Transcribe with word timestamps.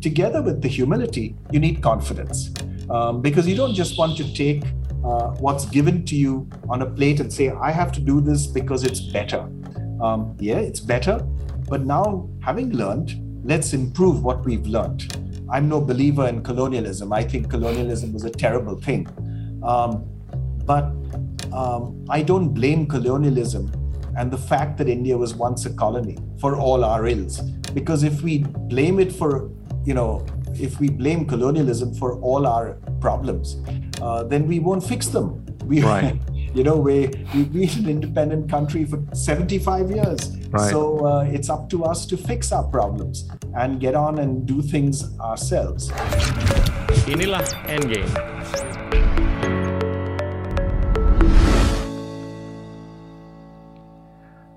together 0.00 0.42
with 0.42 0.62
the 0.62 0.68
humility, 0.68 1.36
you 1.50 1.60
need 1.60 1.82
confidence. 1.82 2.50
Um, 2.90 3.20
because 3.20 3.48
you 3.48 3.56
don't 3.56 3.74
just 3.74 3.98
want 3.98 4.16
to 4.18 4.34
take 4.34 4.62
uh, 5.04 5.28
what's 5.38 5.66
given 5.66 6.04
to 6.06 6.16
you 6.16 6.48
on 6.68 6.82
a 6.82 6.86
plate 6.86 7.20
and 7.20 7.32
say, 7.32 7.50
I 7.50 7.70
have 7.70 7.92
to 7.92 8.00
do 8.00 8.20
this 8.20 8.46
because 8.46 8.84
it's 8.84 9.00
better. 9.00 9.48
Um, 10.00 10.36
yeah, 10.38 10.58
it's 10.58 10.80
better. 10.80 11.18
But 11.68 11.84
now, 11.84 12.28
having 12.42 12.72
learned, 12.72 13.20
let's 13.44 13.72
improve 13.72 14.22
what 14.22 14.44
we've 14.44 14.66
learned. 14.66 15.16
I'm 15.50 15.68
no 15.68 15.80
believer 15.80 16.26
in 16.26 16.42
colonialism. 16.42 17.12
I 17.12 17.22
think 17.22 17.50
colonialism 17.50 18.12
was 18.12 18.24
a 18.24 18.30
terrible 18.30 18.80
thing. 18.80 19.06
Um, 19.62 20.08
but 20.64 20.84
um, 21.52 22.04
I 22.08 22.22
don't 22.22 22.52
blame 22.52 22.86
colonialism 22.86 23.70
and 24.16 24.30
the 24.30 24.38
fact 24.38 24.78
that 24.78 24.88
India 24.88 25.16
was 25.16 25.34
once 25.34 25.66
a 25.66 25.72
colony 25.74 26.16
for 26.40 26.56
all 26.56 26.84
our 26.84 27.06
ills. 27.06 27.40
Because 27.74 28.02
if 28.02 28.22
we 28.22 28.38
blame 28.38 28.98
it 28.98 29.12
for, 29.12 29.50
you 29.86 29.94
know, 29.94 30.26
if 30.54 30.80
we 30.80 30.90
blame 30.90 31.24
colonialism 31.24 31.94
for 31.94 32.18
all 32.20 32.46
our 32.46 32.74
problems, 33.00 33.56
uh, 34.02 34.24
then 34.24 34.46
we 34.46 34.58
won't 34.58 34.84
fix 34.84 35.06
them. 35.06 35.42
We, 35.66 35.82
right. 35.82 36.14
you 36.54 36.62
know, 36.62 36.76
we, 36.76 37.08
we've 37.34 37.52
been 37.52 37.68
an 37.86 37.88
independent 37.90 38.48
country 38.48 38.84
for 38.84 39.02
75 39.12 39.90
years. 39.90 40.36
Right. 40.50 40.70
So 40.70 41.04
uh, 41.04 41.22
it's 41.22 41.50
up 41.50 41.68
to 41.70 41.82
us 41.82 42.06
to 42.06 42.16
fix 42.16 42.52
our 42.52 42.62
problems 42.62 43.28
and 43.56 43.80
get 43.80 43.96
on 43.96 44.20
and 44.20 44.46
do 44.46 44.62
things 44.62 45.18
ourselves. 45.18 45.90
Inilah 47.08 47.42
Endgame. 47.66 49.15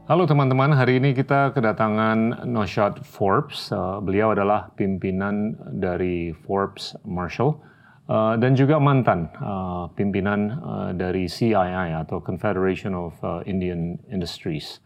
Halo 0.09 0.25
teman-teman, 0.25 0.73
hari 0.73 0.97
ini 0.97 1.13
kita 1.13 1.53
kedatangan 1.53 2.41
Noshad 2.49 3.05
Forbes. 3.05 3.69
Uh, 3.69 4.01
beliau 4.01 4.33
adalah 4.33 4.73
pimpinan 4.73 5.53
dari 5.69 6.33
Forbes 6.33 6.97
Marshall 7.05 7.61
uh, 8.09 8.33
dan 8.33 8.57
juga 8.57 8.81
mantan 8.81 9.29
uh, 9.37 9.85
pimpinan 9.93 10.57
uh, 10.65 10.89
dari 10.97 11.29
CII 11.29 11.93
atau 11.93 12.25
Confederation 12.25 12.97
of 12.97 13.13
uh, 13.21 13.45
Indian 13.45 14.01
Industries. 14.09 14.81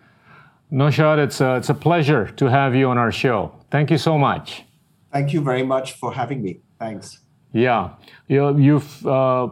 Noshad, 0.68 1.24
it's 1.24 1.40
a, 1.40 1.56
it's 1.56 1.72
a 1.72 1.78
pleasure 1.80 2.28
to 2.36 2.52
have 2.52 2.76
you 2.76 2.92
on 2.92 3.00
our 3.00 3.16
show. 3.16 3.56
Thank 3.72 3.96
you 3.96 3.98
so 4.04 4.20
much. 4.20 4.68
Thank 5.16 5.32
you 5.32 5.40
very 5.40 5.64
much 5.64 5.96
for 5.96 6.12
having 6.12 6.44
me. 6.44 6.60
Thanks. 6.84 7.24
Yeah, 7.56 7.96
you, 8.28 8.60
you've 8.60 8.92
uh, 9.08 9.48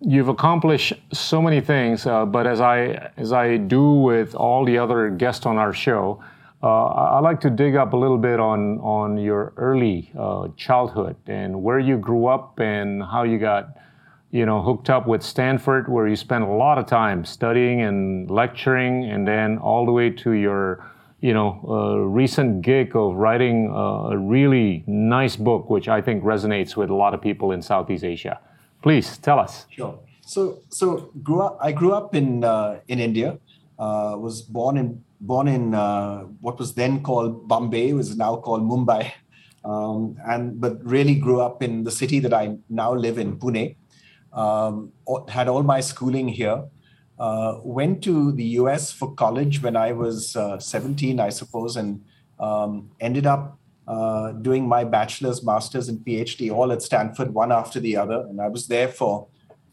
you've 0.00 0.28
accomplished 0.28 0.92
so 1.12 1.40
many 1.40 1.60
things, 1.60 2.06
uh, 2.06 2.26
but 2.26 2.46
as 2.46 2.60
I 2.60 3.10
as 3.16 3.32
I 3.32 3.56
do 3.56 3.92
with 3.92 4.34
all 4.34 4.64
the 4.64 4.78
other 4.78 5.10
guests 5.10 5.46
on 5.46 5.56
our 5.56 5.72
show, 5.72 6.22
uh, 6.62 6.84
I 6.86 7.20
like 7.20 7.40
to 7.40 7.50
dig 7.50 7.76
up 7.76 7.92
a 7.92 7.96
little 7.96 8.18
bit 8.18 8.40
on 8.40 8.78
on 8.80 9.18
your 9.18 9.52
early 9.56 10.10
uh, 10.18 10.48
childhood 10.56 11.16
and 11.26 11.62
where 11.62 11.78
you 11.78 11.96
grew 11.96 12.26
up 12.26 12.58
and 12.58 13.02
how 13.02 13.22
you 13.22 13.38
got 13.38 13.76
you 14.30 14.44
know 14.44 14.60
hooked 14.62 14.90
up 14.90 15.06
with 15.06 15.22
Stanford, 15.22 15.88
where 15.88 16.06
you 16.06 16.16
spent 16.16 16.44
a 16.44 16.48
lot 16.48 16.78
of 16.78 16.86
time 16.86 17.24
studying 17.24 17.80
and 17.82 18.30
lecturing, 18.30 19.10
and 19.10 19.26
then 19.26 19.58
all 19.58 19.86
the 19.86 19.92
way 19.92 20.10
to 20.10 20.32
your 20.32 20.84
you 21.20 21.32
know 21.32 21.64
uh, 21.68 21.96
recent 22.00 22.60
gig 22.60 22.94
of 22.94 23.14
writing 23.14 23.72
a 23.74 24.18
really 24.18 24.84
nice 24.86 25.36
book, 25.36 25.70
which 25.70 25.88
I 25.88 26.02
think 26.02 26.22
resonates 26.22 26.76
with 26.76 26.90
a 26.90 26.94
lot 26.94 27.14
of 27.14 27.22
people 27.22 27.52
in 27.52 27.62
Southeast 27.62 28.04
Asia. 28.04 28.38
Please 28.86 29.18
tell 29.18 29.40
us. 29.40 29.66
Sure. 29.68 29.98
So, 30.20 30.60
so 30.68 31.10
grew 31.20 31.40
up. 31.40 31.58
I 31.60 31.72
grew 31.72 31.92
up 31.92 32.14
in 32.14 32.44
uh, 32.44 32.78
in 32.86 33.00
India. 33.00 33.36
Uh, 33.80 34.14
was 34.16 34.42
born 34.42 34.76
in 34.76 35.02
born 35.20 35.48
in 35.48 35.74
uh, 35.74 36.20
what 36.40 36.56
was 36.60 36.74
then 36.74 37.02
called 37.02 37.48
Bombay, 37.48 37.94
was 37.94 38.16
now 38.16 38.36
called 38.36 38.62
Mumbai, 38.62 39.10
um, 39.64 40.16
and 40.24 40.60
but 40.60 40.78
really 40.84 41.16
grew 41.16 41.40
up 41.40 41.64
in 41.64 41.82
the 41.82 41.90
city 41.90 42.20
that 42.20 42.32
I 42.32 42.58
now 42.68 42.94
live 42.94 43.18
in, 43.18 43.40
Pune. 43.40 43.74
Um, 44.32 44.92
had 45.28 45.48
all 45.48 45.64
my 45.64 45.80
schooling 45.80 46.28
here. 46.28 46.62
Uh, 47.18 47.58
went 47.64 48.04
to 48.04 48.30
the 48.32 48.44
US 48.60 48.92
for 48.92 49.12
college 49.14 49.62
when 49.62 49.74
I 49.74 49.90
was 49.90 50.36
uh, 50.36 50.60
17, 50.60 51.18
I 51.18 51.30
suppose, 51.30 51.74
and 51.74 52.04
um, 52.38 52.90
ended 53.00 53.26
up 53.26 53.58
uh, 53.86 54.32
doing 54.32 54.68
my 54.68 54.84
bachelor's, 54.84 55.44
master's, 55.44 55.88
and 55.88 55.98
PhD 56.00 56.50
all 56.50 56.72
at 56.72 56.82
Stanford, 56.82 57.32
one 57.32 57.52
after 57.52 57.80
the 57.80 57.96
other. 57.96 58.26
And 58.28 58.40
I 58.40 58.48
was 58.48 58.66
there 58.66 58.88
for 58.88 59.28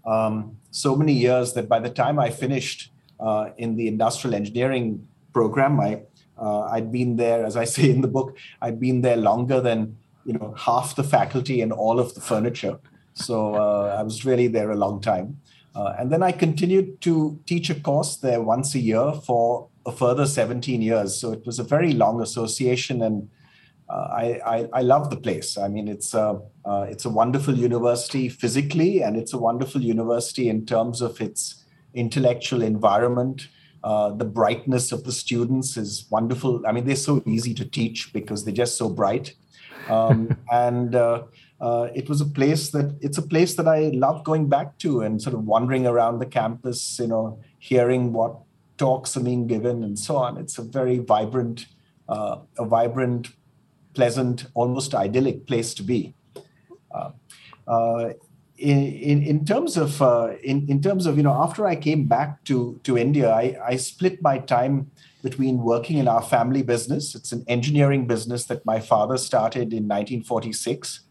um, 0.06 0.58
so 0.72 0.96
many 0.96 1.14
years 1.14 1.54
that 1.54 1.68
by 1.68 1.80
the 1.80 1.90
time 1.90 2.20
I 2.20 2.30
finished 2.30 2.92
uh, 3.20 3.50
in 3.58 3.76
the 3.76 3.88
industrial 3.88 4.36
engineering 4.36 5.08
program, 5.34 5.80
I 5.80 6.02
uh, 6.38 6.64
I'd 6.64 6.92
been 6.92 7.16
there, 7.16 7.46
as 7.46 7.56
I 7.56 7.64
say 7.64 7.90
in 7.90 8.02
the 8.02 8.08
book, 8.08 8.38
I'd 8.62 8.80
been 8.80 9.02
there 9.02 9.18
longer 9.18 9.62
than 9.62 9.98
you 10.26 10.34
know 10.34 10.54
half 10.58 10.96
the 10.96 11.04
faculty 11.04 11.62
and 11.62 11.72
all 11.72 12.00
of 12.00 12.14
the 12.16 12.22
furniture. 12.22 12.80
So 13.14 13.56
uh, 13.56 13.96
I 14.00 14.04
was 14.04 14.26
really 14.26 14.48
there 14.48 14.72
a 14.72 14.76
long 14.76 15.02
time. 15.02 15.40
Uh, 15.76 15.96
and 15.98 16.12
then 16.12 16.22
I 16.22 16.32
continued 16.32 17.02
to 17.02 17.40
teach 17.46 17.70
a 17.70 17.76
course 17.76 18.18
there 18.18 18.42
once 18.42 18.76
a 18.76 18.80
year 18.80 19.12
for 19.26 19.70
a 19.86 19.92
further 19.92 20.26
17 20.26 20.82
years. 20.82 21.20
So 21.20 21.32
it 21.32 21.46
was 21.46 21.60
a 21.60 21.64
very 21.64 21.94
long 21.94 22.22
association 22.22 23.02
and 23.02 23.30
I, 23.94 24.40
I, 24.46 24.70
I, 24.74 24.82
love 24.82 25.10
the 25.10 25.18
place. 25.18 25.58
I 25.58 25.68
mean, 25.68 25.88
it's 25.88 26.14
a, 26.14 26.40
uh, 26.66 26.86
it's 26.90 27.06
a 27.06 27.10
wonderful 27.10 27.56
university 27.56 28.30
physically, 28.30 29.04
and 29.04 29.16
it's 29.16 29.34
a 29.34 29.38
wonderful 29.38 29.82
university 29.82 30.50
in 30.50 30.66
terms 30.66 31.02
of 31.02 31.22
its 31.22 31.64
intellectual 31.94 32.62
environment. 32.62 33.48
Uh, 33.84 34.12
the 34.12 34.26
brightness 34.26 34.92
of 34.92 35.04
the 35.04 35.12
students 35.12 35.78
is 35.78 36.08
wonderful. 36.10 36.66
I 36.66 36.72
mean, 36.72 36.86
they're 36.86 36.96
so 36.96 37.22
easy 37.26 37.54
to 37.56 37.66
teach 37.66 38.14
because 38.14 38.46
they're 38.46 38.54
just 38.54 38.78
so 38.78 38.90
bright. 38.90 39.36
Um, 39.90 40.38
and 40.52 40.96
uh, 40.96 41.24
uh, 41.60 41.90
it 41.94 42.10
was 42.10 42.22
a 42.22 42.26
place 42.26 42.70
that 42.70 42.98
it's 43.02 43.18
a 43.18 43.22
place 43.22 43.56
that 43.56 43.68
I 43.68 43.90
love 43.94 44.24
going 44.24 44.48
back 44.48 44.78
to 44.80 45.02
and 45.02 45.22
sort 45.22 45.34
of 45.34 45.46
wandering 45.46 45.86
around 45.86 46.20
the 46.20 46.26
campus, 46.26 46.98
you 47.00 47.08
know, 47.08 47.40
hearing 47.60 48.14
what 48.14 48.38
talks 48.78 49.16
are 49.18 49.24
being 49.24 49.48
given 49.48 49.84
and 49.84 50.00
so 50.00 50.16
on. 50.16 50.38
It's 50.38 50.58
a 50.58 50.64
very 50.64 51.00
vibrant, 51.00 51.68
uh, 52.10 52.38
a 52.58 52.66
vibrant 52.66 53.30
pleasant, 53.94 54.46
almost 54.54 54.94
idyllic 54.96 55.48
place 55.48 55.74
to 55.76 55.84
be. 55.84 56.14
Uh, 56.94 57.12
uh, 57.68 58.10
in, 58.58 59.24
in, 59.24 59.46
terms 59.46 59.78
of 59.78 60.02
uh, 60.02 60.36
in, 60.44 60.68
in 60.70 60.82
terms 60.82 61.06
of 61.06 61.18
you 61.18 61.24
know 61.24 61.34
after 61.34 61.66
I 61.66 61.76
came 61.76 62.06
back 62.06 62.44
to 62.46 62.80
to 62.84 62.98
India, 62.98 63.32
I, 63.32 63.58
I 63.66 63.76
split 63.76 64.22
my 64.22 64.38
time 64.38 64.92
between 65.22 65.58
working 65.58 65.98
in 65.98 66.08
our 66.08 66.22
family 66.22 66.62
business. 66.62 67.16
It's 67.16 67.32
an 67.32 67.44
engineering 67.48 68.08
business 68.08 68.46
that 68.46 68.66
my 68.66 68.80
father 68.80 69.18
started 69.18 69.74
in 69.74 69.88
1946. 69.88 71.02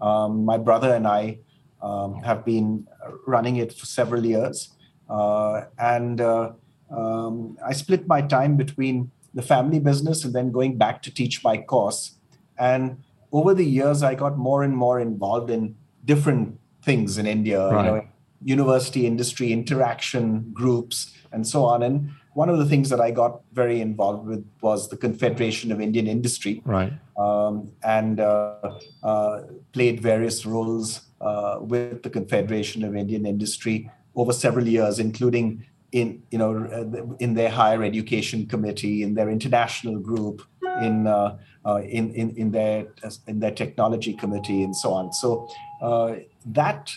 Um, 0.00 0.44
my 0.44 0.58
brother 0.58 0.94
and 0.94 1.06
I 1.06 1.38
um, 1.82 2.22
have 2.22 2.44
been 2.44 2.86
running 3.26 3.56
it 3.56 3.72
for 3.72 3.86
several 3.86 4.24
years, 4.26 4.70
uh, 5.08 5.62
and 5.78 6.20
uh, 6.20 6.52
um, 6.90 7.56
I 7.64 7.72
split 7.72 8.06
my 8.06 8.22
time 8.22 8.56
between 8.56 9.10
the 9.34 9.42
family 9.42 9.78
business 9.78 10.24
and 10.24 10.34
then 10.34 10.50
going 10.50 10.76
back 10.76 11.02
to 11.02 11.14
teach 11.14 11.44
my 11.44 11.58
course. 11.58 12.17
And 12.58 13.02
over 13.32 13.54
the 13.54 13.64
years, 13.64 14.02
I 14.02 14.14
got 14.14 14.38
more 14.38 14.62
and 14.62 14.76
more 14.76 15.00
involved 15.00 15.50
in 15.50 15.76
different 16.04 16.58
things 16.82 17.18
in 17.18 17.26
India, 17.26 17.68
right. 17.68 17.84
you 17.84 17.90
know, 17.90 18.08
university 18.42 19.06
industry 19.06 19.52
interaction 19.52 20.50
groups 20.52 21.12
and 21.32 21.46
so 21.46 21.64
on. 21.64 21.82
And 21.82 22.10
one 22.34 22.48
of 22.48 22.58
the 22.58 22.64
things 22.64 22.88
that 22.90 23.00
I 23.00 23.10
got 23.10 23.40
very 23.52 23.80
involved 23.80 24.26
with 24.26 24.46
was 24.60 24.88
the 24.88 24.96
Confederation 24.96 25.72
of 25.72 25.80
Indian 25.80 26.06
Industry, 26.06 26.62
right? 26.64 26.92
Um, 27.16 27.70
and 27.82 28.20
uh, 28.20 28.78
uh, 29.02 29.42
played 29.72 30.00
various 30.00 30.46
roles 30.46 31.00
uh, 31.20 31.58
with 31.60 32.02
the 32.04 32.10
Confederation 32.10 32.84
of 32.84 32.94
Indian 32.94 33.26
Industry 33.26 33.90
over 34.14 34.32
several 34.32 34.68
years, 34.68 34.98
including 34.98 35.64
in 35.90 36.22
you 36.30 36.38
know 36.38 37.16
in 37.18 37.34
their 37.34 37.50
higher 37.50 37.82
education 37.82 38.46
committee, 38.46 39.02
in 39.02 39.14
their 39.14 39.30
international 39.30 39.98
group, 39.98 40.42
in 40.80 41.06
uh, 41.06 41.36
in, 41.76 42.12
in 42.14 42.30
in 42.36 42.50
their 42.50 42.86
in 43.26 43.40
their 43.40 43.50
technology 43.50 44.12
committee 44.14 44.62
and 44.62 44.74
so 44.74 44.92
on. 44.92 45.12
So 45.12 45.48
uh, 45.80 46.16
that 46.46 46.92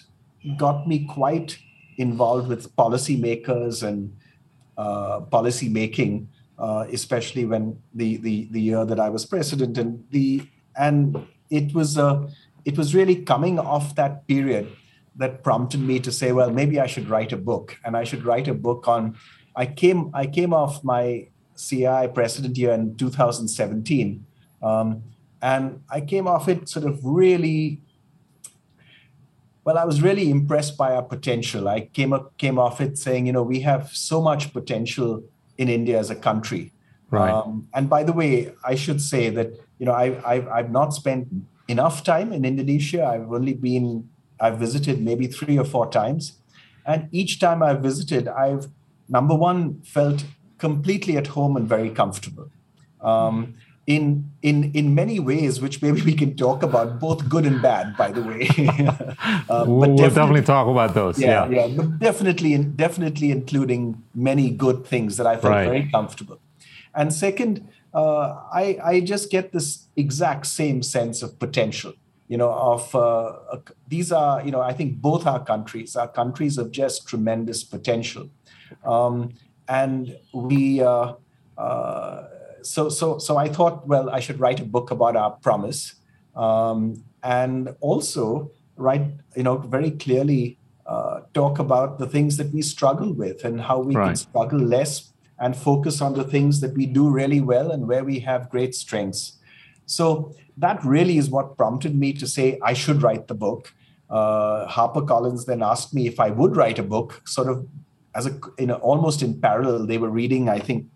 got 0.58 0.88
me 0.88 1.06
quite 1.06 1.58
involved 1.98 2.48
with 2.48 2.76
policymakers 2.76 3.84
and 3.88 4.16
uh, 4.78 5.22
policy 5.22 5.70
making, 5.70 6.30
uh, 6.58 6.86
especially 6.92 7.46
when 7.46 7.78
the, 7.94 8.18
the 8.18 8.48
the 8.52 8.62
year 8.62 8.86
that 8.86 9.00
I 9.00 9.10
was 9.10 9.26
president 9.26 9.78
and 9.78 10.04
the 10.12 10.42
and 10.76 11.28
it 11.50 11.74
was 11.74 11.98
uh, 11.98 12.28
it 12.66 12.78
was 12.78 12.96
really 12.96 13.16
coming 13.16 13.60
off 13.60 13.96
that 13.96 14.28
period 14.28 14.72
that 15.16 15.44
prompted 15.44 15.82
me 15.82 16.00
to 16.00 16.12
say, 16.12 16.32
well, 16.32 16.50
maybe 16.50 16.80
I 16.80 16.88
should 16.88 17.10
write 17.10 17.34
a 17.34 17.38
book, 17.38 17.78
and 17.84 17.98
I 17.98 18.04
should 18.04 18.24
write 18.24 18.48
a 18.48 18.54
book 18.54 18.88
on. 18.88 19.18
I 19.56 19.66
came 19.66 20.12
I 20.14 20.26
came 20.26 20.54
off 20.54 20.84
my 20.84 21.28
CII 21.58 22.14
president 22.14 22.58
year 22.58 22.72
in 22.72 22.96
2017. 22.96 24.26
Um, 24.62 25.04
and 25.42 25.82
I 25.90 26.02
came 26.02 26.28
off 26.28 26.48
it 26.48 26.70
sort 26.70 26.86
of 26.86 27.04
really, 27.04 27.82
well, 29.64 29.78
I 29.78 29.86
was 29.86 30.02
really 30.02 30.30
impressed 30.30 30.78
by 30.78 30.94
our 30.96 31.02
potential. 31.02 31.68
I 31.68 31.82
came 31.82 32.14
up, 32.14 32.38
came 32.38 32.60
off 32.60 32.80
it 32.80 32.98
saying, 32.98 33.26
you 33.26 33.34
know, 33.34 33.44
we 33.44 33.62
have 33.62 33.90
so 33.90 34.22
much 34.22 34.54
potential 34.54 35.24
in 35.58 35.68
India 35.70 35.98
as 35.98 36.10
a 36.10 36.16
country. 36.16 36.74
Right. 37.10 37.32
Um, 37.32 37.68
and 37.74 37.90
by 37.90 38.04
the 38.04 38.14
way, 38.14 38.54
I 38.64 38.76
should 38.76 39.02
say 39.02 39.30
that, 39.30 39.52
you 39.80 39.86
know, 39.86 39.92
I, 39.92 40.22
I've, 40.26 40.48
I've 40.48 40.72
not 40.72 40.94
spent 40.94 41.28
enough 41.68 42.04
time 42.04 42.32
in 42.32 42.46
Indonesia. 42.46 43.06
I've 43.06 43.32
only 43.32 43.54
been, 43.54 44.10
I've 44.40 44.58
visited 44.60 45.02
maybe 45.02 45.28
three 45.28 45.58
or 45.58 45.66
four 45.66 45.90
times. 45.90 46.38
And 46.86 47.10
each 47.12 47.40
time 47.40 47.62
I've 47.62 47.82
visited, 47.82 48.28
I've, 48.28 48.68
number 49.10 49.36
one, 49.36 49.82
felt 49.82 50.26
completely 50.58 51.18
at 51.18 51.28
home 51.28 51.58
and 51.58 51.68
very 51.68 51.90
comfortable. 51.90 52.50
Um, 53.02 53.56
in 53.88 54.32
in 54.42 54.72
in 54.74 54.94
many 54.94 55.20
ways, 55.20 55.60
which 55.62 55.82
maybe 55.82 56.02
we 56.02 56.14
can 56.14 56.36
talk 56.36 56.64
about, 56.64 57.00
both 57.00 57.28
good 57.28 57.46
and 57.46 57.62
bad, 57.62 57.98
by 57.98 58.12
the 58.12 58.22
way. 58.22 58.48
uh, 59.50 59.66
we'll, 59.68 59.96
definitely, 59.96 59.98
definitely, 59.98 60.42
talk 60.42 60.68
about 60.68 60.94
those. 60.94 61.20
Yeah, 61.20 61.50
yeah, 61.50 61.66
yeah 61.66 61.76
but 61.76 62.00
definitely, 62.00 62.58
definitely 62.58 63.32
including 63.32 64.04
many 64.14 64.52
good 64.52 64.86
things 64.86 65.18
that 65.18 65.26
I 65.26 65.36
felt 65.36 65.52
right. 65.52 65.66
very 65.66 65.90
comfortable. 65.90 66.40
And 66.94 67.14
second, 67.14 67.68
uh, 67.94 68.42
I 68.54 68.78
I 68.84 69.00
just 69.02 69.32
get 69.32 69.52
this 69.52 69.88
exact 69.96 70.46
same 70.46 70.84
sense 70.84 71.24
of 71.24 71.40
potential. 71.40 71.94
You 72.28 72.38
know, 72.38 72.54
of 72.54 72.96
uh, 72.96 73.34
these 73.88 74.12
are 74.12 74.44
you 74.46 74.52
know 74.52 74.62
I 74.62 74.74
think 74.74 75.02
both 75.02 75.26
our 75.26 75.44
countries 75.44 75.96
are 75.96 76.08
countries 76.08 76.58
of 76.60 76.72
just 76.72 77.08
tremendous 77.08 77.64
potential, 77.64 78.30
um, 78.86 79.34
and 79.68 80.18
we. 80.34 80.82
Uh, 80.82 81.16
uh 81.58 82.31
so 82.64 82.90
so 82.90 83.18
so 83.18 83.38
I 83.38 83.50
thought, 83.50 83.88
well, 83.88 84.10
I 84.10 84.20
should 84.20 84.40
write 84.40 84.60
a 84.60 84.66
book 84.66 84.92
about 84.92 85.16
our 85.16 85.32
promise, 85.32 85.96
um, 86.36 87.04
and 87.24 87.76
also 87.80 88.52
write, 88.76 89.08
you 89.36 89.44
know, 89.44 89.58
very 89.58 89.92
clearly 89.92 90.58
uh, 90.86 91.22
talk 91.34 91.60
about 91.60 92.00
the 92.00 92.08
things 92.08 92.38
that 92.38 92.52
we 92.52 92.62
struggle 92.62 93.14
with 93.14 93.46
and 93.46 93.62
how 93.62 93.80
we 93.80 93.96
right. 93.96 94.08
can 94.08 94.16
struggle 94.16 94.60
less 94.60 95.14
and 95.40 95.56
focus 95.56 96.02
on 96.02 96.14
the 96.14 96.24
things 96.24 96.60
that 96.62 96.76
we 96.76 96.86
do 96.86 97.10
really 97.10 97.42
well 97.42 97.72
and 97.72 97.88
where 97.88 98.04
we 98.04 98.20
have 98.20 98.50
great 98.50 98.76
strengths. 98.76 99.38
So 99.86 100.34
that 100.58 100.84
really 100.84 101.18
is 101.18 101.30
what 101.30 101.58
prompted 101.58 101.96
me 101.96 102.14
to 102.14 102.28
say 102.28 102.60
I 102.64 102.74
should 102.74 103.02
write 103.02 103.28
the 103.28 103.34
book. 103.34 103.74
Uh, 104.10 104.68
HarperCollins 104.68 105.46
then 105.46 105.64
asked 105.64 105.94
me 105.94 106.08
if 106.08 106.20
I 106.20 106.30
would 106.30 106.56
write 106.56 106.78
a 106.80 106.84
book, 106.84 107.22
sort 107.26 107.48
of 107.48 107.68
as 108.14 108.26
a 108.26 108.38
you 108.60 108.68
know 108.68 108.76
almost 108.76 109.22
in 109.22 109.40
parallel. 109.40 109.86
They 109.86 109.98
were 109.98 110.10
reading, 110.10 110.50
I 110.50 110.60
think, 110.60 110.88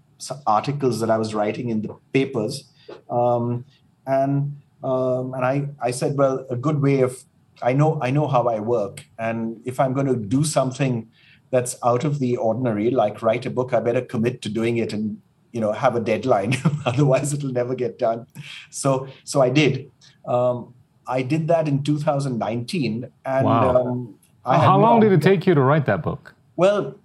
articles 0.48 1.00
that 1.00 1.10
I 1.10 1.18
was 1.18 1.34
writing 1.34 1.70
in 1.70 1.82
the 1.82 1.96
papers, 2.14 2.72
um, 3.10 3.66
and 4.06 4.58
um, 4.84 5.34
and 5.34 5.46
I 5.46 5.68
I 5.82 5.92
said, 5.92 6.18
well, 6.18 6.46
a 6.50 6.56
good 6.56 6.82
way 6.82 7.02
of 7.02 7.24
I 7.62 7.74
know 7.74 8.00
I 8.02 8.12
know 8.12 8.28
how 8.28 8.48
I 8.48 8.60
work, 8.60 9.06
and 9.18 9.62
if 9.66 9.80
I'm 9.80 9.94
going 9.94 10.08
to 10.08 10.16
do 10.16 10.44
something 10.44 11.10
that's 11.52 11.76
out 11.84 12.04
of 12.04 12.20
the 12.20 12.38
ordinary, 12.38 12.92
like 12.92 13.22
write 13.22 13.46
a 13.46 13.50
book, 13.50 13.74
I 13.74 13.80
better 13.80 14.02
commit 14.02 14.42
to 14.44 14.50
doing 14.50 14.78
it 14.78 14.94
and 14.94 15.22
you 15.52 15.62
know 15.62 15.72
have 15.72 15.96
a 15.96 16.00
deadline, 16.00 16.56
otherwise 16.86 17.34
it'll 17.34 17.52
never 17.52 17.76
get 17.76 17.98
done. 17.98 18.28
So 18.70 19.08
so 19.24 19.42
I 19.42 19.50
did. 19.50 19.92
Um, 20.28 20.74
I 21.08 21.22
did 21.22 21.48
that 21.50 21.68
in 21.68 21.84
2019, 21.84 23.12
and 23.26 23.46
wow. 23.46 23.76
Um, 23.76 24.16
how 24.46 24.80
long 24.80 25.00
did 25.00 25.12
it 25.12 25.22
take 25.22 25.48
you 25.48 25.56
to 25.56 25.62
write 25.62 25.86
that 25.88 26.04
book? 26.04 26.36
Well, 26.56 26.96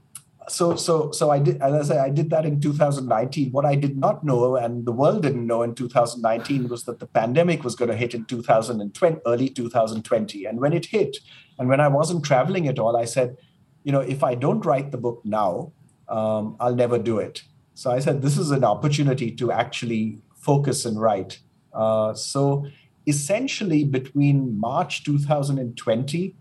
so 0.50 0.76
so 0.76 1.10
so 1.12 1.30
I 1.30 1.38
did 1.38 1.62
as 1.62 1.90
I 1.90 1.94
say 1.94 2.00
I 2.00 2.10
did 2.10 2.30
that 2.30 2.44
in 2.44 2.60
2019. 2.60 3.52
What 3.52 3.64
I 3.64 3.74
did 3.74 3.96
not 3.96 4.24
know 4.24 4.56
and 4.56 4.84
the 4.84 4.92
world 4.92 5.22
didn't 5.22 5.46
know 5.46 5.62
in 5.62 5.74
2019 5.74 6.68
was 6.68 6.84
that 6.84 6.98
the 6.98 7.06
pandemic 7.06 7.64
was 7.64 7.74
going 7.74 7.90
to 7.90 7.96
hit 7.96 8.14
in 8.14 8.24
2020, 8.24 9.20
early 9.26 9.48
2020. 9.48 10.44
And 10.44 10.60
when 10.60 10.72
it 10.72 10.86
hit, 10.86 11.18
and 11.58 11.68
when 11.68 11.80
I 11.80 11.88
wasn't 11.88 12.24
traveling 12.24 12.68
at 12.68 12.78
all, 12.78 12.96
I 12.96 13.04
said, 13.04 13.36
you 13.84 13.92
know, 13.92 14.00
if 14.00 14.22
I 14.22 14.34
don't 14.34 14.64
write 14.64 14.90
the 14.90 14.98
book 14.98 15.22
now, 15.24 15.72
um, 16.08 16.56
I'll 16.60 16.74
never 16.74 16.98
do 16.98 17.18
it. 17.18 17.42
So 17.74 17.90
I 17.90 18.00
said, 18.00 18.20
this 18.20 18.36
is 18.36 18.50
an 18.50 18.64
opportunity 18.64 19.30
to 19.36 19.52
actually 19.52 20.22
focus 20.34 20.84
and 20.84 21.00
write. 21.00 21.40
Uh, 21.72 22.14
so 22.14 22.66
essentially, 23.06 23.84
between 23.84 24.58
March 24.58 25.04
2020 25.04 26.36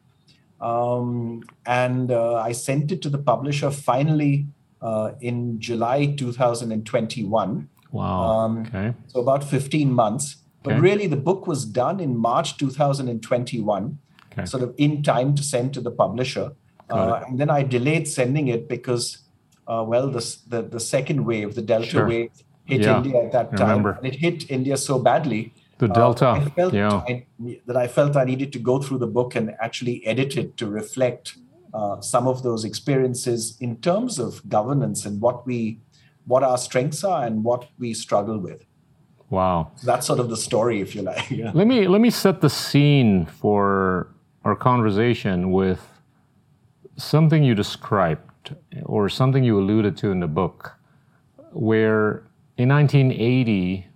um, 0.61 1.44
and 1.65 2.11
uh, 2.11 2.35
I 2.35 2.51
sent 2.51 2.91
it 2.91 3.01
to 3.03 3.09
the 3.09 3.17
publisher 3.17 3.71
finally 3.71 4.47
uh, 4.81 5.11
in 5.21 5.59
July 5.59 6.07
2021. 6.17 7.69
Wow. 7.91 8.21
Um, 8.21 8.59
okay. 8.67 8.94
So 9.07 9.21
about 9.21 9.44
15 9.44 9.91
months. 9.91 10.38
But 10.61 10.73
okay. 10.73 10.81
really, 10.81 11.07
the 11.07 11.17
book 11.17 11.47
was 11.47 11.65
done 11.65 12.00
in 12.00 12.17
March 12.17 12.57
2021, 12.57 13.97
okay. 14.31 14.45
sort 14.45 14.61
of 14.61 14.75
in 14.77 15.01
time 15.03 15.33
to 15.35 15.44
send 15.44 15.73
to 15.75 15.81
the 15.81 15.91
publisher. 15.91 16.51
Uh, 16.89 17.21
and 17.27 17.39
then 17.39 17.50
I 17.50 17.63
delayed 17.63 18.07
sending 18.07 18.47
it 18.47 18.67
because, 18.67 19.19
uh, 19.67 19.85
well, 19.88 20.09
the, 20.09 20.38
the, 20.47 20.63
the 20.63 20.79
second 20.79 21.25
wave, 21.25 21.55
the 21.55 21.62
Delta 21.62 21.89
sure. 21.89 22.07
wave, 22.07 22.31
hit 22.65 22.81
yeah. 22.81 22.97
India 22.97 23.23
at 23.23 23.31
that 23.31 23.55
time. 23.55 23.85
And 23.85 24.05
it 24.05 24.15
hit 24.15 24.50
India 24.50 24.75
so 24.75 25.00
badly 25.00 25.53
the 25.79 25.89
uh, 25.89 25.93
Delta. 25.93 26.27
Uh, 26.27 26.33
I 26.35 26.49
felt 26.49 26.73
yeah. 26.73 27.03
I, 27.07 27.25
that 27.65 27.75
I 27.75 27.87
felt 27.87 28.15
I 28.15 28.25
needed 28.25 28.53
to 28.53 28.59
go 28.59 28.79
through 28.79 28.99
the 28.99 29.07
book 29.07 29.35
and 29.35 29.55
actually 29.59 30.05
edit 30.05 30.37
it 30.37 30.57
to 30.57 30.67
reflect 30.67 31.37
uh, 31.73 31.99
some 32.01 32.27
of 32.27 32.43
those 32.43 32.63
experiences 32.63 33.57
in 33.59 33.77
terms 33.77 34.19
of 34.19 34.47
governance 34.47 35.05
and 35.05 35.19
what 35.21 35.45
we, 35.47 35.79
what 36.25 36.43
our 36.43 36.57
strengths 36.57 37.03
are 37.03 37.25
and 37.25 37.43
what 37.43 37.69
we 37.79 37.93
struggle 37.93 38.37
with. 38.37 38.65
Wow, 39.29 39.71
so 39.75 39.85
that's 39.85 40.07
sort 40.07 40.19
of 40.19 40.29
the 40.29 40.37
story, 40.37 40.81
if 40.81 40.95
you 40.95 41.03
like. 41.03 41.29
Yeah. 41.31 41.51
Let 41.53 41.67
me 41.67 41.87
let 41.87 42.01
me 42.01 42.09
set 42.09 42.41
the 42.41 42.49
scene 42.49 43.27
for 43.27 44.07
our 44.43 44.55
conversation 44.55 45.51
with 45.51 45.87
something 46.97 47.43
you 47.43 47.53
described 47.53 48.55
or 48.85 49.07
something 49.07 49.43
you 49.43 49.59
alluded 49.59 49.95
to 49.97 50.09
in 50.09 50.19
the 50.19 50.27
book, 50.27 50.73
where 51.51 52.23
in 52.57 52.69
1980 52.69 53.88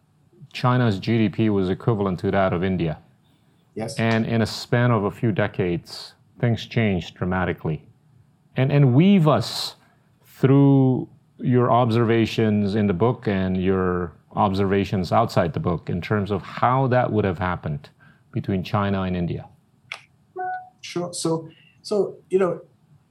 China's 0.53 0.99
GDP 0.99 1.49
was 1.49 1.69
equivalent 1.69 2.19
to 2.19 2.31
that 2.31 2.53
of 2.53 2.63
India. 2.63 2.99
Yes. 3.75 3.97
And 3.99 4.25
in 4.25 4.41
a 4.41 4.45
span 4.45 4.91
of 4.91 5.03
a 5.03 5.11
few 5.11 5.31
decades, 5.31 6.13
things 6.39 6.65
changed 6.65 7.15
dramatically. 7.15 7.83
And, 8.55 8.71
and 8.71 8.93
weave 8.93 9.27
us 9.27 9.75
through 10.23 11.09
your 11.39 11.71
observations 11.71 12.75
in 12.75 12.85
the 12.87 12.93
book 12.93 13.27
and 13.27 13.61
your 13.61 14.13
observations 14.35 15.11
outside 15.11 15.53
the 15.53 15.59
book 15.59 15.89
in 15.89 16.01
terms 16.01 16.31
of 16.31 16.41
how 16.43 16.87
that 16.87 17.11
would 17.11 17.25
have 17.25 17.39
happened 17.39 17.89
between 18.31 18.63
China 18.63 19.01
and 19.01 19.17
India. 19.17 19.47
Sure. 20.81 21.13
So, 21.13 21.49
so 21.81 22.17
you 22.29 22.37
know, 22.37 22.61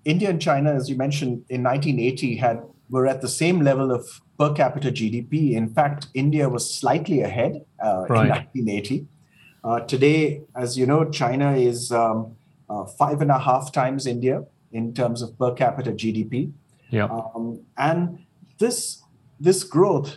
India 0.05 0.31
and 0.31 0.41
China, 0.41 0.73
as 0.73 0.89
you 0.89 0.97
mentioned, 0.97 1.45
in 1.49 1.63
1980 1.63 2.37
had 2.37 2.63
were 2.93 3.07
at 3.07 3.23
the 3.23 3.29
same 3.29 3.61
level 3.63 3.91
of 3.91 4.21
per 4.39 4.53
capita 4.53 4.93
GDP. 4.93 5.53
In 5.55 5.69
fact, 5.69 6.09
India 6.13 6.49
was 6.49 6.73
slightly 6.73 7.23
ahead 7.23 7.65
uh, 7.83 8.05
right. 8.09 8.47
in 8.55 8.67
1980. 8.67 9.07
Uh, 9.65 9.81
today, 9.81 10.43
as 10.55 10.77
you 10.77 10.87
know, 10.87 11.11
China 11.11 11.57
is 11.57 11.91
um, 11.91 12.37
uh, 12.69 12.85
five 12.85 13.23
and 13.23 13.31
a 13.31 13.39
half 13.39 13.73
times 13.73 14.07
India 14.07 14.45
in 14.73 14.93
terms 14.93 15.23
of 15.23 15.37
per 15.39 15.53
capita 15.55 15.91
GDP. 15.91 16.53
Yeah. 16.91 17.05
Um, 17.07 17.61
and 17.79 18.19
this 18.59 19.03
this 19.41 19.65
growth 19.65 20.15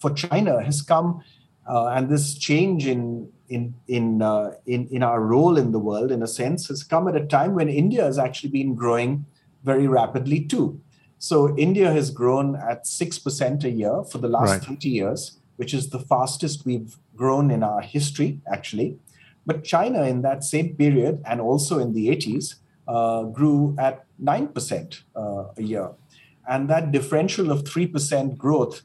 for 0.00 0.10
China 0.10 0.62
has 0.62 0.82
come, 0.82 1.22
uh, 1.68 1.86
and 1.88 2.08
this 2.08 2.34
change 2.34 2.86
in 2.86 3.28
in 3.48 3.74
in, 3.86 4.20
uh, 4.20 4.50
in 4.66 4.88
in 4.88 5.04
our 5.04 5.20
role 5.20 5.56
in 5.56 5.70
the 5.70 5.78
world, 5.78 6.10
in 6.10 6.22
a 6.22 6.26
sense, 6.26 6.66
has 6.66 6.82
come 6.82 7.06
at 7.06 7.14
a 7.14 7.24
time 7.24 7.54
when 7.54 7.68
India 7.68 8.02
has 8.02 8.18
actually 8.18 8.50
been 8.50 8.74
growing 8.74 9.24
very 9.62 9.86
rapidly 9.86 10.40
too. 10.40 10.80
So 11.18 11.56
India 11.56 11.92
has 11.92 12.10
grown 12.10 12.56
at 12.56 12.84
6% 12.84 13.64
a 13.64 13.70
year 13.70 14.02
for 14.04 14.18
the 14.18 14.28
last 14.28 14.50
right. 14.50 14.62
30 14.62 14.88
years, 14.88 15.38
which 15.56 15.72
is 15.72 15.88
the 15.90 15.98
fastest 15.98 16.66
we've 16.66 16.96
grown 17.16 17.50
in 17.50 17.62
our 17.62 17.80
history, 17.80 18.40
actually. 18.52 18.98
But 19.46 19.64
China, 19.64 20.02
in 20.02 20.22
that 20.22 20.44
same 20.44 20.74
period 20.76 21.22
and 21.24 21.40
also 21.40 21.78
in 21.78 21.94
the 21.94 22.08
80s, 22.08 22.56
uh, 22.88 23.24
grew 23.24 23.74
at 23.78 24.04
9% 24.22 25.00
uh, 25.14 25.44
a 25.56 25.62
year. 25.62 25.90
And 26.48 26.68
that 26.68 26.92
differential 26.92 27.50
of 27.50 27.64
3% 27.64 28.36
growth 28.36 28.82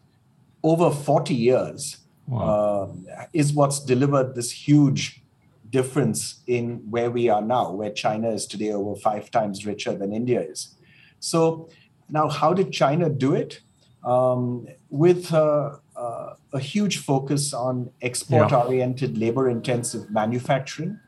over 0.64 0.92
40 0.92 1.34
years 1.34 1.98
wow. 2.28 2.94
uh, 3.18 3.26
is 3.34 3.54
what's 3.54 3.80
delivered 3.80 4.36
this 4.36 4.52
huge 4.52 5.22
difference 5.70 6.42
in 6.48 6.78
where 6.90 7.10
we 7.10 7.30
are 7.30 7.42
now, 7.42 7.72
where 7.72 7.92
China 7.92 8.30
is 8.30 8.46
today 8.46 8.72
over 8.72 8.96
five 9.00 9.32
times 9.32 9.66
richer 9.66 9.94
than 9.94 10.14
India 10.14 10.42
is. 10.42 10.76
So 11.20 11.70
now, 12.12 12.28
how 12.30 12.54
did 12.54 12.72
China 12.72 13.10
do 13.10 13.34
it? 13.34 13.62
Um, 14.04 14.68
with 14.90 15.34
uh, 15.34 15.78
uh, 15.96 16.34
a 16.54 16.60
huge 16.60 16.98
focus 16.98 17.54
on 17.54 17.92
export 18.02 18.52
oriented, 18.52 19.18
yeah. 19.18 19.28
labor 19.28 19.50
intensive 19.50 20.10
manufacturing. 20.12 21.00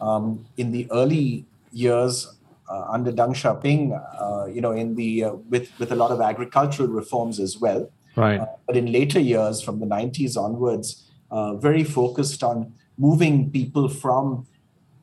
Um, 0.00 0.46
in 0.56 0.72
the 0.72 0.90
early 0.90 1.46
years 1.70 2.28
uh, 2.68 2.86
under 2.90 3.12
Deng 3.12 3.34
Xiaoping, 3.34 3.92
uh, 4.20 4.46
you 4.46 4.60
know, 4.60 4.72
in 4.72 4.96
the 4.96 5.24
uh, 5.24 5.34
with 5.48 5.70
with 5.78 5.92
a 5.92 5.96
lot 5.96 6.10
of 6.10 6.20
agricultural 6.20 6.88
reforms 6.88 7.38
as 7.38 7.58
well. 7.58 7.90
Right. 8.16 8.40
Uh, 8.40 8.46
but 8.66 8.76
in 8.76 8.92
later 8.92 9.20
years, 9.20 9.62
from 9.62 9.78
the 9.80 9.86
90s 9.86 10.36
onwards, 10.36 11.08
very 11.62 11.84
focused 11.84 12.42
on 12.42 12.74
moving 12.98 13.50
people 13.50 13.88
from 13.88 14.46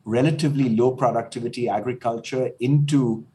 relatively 0.05 0.75
low 0.75 0.91
productivity 0.91 1.69
agriculture 1.69 2.51
into 2.59 3.25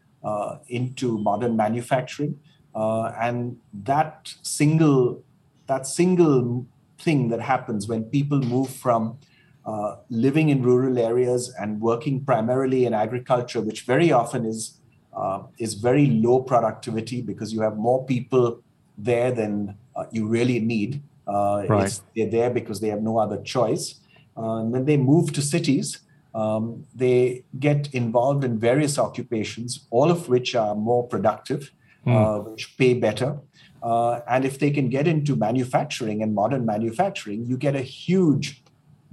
into 0.69 1.19
modern 1.19 1.57
manufacturing. 1.57 2.39
Uh, 2.75 3.13
and 3.21 3.57
that 3.73 4.35
single 4.43 5.23
that 5.67 5.87
single 5.87 6.67
thing 6.99 7.29
that 7.29 7.41
happens 7.41 7.89
when 7.89 8.05
people 8.05 8.41
move 8.41 8.69
from 8.69 9.17
uh, 9.65 9.97
living 10.11 10.49
in 10.51 10.63
rural 10.63 10.99
areas 10.99 11.55
and 11.59 11.81
working 11.81 12.23
primarily 12.25 12.85
in 12.85 12.93
agriculture, 12.93 13.61
which 13.61 13.83
very 13.83 14.13
often 14.13 14.45
is 14.45 14.81
uh, 15.17 15.43
is 15.59 15.75
very 15.75 16.07
low 16.07 16.41
productivity 16.41 17.23
because 17.23 17.53
you 17.53 17.61
have 17.61 17.77
more 17.77 18.05
people 18.05 18.61
there 18.99 19.31
than 19.31 19.77
uh, 19.97 20.05
you 20.11 20.27
really 20.27 20.59
need. 20.59 21.03
Uh, 21.27 21.65
right. 21.69 22.01
they're 22.15 22.29
there 22.29 22.51
because 22.51 22.81
they 22.81 22.89
have 22.89 23.01
no 23.01 23.19
other 23.19 23.41
choice. 23.43 24.01
Uh, 24.37 24.57
and 24.57 24.73
when 24.73 24.85
they 24.85 24.97
move 24.97 25.33
to 25.33 25.41
cities, 25.41 26.01
um, 26.35 26.85
they 26.95 27.45
get 27.59 27.89
involved 27.95 28.45
in 28.45 28.59
various 28.59 28.99
occupations, 28.99 29.87
all 29.91 30.11
of 30.11 30.29
which 30.29 30.55
are 30.55 30.75
more 30.75 31.07
productive, 31.07 31.71
mm. 32.07 32.51
which 32.51 32.77
pay 32.77 32.95
better. 32.95 33.39
Uh, 33.83 34.21
and 34.27 34.45
if 34.45 34.59
they 34.59 34.71
can 34.71 34.89
get 34.89 35.07
into 35.07 35.37
manufacturing 35.37 36.23
and 36.23 36.35
modern 36.35 36.65
manufacturing, 36.65 37.45
you 37.47 37.57
get 37.57 37.77
a 37.77 37.83
huge 37.83 38.63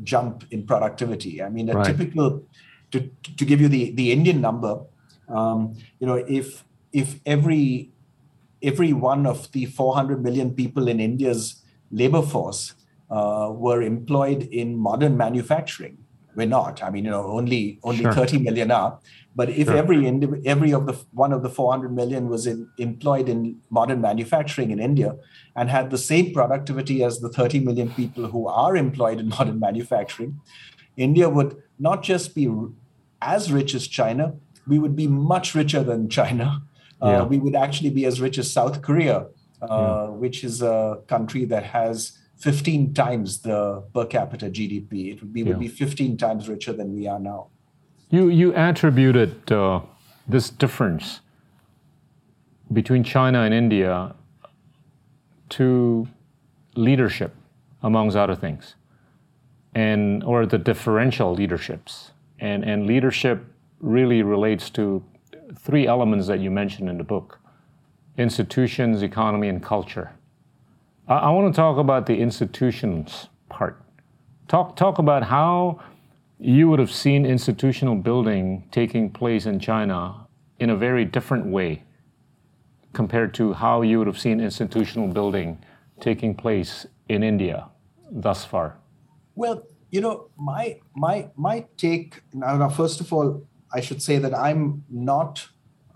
jump 0.03 0.45
in 0.49 0.65
productivity. 0.65 1.43
I 1.43 1.49
mean, 1.49 1.69
a 1.69 1.73
right. 1.73 1.85
typical, 1.85 2.43
to, 2.91 3.09
to 3.37 3.45
give 3.45 3.61
you 3.61 3.67
the, 3.67 3.91
the 3.91 4.11
Indian 4.11 4.41
number, 4.41 4.81
um, 5.27 5.75
you 5.99 6.07
know, 6.07 6.15
if 6.27 6.63
if 6.91 7.19
every 7.25 7.91
every 8.61 8.93
one 8.93 9.25
of 9.25 9.51
the 9.53 9.65
400 9.65 10.21
million 10.21 10.53
people 10.53 10.87
in 10.87 10.99
India's 10.99 11.63
labor 11.89 12.21
force 12.21 12.75
uh, 13.09 13.49
were 13.51 13.81
employed 13.81 14.43
in 14.43 14.77
modern 14.77 15.17
manufacturing, 15.17 15.97
we're 16.35 16.47
not. 16.47 16.83
I 16.83 16.89
mean, 16.89 17.05
you 17.05 17.11
know, 17.11 17.25
only 17.25 17.79
only 17.83 18.03
sure. 18.03 18.13
30 18.13 18.39
million 18.39 18.71
are. 18.71 18.99
But 19.35 19.49
if 19.49 19.67
sure. 19.67 19.77
every 19.77 20.05
every 20.45 20.73
of 20.73 20.85
the 20.85 20.93
one 21.11 21.31
of 21.31 21.41
the 21.43 21.49
400 21.49 21.93
million 21.93 22.27
was 22.27 22.47
in, 22.47 22.69
employed 22.77 23.29
in 23.29 23.57
modern 23.69 24.01
manufacturing 24.01 24.71
in 24.71 24.79
India 24.79 25.15
and 25.55 25.69
had 25.69 25.89
the 25.89 25.97
same 25.97 26.33
productivity 26.33 27.03
as 27.03 27.19
the 27.19 27.29
30 27.29 27.59
million 27.59 27.89
people 27.91 28.27
who 28.27 28.47
are 28.47 28.75
employed 28.75 29.19
in 29.19 29.29
modern 29.37 29.59
manufacturing, 29.59 30.39
India 30.97 31.29
would 31.29 31.61
not 31.79 32.03
just 32.03 32.35
be 32.35 32.49
as 33.21 33.51
rich 33.51 33.73
as 33.73 33.87
China, 33.87 34.33
we 34.67 34.79
would 34.79 34.95
be 34.95 35.07
much 35.07 35.55
richer 35.55 35.83
than 35.83 36.09
China. 36.09 36.61
Uh, 37.01 37.25
we 37.27 37.39
would 37.39 37.55
actually 37.55 37.89
be 37.89 38.05
as 38.05 38.21
rich 38.21 38.37
as 38.37 38.51
South 38.51 38.83
Korea, 38.83 39.25
uh, 39.61 39.67
yeah. 39.69 40.05
which 40.09 40.43
is 40.43 40.61
a 40.61 40.99
country 41.07 41.45
that 41.45 41.63
has 41.63 42.15
15 42.41 42.93
times 42.93 43.39
the 43.39 43.83
per 43.93 44.05
capita 44.05 44.47
GDP. 44.49 45.13
It 45.13 45.21
would 45.21 45.31
be, 45.31 45.41
yeah. 45.41 45.49
would 45.49 45.59
be 45.59 45.67
15 45.67 46.17
times 46.17 46.49
richer 46.49 46.73
than 46.73 46.93
we 46.93 47.07
are 47.07 47.19
now. 47.19 47.47
You, 48.09 48.29
you 48.29 48.53
attributed 48.55 49.51
uh, 49.51 49.81
this 50.27 50.49
difference 50.49 51.21
between 52.73 53.03
China 53.03 53.41
and 53.43 53.53
India 53.53 54.15
to 55.49 56.07
leadership, 56.75 57.35
amongst 57.83 58.15
other 58.17 58.35
things, 58.35 58.75
and 59.75 60.23
or 60.23 60.45
the 60.45 60.57
differential 60.57 61.33
leaderships. 61.33 62.11
And, 62.39 62.63
and 62.63 62.87
leadership 62.87 63.45
really 63.79 64.23
relates 64.23 64.69
to 64.71 65.03
three 65.59 65.85
elements 65.85 66.27
that 66.27 66.39
you 66.39 66.49
mentioned 66.49 66.89
in 66.89 66.97
the 66.97 67.03
book 67.03 67.39
institutions, 68.17 69.01
economy, 69.03 69.47
and 69.47 69.63
culture. 69.63 70.11
I, 71.11 71.17
I 71.17 71.29
want 71.31 71.53
to 71.53 71.55
talk 71.55 71.77
about 71.77 72.05
the 72.05 72.17
institutions 72.17 73.27
part. 73.49 73.83
Talk, 74.47 74.77
talk 74.77 74.97
about 74.97 75.23
how 75.23 75.81
you 76.39 76.69
would 76.69 76.79
have 76.79 76.91
seen 76.91 77.25
institutional 77.25 77.95
building 77.95 78.67
taking 78.71 79.11
place 79.11 79.45
in 79.45 79.59
China 79.59 80.27
in 80.59 80.69
a 80.69 80.75
very 80.75 81.03
different 81.03 81.47
way 81.47 81.83
compared 82.93 83.33
to 83.33 83.53
how 83.53 83.81
you 83.81 83.97
would 83.99 84.07
have 84.07 84.19
seen 84.19 84.39
institutional 84.39 85.07
building 85.07 85.63
taking 85.99 86.33
place 86.33 86.85
in 87.09 87.23
India 87.23 87.69
thus 88.09 88.45
far? 88.45 88.77
Well, 89.35 89.63
you 89.89 90.01
know, 90.01 90.29
my 90.37 90.79
my 90.95 91.29
my 91.35 91.65
take 91.77 92.21
now, 92.33 92.69
first 92.69 93.01
of 93.01 93.11
all, 93.13 93.45
I 93.73 93.81
should 93.81 94.01
say 94.01 94.17
that 94.17 94.33
I'm 94.33 94.83
not 94.89 95.47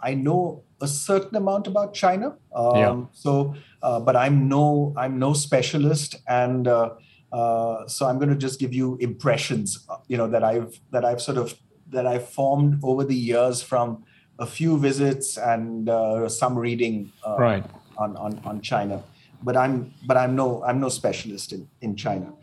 I 0.05 0.13
know 0.13 0.63
a 0.81 0.87
certain 0.87 1.35
amount 1.35 1.67
about 1.67 1.93
China. 1.93 2.37
Um, 2.55 2.75
yeah. 2.75 3.01
So, 3.11 3.55
uh, 3.81 3.99
but 3.99 4.15
I'm 4.15 4.47
no 4.47 4.93
I'm 4.95 5.17
no 5.17 5.33
specialist, 5.33 6.15
and 6.27 6.67
uh, 6.67 6.91
uh, 7.33 7.87
so 7.87 8.05
I'm 8.05 8.17
going 8.17 8.29
to 8.29 8.35
just 8.47 8.59
give 8.59 8.73
you 8.73 8.97
impressions. 8.97 9.83
Uh, 9.89 9.97
you 10.07 10.17
know 10.17 10.27
that 10.27 10.43
I've 10.43 10.79
that 10.91 11.03
I've 11.03 11.21
sort 11.21 11.37
of 11.37 11.55
that 11.89 12.05
I've 12.05 12.29
formed 12.29 12.79
over 12.83 13.03
the 13.03 13.15
years 13.15 13.63
from 13.63 14.05
a 14.37 14.45
few 14.45 14.77
visits 14.77 15.37
and 15.37 15.89
uh, 15.89 16.29
some 16.29 16.57
reading 16.57 17.11
uh, 17.25 17.37
right. 17.37 17.65
on, 17.97 18.15
on 18.17 18.39
on 18.45 18.61
China. 18.61 19.03
But 19.41 19.57
I'm 19.57 19.93
but 20.05 20.17
I'm 20.17 20.35
no 20.35 20.63
I'm 20.63 20.79
no 20.79 20.89
specialist 20.89 21.51
in 21.51 21.67
in 21.81 21.95
China. 21.95 22.33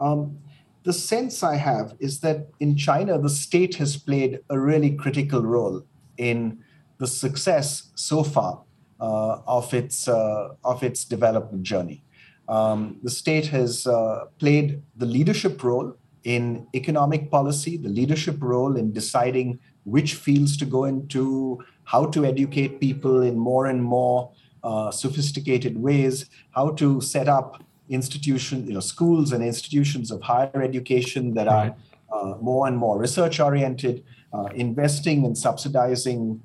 Um, 0.00 0.38
the 0.82 0.92
sense 0.92 1.42
I 1.42 1.56
have 1.56 1.94
is 1.98 2.20
that 2.20 2.48
in 2.60 2.76
China, 2.76 3.18
the 3.18 3.30
state 3.30 3.76
has 3.76 3.96
played 3.96 4.40
a 4.50 4.58
really 4.58 4.90
critical 4.90 5.42
role 5.42 5.86
in 6.18 6.62
the 6.98 7.06
success 7.06 7.90
so 7.94 8.22
far 8.22 8.62
uh, 9.00 9.38
of 9.46 9.72
its 9.74 10.08
uh, 10.08 10.54
of 10.64 10.82
its 10.82 11.04
development 11.04 11.62
journey. 11.62 12.02
Um, 12.48 12.98
the 13.02 13.10
state 13.10 13.46
has 13.46 13.86
uh, 13.86 14.26
played 14.38 14.82
the 14.96 15.06
leadership 15.06 15.62
role 15.64 15.96
in 16.24 16.66
economic 16.74 17.30
policy, 17.30 17.76
the 17.76 17.88
leadership 17.88 18.36
role 18.40 18.76
in 18.76 18.92
deciding 18.92 19.58
which 19.84 20.14
fields 20.14 20.56
to 20.56 20.64
go 20.64 20.84
into, 20.84 21.62
how 21.84 22.06
to 22.06 22.24
educate 22.24 22.80
people 22.80 23.22
in 23.22 23.38
more 23.38 23.66
and 23.66 23.82
more 23.82 24.30
uh, 24.62 24.90
sophisticated 24.90 25.76
ways, 25.76 26.26
how 26.52 26.70
to 26.70 27.00
set 27.00 27.28
up 27.28 27.62
institutions, 27.90 28.66
you 28.66 28.74
know, 28.74 28.80
schools 28.80 29.32
and 29.32 29.44
institutions 29.44 30.10
of 30.10 30.22
higher 30.22 30.62
education 30.62 31.34
that 31.34 31.46
right. 31.46 31.74
are 32.10 32.32
uh, 32.32 32.36
more 32.38 32.66
and 32.66 32.76
more 32.76 32.98
research 32.98 33.40
oriented, 33.40 34.02
uh, 34.32 34.48
investing 34.54 35.26
and 35.26 35.36
subsidizing 35.36 36.40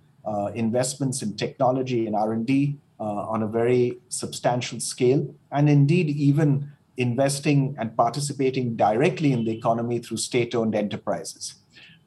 investments 0.53 1.21
in 1.21 1.35
technology 1.35 2.05
and 2.05 2.15
R&D 2.15 2.77
uh, 2.99 3.03
on 3.03 3.43
a 3.43 3.47
very 3.47 3.99
substantial 4.09 4.79
scale, 4.79 5.33
and 5.51 5.69
indeed 5.69 6.09
even 6.09 6.69
investing 6.97 7.75
and 7.79 7.95
participating 7.95 8.75
directly 8.75 9.31
in 9.31 9.45
the 9.45 9.51
economy 9.51 9.99
through 9.99 10.17
state-owned 10.17 10.75
enterprises. 10.75 11.55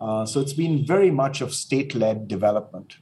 Uh, 0.00 0.26
so 0.26 0.40
it's 0.40 0.52
been 0.52 0.85
very 0.85 1.11
much 1.11 1.40
of 1.40 1.54
state-led 1.54 2.28
development. 2.28 2.97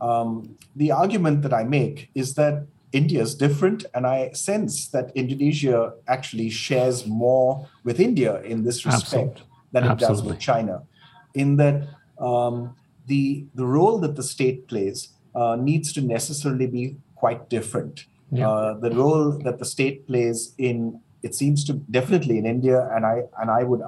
Um, 0.00 0.56
the 0.74 0.90
argument 0.90 1.42
that 1.42 1.52
I 1.52 1.62
make 1.64 2.10
is 2.14 2.34
that 2.34 2.66
India 2.90 3.20
is 3.20 3.34
different, 3.34 3.84
and 3.94 4.06
I 4.06 4.32
sense 4.32 4.88
that 4.88 5.12
Indonesia 5.14 5.92
actually 6.08 6.50
shares 6.50 7.06
more 7.06 7.68
with 7.84 8.00
India 8.00 8.40
in 8.42 8.64
this 8.64 8.84
respect 8.86 9.04
Absolutely. 9.04 9.42
than 9.72 9.84
it 9.84 9.88
Absolutely. 9.90 10.16
does 10.16 10.24
with 10.24 10.38
China. 10.40 10.82
In 11.34 11.56
that 11.56 11.86
um, 12.18 12.74
the 13.08 13.46
the 13.54 13.66
role 13.66 13.98
that 13.98 14.14
the 14.16 14.22
state 14.22 14.68
plays 14.68 15.08
uh, 15.34 15.56
needs 15.56 15.92
to 15.94 16.00
necessarily 16.00 16.66
be 16.66 16.96
quite 17.16 17.50
different. 17.50 18.06
Yeah. 18.30 18.48
Uh, 18.48 18.74
the 18.74 18.90
role 18.90 19.32
that 19.44 19.58
the 19.58 19.64
state 19.64 20.06
plays 20.06 20.54
in 20.58 21.00
it 21.22 21.34
seems 21.34 21.64
to 21.64 21.72
definitely 21.98 22.38
in 22.38 22.46
India, 22.46 22.88
and 22.94 23.04
I 23.04 23.22
and 23.40 23.50
I 23.50 23.64
would 23.64 23.82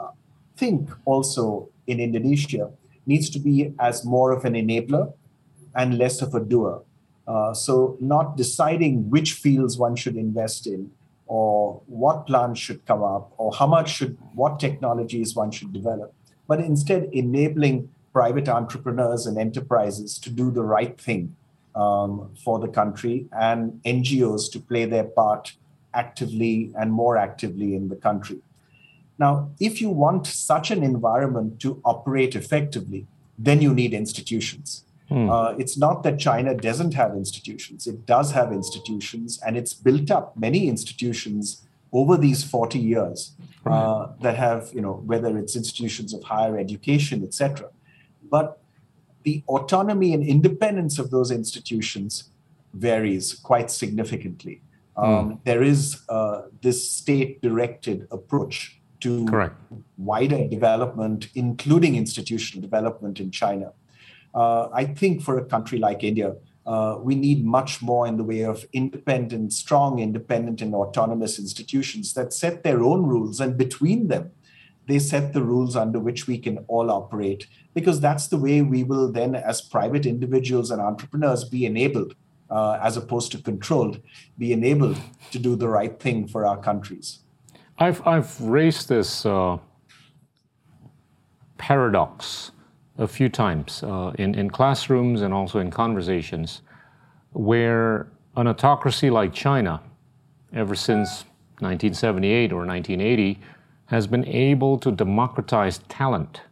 think 0.56 0.90
also 1.04 1.68
in 1.86 2.00
Indonesia 2.00 2.70
needs 3.06 3.30
to 3.30 3.38
be 3.38 3.72
as 3.78 4.04
more 4.04 4.32
of 4.32 4.44
an 4.44 4.54
enabler 4.54 5.12
and 5.74 5.98
less 5.98 6.22
of 6.22 6.34
a 6.34 6.40
doer. 6.40 6.82
Uh, 7.26 7.54
so 7.54 7.96
not 8.00 8.36
deciding 8.36 9.08
which 9.08 9.34
fields 9.34 9.78
one 9.78 9.94
should 9.94 10.16
invest 10.16 10.66
in 10.66 10.90
or 11.26 11.80
what 11.86 12.26
plans 12.26 12.58
should 12.58 12.84
come 12.86 13.04
up 13.04 13.32
or 13.36 13.52
how 13.52 13.66
much 13.66 13.88
should 13.96 14.16
what 14.34 14.58
technologies 14.58 15.36
one 15.36 15.50
should 15.52 15.72
develop 15.72 16.12
but 16.50 16.58
instead 16.58 17.08
enabling 17.12 17.88
private 18.12 18.48
entrepreneurs 18.48 19.26
and 19.26 19.38
enterprises 19.38 20.18
to 20.18 20.30
do 20.30 20.50
the 20.50 20.62
right 20.62 21.00
thing 21.00 21.36
um, 21.74 22.30
for 22.44 22.58
the 22.58 22.68
country 22.68 23.26
and 23.32 23.80
NGOs 23.84 24.50
to 24.52 24.60
play 24.60 24.84
their 24.84 25.04
part 25.04 25.54
actively 25.94 26.72
and 26.78 26.92
more 26.92 27.16
actively 27.16 27.74
in 27.74 27.88
the 27.88 27.96
country. 27.96 28.38
Now, 29.18 29.50
if 29.60 29.80
you 29.80 29.90
want 29.90 30.26
such 30.26 30.70
an 30.70 30.82
environment 30.82 31.60
to 31.60 31.80
operate 31.84 32.34
effectively, 32.34 33.06
then 33.38 33.60
you 33.60 33.74
need 33.74 33.92
institutions. 33.92 34.84
Hmm. 35.08 35.28
Uh, 35.28 35.50
it's 35.58 35.76
not 35.76 36.02
that 36.04 36.18
China 36.18 36.54
doesn't 36.54 36.94
have 36.94 37.12
institutions, 37.14 37.86
it 37.86 38.06
does 38.06 38.32
have 38.32 38.52
institutions, 38.52 39.40
and 39.44 39.56
it's 39.56 39.74
built 39.74 40.10
up 40.10 40.36
many 40.36 40.68
institutions 40.68 41.66
over 41.92 42.16
these 42.16 42.44
40 42.44 42.78
years 42.78 43.32
uh, 43.66 44.08
that 44.20 44.36
have, 44.36 44.70
you 44.72 44.80
know, 44.80 45.02
whether 45.04 45.36
it's 45.36 45.56
institutions 45.56 46.14
of 46.14 46.22
higher 46.22 46.56
education, 46.56 47.24
etc 47.24 47.68
but 48.30 48.60
the 49.22 49.42
autonomy 49.48 50.14
and 50.14 50.22
independence 50.22 50.98
of 50.98 51.10
those 51.10 51.30
institutions 51.30 52.30
varies 52.72 53.34
quite 53.34 53.70
significantly. 53.70 54.62
Um, 54.96 55.40
There 55.44 55.62
is 55.62 56.02
uh, 56.08 56.42
this 56.62 56.90
state 56.90 57.42
directed 57.42 58.06
approach 58.10 58.80
to 59.00 59.24
Correct. 59.26 59.56
wider 59.96 60.46
development, 60.46 61.28
including 61.34 61.96
institutional 61.96 62.60
development 62.62 63.18
in 63.18 63.30
China. 63.30 63.72
Uh, 64.34 64.68
I 64.72 64.84
think 64.84 65.22
for 65.22 65.38
a 65.38 65.44
country 65.44 65.78
like 65.78 66.04
India, 66.04 66.36
uh, 66.66 66.98
we 67.02 67.14
need 67.14 67.44
much 67.44 67.82
more 67.82 68.06
in 68.06 68.16
the 68.16 68.24
way 68.24 68.42
of 68.42 68.66
independent, 68.72 69.52
strong, 69.52 69.98
independent, 69.98 70.60
and 70.60 70.74
autonomous 70.74 71.38
institutions 71.38 72.12
that 72.14 72.32
set 72.32 72.62
their 72.62 72.82
own 72.82 73.06
rules, 73.06 73.40
and 73.40 73.56
between 73.56 74.08
them, 74.08 74.30
they 74.90 74.98
set 74.98 75.32
the 75.32 75.42
rules 75.42 75.76
under 75.76 75.98
which 75.98 76.26
we 76.26 76.38
can 76.38 76.58
all 76.68 76.90
operate 76.90 77.46
because 77.74 78.00
that's 78.00 78.28
the 78.28 78.36
way 78.36 78.62
we 78.62 78.82
will 78.84 79.10
then, 79.10 79.34
as 79.34 79.60
private 79.60 80.06
individuals 80.06 80.70
and 80.70 80.80
entrepreneurs, 80.80 81.44
be 81.44 81.64
enabled, 81.64 82.14
uh, 82.50 82.78
as 82.82 82.96
opposed 82.96 83.30
to 83.32 83.38
controlled, 83.38 84.00
be 84.38 84.52
enabled 84.52 84.98
to 85.30 85.38
do 85.38 85.54
the 85.54 85.68
right 85.68 86.00
thing 86.00 86.26
for 86.26 86.44
our 86.44 86.56
countries. 86.56 87.20
I've, 87.78 88.06
I've 88.06 88.40
raised 88.40 88.88
this 88.88 89.24
uh, 89.24 89.58
paradox 91.58 92.50
a 92.98 93.06
few 93.06 93.28
times 93.28 93.82
uh, 93.82 94.12
in, 94.18 94.34
in 94.34 94.50
classrooms 94.50 95.22
and 95.22 95.32
also 95.32 95.58
in 95.58 95.70
conversations 95.70 96.62
where 97.32 98.08
an 98.36 98.48
autocracy 98.48 99.08
like 99.10 99.32
China, 99.32 99.80
ever 100.52 100.74
since 100.74 101.24
1978 101.60 102.52
or 102.52 102.66
1980, 102.66 103.40
has 103.90 104.06
been 104.06 104.24
able 104.26 104.78
to 104.78 104.92
democratize 104.92 105.78
talent 105.88 106.42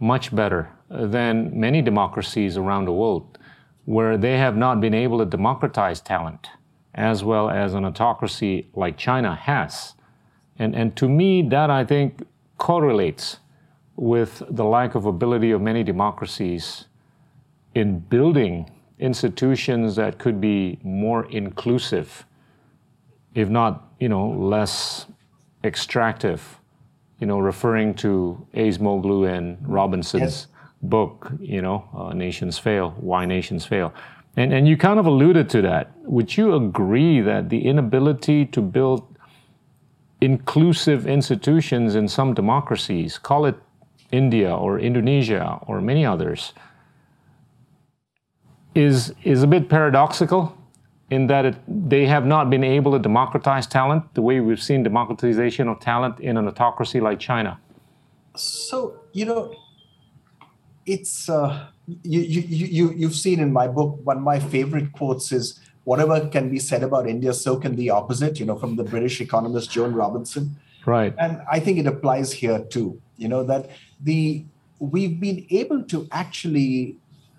much 0.00 0.34
better 0.34 0.70
than 0.88 1.58
many 1.58 1.82
democracies 1.82 2.56
around 2.56 2.86
the 2.86 2.92
world, 2.92 3.38
where 3.84 4.16
they 4.16 4.38
have 4.38 4.56
not 4.56 4.80
been 4.80 4.94
able 4.94 5.18
to 5.18 5.26
democratize 5.26 6.00
talent 6.00 6.48
as 6.94 7.22
well 7.22 7.50
as 7.50 7.74
an 7.74 7.84
autocracy 7.84 8.66
like 8.74 8.96
China 8.96 9.34
has. 9.34 9.94
And, 10.58 10.74
and 10.74 10.96
to 10.96 11.06
me, 11.08 11.42
that 11.42 11.68
I 11.68 11.84
think 11.84 12.26
correlates 12.56 13.40
with 13.96 14.42
the 14.48 14.64
lack 14.64 14.94
of 14.94 15.04
ability 15.04 15.50
of 15.50 15.60
many 15.60 15.82
democracies 15.82 16.86
in 17.74 17.98
building 17.98 18.70
institutions 18.98 19.96
that 19.96 20.18
could 20.18 20.40
be 20.40 20.78
more 20.82 21.26
inclusive, 21.30 22.24
if 23.34 23.50
not, 23.50 23.92
you 24.00 24.08
know, 24.08 24.30
less 24.30 25.06
extractive, 25.64 26.60
you 27.18 27.26
know, 27.26 27.38
referring 27.38 27.94
to 27.94 28.46
Acemoglu 28.54 29.28
and 29.28 29.58
Robinson's 29.66 30.22
yes. 30.22 30.46
book, 30.82 31.32
you 31.40 31.62
know, 31.62 31.88
uh, 31.96 32.12
Nations 32.12 32.58
Fail, 32.58 32.90
Why 32.98 33.24
Nations 33.24 33.64
Fail. 33.64 33.92
And, 34.36 34.52
and 34.52 34.68
you 34.68 34.76
kind 34.76 34.98
of 34.98 35.06
alluded 35.06 35.48
to 35.50 35.62
that. 35.62 35.92
Would 36.02 36.36
you 36.36 36.54
agree 36.54 37.20
that 37.20 37.48
the 37.48 37.64
inability 37.66 38.46
to 38.46 38.60
build 38.60 39.06
inclusive 40.20 41.06
institutions 41.06 41.94
in 41.94 42.08
some 42.08 42.34
democracies, 42.34 43.18
call 43.18 43.46
it 43.46 43.56
India 44.10 44.54
or 44.54 44.78
Indonesia 44.78 45.58
or 45.66 45.80
many 45.80 46.04
others, 46.04 46.52
is, 48.74 49.14
is 49.22 49.42
a 49.42 49.46
bit 49.46 49.68
paradoxical 49.68 50.56
in 51.10 51.26
that 51.26 51.44
it, 51.44 51.56
they 51.68 52.06
have 52.06 52.26
not 52.26 52.50
been 52.50 52.64
able 52.64 52.92
to 52.92 52.98
democratize 52.98 53.66
talent 53.66 54.02
the 54.14 54.22
way 54.22 54.40
we've 54.40 54.62
seen 54.62 54.82
democratization 54.82 55.68
of 55.68 55.80
talent 55.80 56.20
in 56.20 56.36
an 56.36 56.48
autocracy 56.48 57.00
like 57.00 57.20
China? 57.20 57.58
So, 58.34 59.00
you 59.12 59.26
know, 59.26 59.54
it's, 60.86 61.28
uh, 61.28 61.68
you, 62.02 62.20
you, 62.20 62.42
you, 62.42 62.92
you've 62.92 63.14
seen 63.14 63.40
in 63.40 63.52
my 63.52 63.68
book, 63.68 64.00
one 64.04 64.18
of 64.18 64.22
my 64.22 64.40
favorite 64.40 64.92
quotes 64.92 65.32
is, 65.32 65.60
whatever 65.84 66.28
can 66.28 66.50
be 66.50 66.58
said 66.58 66.82
about 66.82 67.06
India, 67.06 67.32
so 67.34 67.56
can 67.56 67.76
the 67.76 67.90
opposite, 67.90 68.40
you 68.40 68.46
know, 68.46 68.56
from 68.56 68.76
the 68.76 68.84
British 68.84 69.20
economist 69.20 69.70
Joan 69.70 69.92
Robinson. 69.92 70.56
Right. 70.86 71.14
And 71.18 71.42
I 71.50 71.60
think 71.60 71.78
it 71.78 71.86
applies 71.86 72.32
here 72.32 72.60
too, 72.60 73.00
you 73.16 73.28
know, 73.28 73.44
that 73.44 73.70
the 74.02 74.44
we've 74.78 75.20
been 75.20 75.46
able 75.50 75.82
to 75.84 76.08
actually 76.10 76.96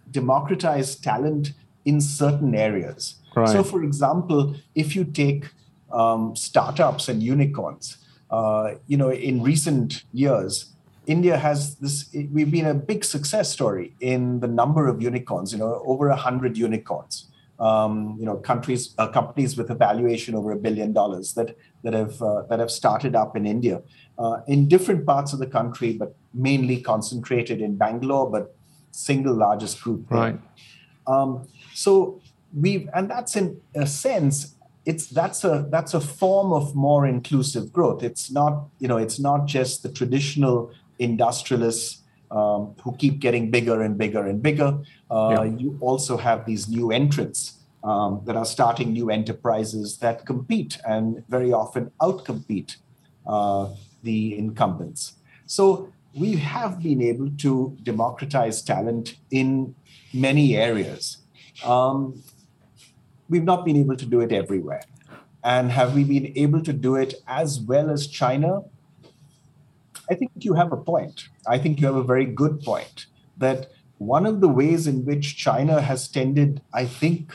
democratize 0.10 0.96
talent 0.96 1.54
in 1.86 2.02
certain 2.02 2.56
areas. 2.56 3.16
Right. 3.36 3.50
So, 3.50 3.64
for 3.64 3.84
example, 3.84 4.56
if 4.76 4.96
you 4.96 5.04
take 5.04 5.50
um, 5.92 6.36
startups 6.36 7.10
and 7.10 7.22
unicorns, 7.22 7.98
uh, 8.32 8.76
you 8.88 8.98
know, 8.98 9.12
in 9.12 9.42
recent 9.42 10.04
years, 10.14 10.74
India 11.06 11.38
has 11.38 11.76
this. 11.76 12.10
We've 12.32 12.50
been 12.50 12.66
a 12.66 12.74
big 12.74 13.04
success 13.04 13.52
story 13.52 13.94
in 14.00 14.40
the 14.40 14.48
number 14.48 14.88
of 14.88 15.02
unicorns. 15.02 15.52
You 15.52 15.60
know, 15.60 15.84
over 15.86 16.10
a 16.10 16.16
hundred 16.16 16.58
unicorns. 16.58 17.30
Um, 17.58 18.18
you 18.20 18.26
know, 18.26 18.36
countries, 18.36 18.94
uh, 18.98 19.08
companies 19.08 19.56
with 19.56 19.70
a 19.70 19.76
valuation 19.76 20.36
over 20.36 20.52
a 20.52 20.58
billion 20.58 20.92
dollars 20.92 21.36
that 21.36 21.56
that 21.84 21.94
have 21.94 22.22
uh, 22.22 22.42
that 22.50 22.60
have 22.60 22.72
started 22.72 23.16
up 23.16 23.38
in 23.38 23.46
India, 23.46 23.82
uh, 24.18 24.42
in 24.48 24.68
different 24.68 25.06
parts 25.06 25.32
of 25.32 25.40
the 25.40 25.48
country, 25.48 25.94
but 25.94 26.16
mainly 26.34 26.82
concentrated 26.82 27.62
in 27.62 27.78
Bangalore, 27.78 28.30
but 28.30 28.56
single 28.92 29.34
largest 29.34 29.82
group. 29.82 30.06
Right. 30.10 30.38
Um, 31.08 31.48
so 31.74 32.22
we 32.60 32.88
and 32.94 33.10
that's 33.10 33.36
in 33.36 33.60
a 33.76 33.86
sense 33.86 34.56
it's 34.86 35.08
that's 35.08 35.44
a 35.44 35.68
that's 35.70 35.94
a 35.94 36.00
form 36.00 36.54
of 36.54 36.76
more 36.76 37.06
inclusive 37.08 37.74
growth. 37.74 38.04
It's 38.04 38.32
not 38.32 38.68
you 38.80 38.88
know 38.88 38.98
it's 38.98 39.20
not 39.20 39.48
just 39.48 39.84
the 39.84 39.90
traditional 39.90 40.72
industrialists 41.00 42.02
um, 42.32 42.76
who 42.84 42.96
keep 42.98 43.20
getting 43.20 43.52
bigger 43.52 43.82
and 43.82 43.98
bigger 43.98 44.26
and 44.26 44.42
bigger. 44.42 44.80
Uh, 45.10 45.30
yeah. 45.32 45.44
you 45.44 45.78
also 45.82 46.18
have 46.18 46.46
these 46.46 46.68
new 46.68 46.92
entrants 46.92 47.60
um, 47.84 48.22
that 48.26 48.36
are 48.36 48.46
starting 48.46 48.94
new 48.94 49.10
enterprises 49.10 49.98
that 49.98 50.26
compete 50.26 50.78
and 50.88 51.24
very 51.30 51.52
often 51.52 51.92
outcompete 52.02 52.78
uh, 53.28 53.70
the 54.04 54.38
incumbents. 54.38 55.14
So 55.48 55.92
we 56.16 56.34
have 56.34 56.82
been 56.82 57.02
able 57.02 57.30
to 57.40 57.78
democratize 57.84 58.62
talent 58.62 59.18
in 59.32 59.76
many 60.14 60.56
areas. 60.56 61.18
Um, 61.64 62.24
we've 63.30 63.44
not 63.44 63.66
been 63.66 63.76
able 63.76 63.96
to 63.96 64.06
do 64.06 64.22
it 64.22 64.32
everywhere. 64.32 64.82
And 65.44 65.72
have 65.72 65.94
we 65.94 66.04
been 66.04 66.34
able 66.36 66.62
to 66.64 66.74
do 66.74 66.96
it 66.96 67.16
as 67.28 67.60
well 67.60 67.90
as 67.90 68.08
China? 68.08 68.64
I 70.10 70.16
think 70.16 70.32
you 70.40 70.54
have 70.54 70.72
a 70.72 70.78
point. 70.78 71.30
I 71.48 71.58
think 71.58 71.80
you 71.80 71.88
have 71.88 71.96
a 71.96 72.04
very 72.04 72.26
good 72.26 72.62
point 72.62 73.06
that 73.38 73.72
one 73.98 74.26
of 74.26 74.42
the 74.42 74.50
ways 74.50 74.88
in 74.88 75.06
which 75.06 75.38
China 75.38 75.82
has 75.82 76.08
tended, 76.08 76.62
I 76.74 76.86
think, 76.86 77.34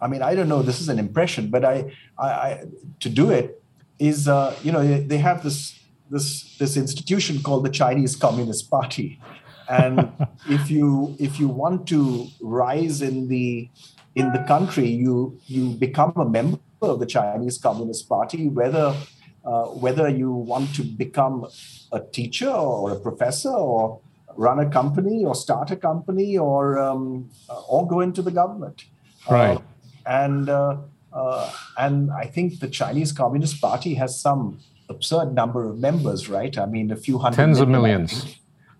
I 0.00 0.06
mean, 0.06 0.22
I 0.22 0.34
don't 0.34 0.48
know, 0.48 0.62
this 0.62 0.80
is 0.80 0.88
an 0.88 0.98
impression, 0.98 1.50
but 1.50 1.64
I, 1.64 1.92
I, 2.18 2.28
I 2.28 2.64
to 3.00 3.08
do 3.08 3.30
it 3.30 3.62
is, 3.98 4.28
uh, 4.28 4.54
you 4.62 4.72
know, 4.72 5.00
they 5.00 5.18
have 5.18 5.42
this, 5.42 5.80
this, 6.10 6.56
this 6.58 6.76
institution 6.76 7.42
called 7.42 7.64
the 7.64 7.70
Chinese 7.70 8.14
Communist 8.14 8.70
Party. 8.70 9.20
And 9.68 10.12
if 10.48 10.70
you, 10.70 11.16
if 11.18 11.40
you 11.40 11.48
want 11.48 11.88
to 11.88 12.28
rise 12.40 13.02
in 13.02 13.28
the 13.28 13.68
in 14.16 14.32
the 14.32 14.42
country, 14.48 14.88
you 14.88 15.38
you 15.46 15.70
become 15.86 16.12
a 16.16 16.28
member 16.28 16.58
of 16.80 16.98
the 16.98 17.06
Chinese 17.06 17.58
Communist 17.58 18.08
Party, 18.08 18.48
whether 18.48 18.96
uh, 19.44 19.66
whether 19.84 20.08
you 20.08 20.32
want 20.32 20.74
to 20.74 20.82
become 20.82 21.46
a 21.92 22.00
teacher 22.00 22.50
or 22.50 22.90
a 22.92 22.98
professor 22.98 23.50
or 23.50 24.00
run 24.36 24.58
a 24.58 24.68
company 24.68 25.24
or 25.24 25.34
start 25.34 25.70
a 25.70 25.76
company 25.76 26.36
or 26.36 26.78
um, 26.78 27.30
or 27.68 27.86
go 27.86 28.00
into 28.00 28.22
the 28.22 28.30
government. 28.30 28.86
Right. 29.30 29.58
Uh, 29.58 29.60
and 30.06 30.48
uh, 30.48 30.78
uh, 31.12 31.52
and 31.76 32.10
I 32.10 32.26
think 32.26 32.60
the 32.60 32.68
Chinese 32.68 33.12
Communist 33.12 33.60
Party 33.60 33.94
has 33.94 34.18
some 34.18 34.58
absurd 34.88 35.34
number 35.34 35.68
of 35.68 35.78
members, 35.78 36.28
right? 36.28 36.56
I 36.56 36.66
mean, 36.66 36.90
a 36.90 36.96
few 36.96 37.18
hundred 37.18 37.36
tens 37.36 37.60
of 37.60 37.68
millions. 37.68 38.38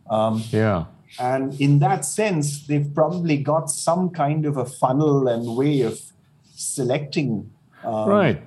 Um, 0.09 0.43
yeah. 0.51 0.87
And 1.19 1.59
in 1.61 1.79
that 1.81 2.05
sense, 2.05 2.67
they've 2.67 2.93
probably 2.95 3.37
got 3.39 3.71
some 3.71 4.11
kind 4.11 4.47
of 4.47 4.57
a 4.57 4.65
funnel 4.65 5.29
and 5.29 5.57
way 5.57 5.83
of 5.83 6.01
selecting 6.55 7.51
um, 7.85 8.09
right. 8.09 8.43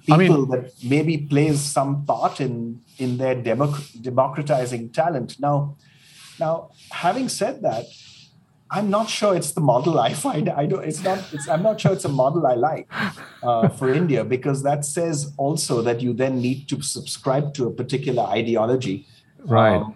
people 0.00 0.14
I 0.14 0.18
mean, 0.18 0.50
that 0.50 0.72
maybe 0.84 1.18
plays 1.18 1.60
some 1.60 2.04
part 2.04 2.40
in 2.40 2.80
in 2.98 3.18
their 3.18 3.34
democ- 3.34 4.02
democratizing 4.02 4.90
talent. 4.90 5.40
Now, 5.40 5.76
now, 6.38 6.70
having 6.90 7.28
said 7.28 7.62
that, 7.62 7.86
I'm 8.70 8.88
not 8.88 9.10
sure 9.10 9.36
it's 9.36 9.52
the 9.52 9.60
model 9.60 10.00
I 10.00 10.14
find. 10.14 10.48
I 10.48 10.66
don't. 10.66 10.82
It's 10.82 11.04
not. 11.04 11.18
It's, 11.32 11.46
I'm 11.48 11.62
not 11.62 11.80
sure 11.80 11.92
it's 11.92 12.06
a 12.06 12.08
model 12.08 12.46
I 12.46 12.54
like 12.54 12.88
uh, 13.42 13.68
for 13.68 13.92
India 14.00 14.24
because 14.24 14.62
that 14.62 14.84
says 14.84 15.32
also 15.36 15.82
that 15.82 16.00
you 16.00 16.14
then 16.14 16.40
need 16.40 16.68
to 16.68 16.80
subscribe 16.80 17.52
to 17.54 17.66
a 17.66 17.70
particular 17.70 18.22
ideology. 18.24 19.06
Right. 19.44 19.76
Um, 19.76 19.94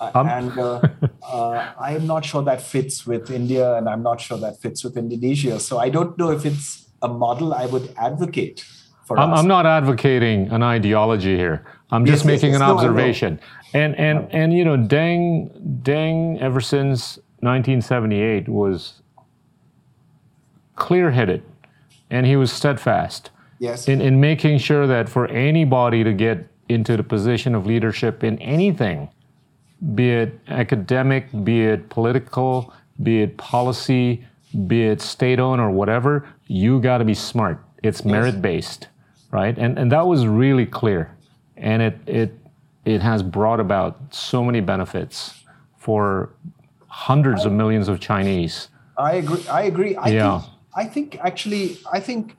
um, 0.00 0.28
and 0.28 0.58
uh, 0.58 0.80
uh, 1.22 1.72
I'm 1.78 2.06
not 2.06 2.24
sure 2.24 2.42
that 2.42 2.62
fits 2.62 3.06
with 3.06 3.30
India, 3.30 3.74
and 3.74 3.88
I'm 3.88 4.02
not 4.02 4.20
sure 4.20 4.38
that 4.38 4.60
fits 4.60 4.82
with 4.82 4.96
Indonesia. 4.96 5.60
So 5.60 5.78
I 5.78 5.90
don't 5.90 6.16
know 6.16 6.30
if 6.30 6.46
it's 6.46 6.86
a 7.02 7.08
model 7.08 7.52
I 7.52 7.66
would 7.66 7.92
advocate 7.98 8.64
for 9.04 9.18
I'm, 9.18 9.32
us. 9.32 9.40
I'm 9.40 9.48
not 9.48 9.66
advocating 9.66 10.48
an 10.48 10.62
ideology 10.62 11.36
here. 11.36 11.66
I'm 11.90 12.06
just 12.06 12.24
yes, 12.24 12.26
making 12.26 12.52
yes, 12.52 12.60
an 12.60 12.62
observation. 12.62 13.40
No, 13.74 13.80
and 13.80 13.96
and 13.96 14.28
and 14.32 14.52
you 14.54 14.64
know, 14.64 14.76
Deng 14.76 15.82
Deng 15.82 16.40
ever 16.40 16.60
since 16.60 17.16
1978 17.40 18.48
was 18.48 19.02
clear-headed, 20.76 21.42
and 22.10 22.26
he 22.26 22.36
was 22.36 22.50
steadfast. 22.50 23.30
Yes. 23.58 23.86
In 23.86 24.00
in 24.00 24.18
making 24.18 24.58
sure 24.58 24.86
that 24.86 25.10
for 25.10 25.26
anybody 25.26 26.02
to 26.04 26.14
get 26.14 26.48
into 26.70 26.96
the 26.96 27.02
position 27.02 27.54
of 27.54 27.66
leadership 27.66 28.24
in 28.24 28.38
anything 28.38 29.10
be 29.94 30.10
it 30.10 30.38
academic, 30.48 31.26
be 31.44 31.64
it 31.64 31.88
political, 31.88 32.72
be 33.02 33.22
it 33.22 33.36
policy, 33.36 34.24
be 34.66 34.84
it 34.84 35.00
state 35.00 35.38
owned 35.38 35.60
or 35.60 35.70
whatever, 35.70 36.28
you 36.46 36.80
got 36.80 36.98
to 36.98 37.04
be 37.04 37.14
smart. 37.14 37.62
It's 37.82 38.04
merit 38.04 38.42
based, 38.42 38.88
right? 39.30 39.56
And 39.56 39.78
and 39.78 39.90
that 39.92 40.06
was 40.06 40.26
really 40.26 40.66
clear, 40.66 41.16
and 41.56 41.80
it 41.82 41.98
it 42.06 42.38
it 42.84 43.00
has 43.00 43.22
brought 43.22 43.60
about 43.60 43.96
so 44.14 44.44
many 44.44 44.60
benefits 44.60 45.44
for 45.78 46.30
hundreds 46.88 47.44
of 47.46 47.52
millions 47.52 47.88
of 47.88 48.00
Chinese. 48.00 48.68
I 48.98 49.14
agree. 49.14 49.46
I 49.48 49.62
agree. 49.62 49.96
I 49.96 50.08
Yeah. 50.08 50.40
think, 50.40 50.52
I 50.74 50.84
think 50.84 51.18
actually, 51.22 51.78
I 51.90 52.00
think 52.00 52.36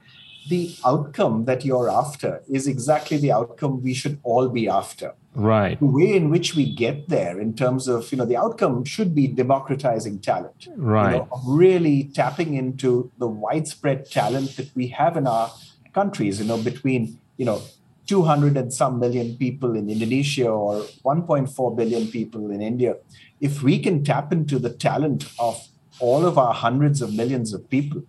the 0.49 0.75
outcome 0.85 1.45
that 1.45 1.63
you're 1.63 1.89
after 1.89 2.41
is 2.49 2.67
exactly 2.67 3.17
the 3.17 3.31
outcome 3.31 3.81
we 3.83 3.93
should 3.93 4.19
all 4.23 4.49
be 4.49 4.67
after. 4.67 5.13
Right. 5.33 5.79
The 5.79 5.85
way 5.85 6.15
in 6.15 6.29
which 6.29 6.55
we 6.55 6.73
get 6.73 7.07
there, 7.09 7.39
in 7.39 7.53
terms 7.53 7.87
of 7.87 8.11
you 8.11 8.17
know, 8.17 8.25
the 8.25 8.37
outcome 8.37 8.83
should 8.83 9.15
be 9.15 9.27
democratizing 9.27 10.19
talent. 10.19 10.65
you 10.65 10.73
Right. 10.75 11.11
know, 11.11 11.27
really 11.45 12.11
tapping 12.13 12.55
into 12.55 13.11
the 13.17 13.27
widespread 13.27 14.09
talent 14.09 14.57
that 14.57 14.75
we 14.75 14.87
have 14.87 15.15
in 15.15 15.27
our 15.27 15.51
countries, 15.93 16.39
you 16.39 16.45
know, 16.47 16.57
between, 16.57 17.19
you 17.37 17.45
know, 17.45 17.61
200 18.07 18.57
and 18.57 18.73
some 18.73 18.99
million 18.99 19.37
people 19.37 19.75
in 19.75 19.89
Indonesia 19.89 20.49
or 20.49 20.81
1.4 21.05 21.77
billion 21.77 22.07
people 22.07 22.51
in 22.51 22.61
India. 22.61 22.95
If 23.39 23.63
we 23.63 23.79
can 23.79 24.03
tap 24.03 24.33
into 24.33 24.59
the 24.59 24.69
talent 24.69 25.31
of 25.39 25.67
all 25.99 26.25
of 26.25 26.37
our 26.37 26.53
hundreds 26.53 27.01
of 27.01 27.13
millions 27.13 27.53
of 27.53 27.69
people, 27.69 28.03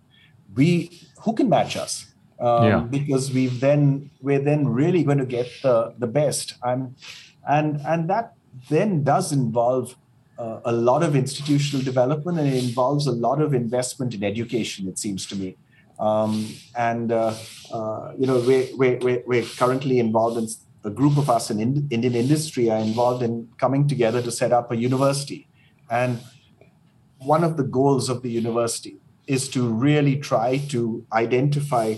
we 0.55 0.91
who 1.21 1.33
can 1.33 1.47
match 1.47 1.77
us? 1.77 2.12
Um, 2.47 2.63
Yeah. 2.69 2.79
Because 2.97 3.25
we've 3.35 3.57
then 3.67 3.81
we're 4.25 4.43
then 4.49 4.61
really 4.81 5.03
going 5.07 5.21
to 5.25 5.29
get 5.37 5.47
the 5.65 5.75
the 6.03 6.07
best, 6.19 6.55
and 6.61 6.81
and 7.47 7.69
and 7.91 8.09
that 8.09 8.33
then 8.69 9.03
does 9.03 9.31
involve 9.31 9.95
uh, 10.37 10.59
a 10.65 10.71
lot 10.71 11.03
of 11.03 11.15
institutional 11.15 11.83
development 11.83 12.39
and 12.39 12.47
it 12.47 12.63
involves 12.63 13.07
a 13.07 13.11
lot 13.11 13.41
of 13.41 13.53
investment 13.53 14.13
in 14.13 14.23
education, 14.23 14.87
it 14.87 14.97
seems 14.97 15.25
to 15.27 15.35
me. 15.35 15.55
Um, 15.99 16.31
and, 16.75 17.11
uh, 17.11 17.35
uh, 17.71 18.13
you 18.17 18.25
know, 18.25 18.39
we're, 18.39 18.67
we're, 18.75 18.97
we're, 18.99 19.23
we're 19.25 19.45
currently 19.45 19.99
involved 19.99 20.37
in 20.37 20.47
a 20.83 20.89
group 20.89 21.17
of 21.17 21.29
us 21.29 21.49
in 21.49 21.59
Ind- 21.59 21.87
Indian 21.91 22.15
industry 22.15 22.69
are 22.69 22.79
involved 22.79 23.23
in 23.23 23.47
coming 23.57 23.87
together 23.87 24.21
to 24.21 24.31
set 24.31 24.51
up 24.51 24.71
a 24.71 24.75
university. 24.75 25.47
And 25.89 26.19
one 27.19 27.43
of 27.43 27.55
the 27.55 27.63
goals 27.63 28.09
of 28.09 28.21
the 28.21 28.29
university 28.29 28.97
is 29.27 29.47
to 29.49 29.65
really 29.67 30.17
try 30.17 30.57
to 30.69 31.05
identify 31.13 31.95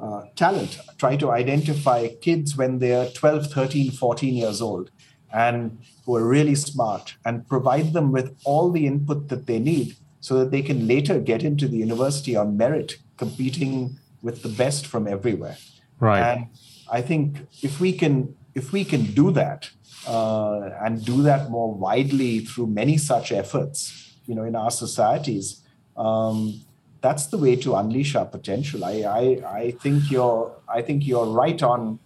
uh, 0.00 0.22
talent, 0.36 0.78
try 0.98 1.16
to 1.16 1.30
identify 1.30 2.08
kids 2.20 2.56
when 2.56 2.78
they're 2.78 3.08
12, 3.10 3.50
13, 3.50 3.90
14 3.90 4.34
years 4.34 4.60
old 4.60 4.90
and 5.32 5.78
who 6.06 6.16
are 6.16 6.26
really 6.26 6.54
smart 6.54 7.14
and 7.24 7.46
provide 7.48 7.92
them 7.92 8.12
with 8.12 8.36
all 8.44 8.70
the 8.70 8.86
input 8.86 9.28
that 9.28 9.46
they 9.46 9.58
need 9.58 9.96
so 10.20 10.38
that 10.38 10.50
they 10.50 10.62
can 10.62 10.86
later 10.86 11.18
get 11.18 11.42
into 11.42 11.68
the 11.68 11.76
university 11.76 12.34
on 12.34 12.56
merit, 12.56 12.96
competing 13.16 13.98
with 14.22 14.42
the 14.42 14.48
best 14.48 14.86
from 14.86 15.06
everywhere. 15.06 15.56
Right. 16.00 16.20
And 16.20 16.46
I 16.90 17.02
think 17.02 17.46
if 17.62 17.80
we 17.80 17.92
can 17.92 18.34
if 18.54 18.72
we 18.72 18.84
can 18.84 19.04
do 19.12 19.30
that 19.32 19.70
uh, 20.06 20.70
and 20.80 21.04
do 21.04 21.22
that 21.22 21.50
more 21.50 21.72
widely 21.72 22.40
through 22.40 22.66
many 22.66 22.96
such 22.96 23.30
efforts, 23.30 24.16
you 24.26 24.34
know, 24.34 24.44
in 24.44 24.56
our 24.56 24.70
societies, 24.70 25.62
um, 25.96 26.60
that's 27.00 27.26
the 27.26 27.38
way 27.38 27.56
to 27.56 27.74
unleash 27.76 28.14
our 28.14 28.26
potential. 28.26 28.84
I, 28.84 29.02
I 29.02 29.22
I 29.60 29.70
think 29.82 30.10
you're 30.10 30.52
I 30.68 30.82
think 30.82 31.06
you're 31.06 31.26
right 31.26 31.62
on 31.62 31.98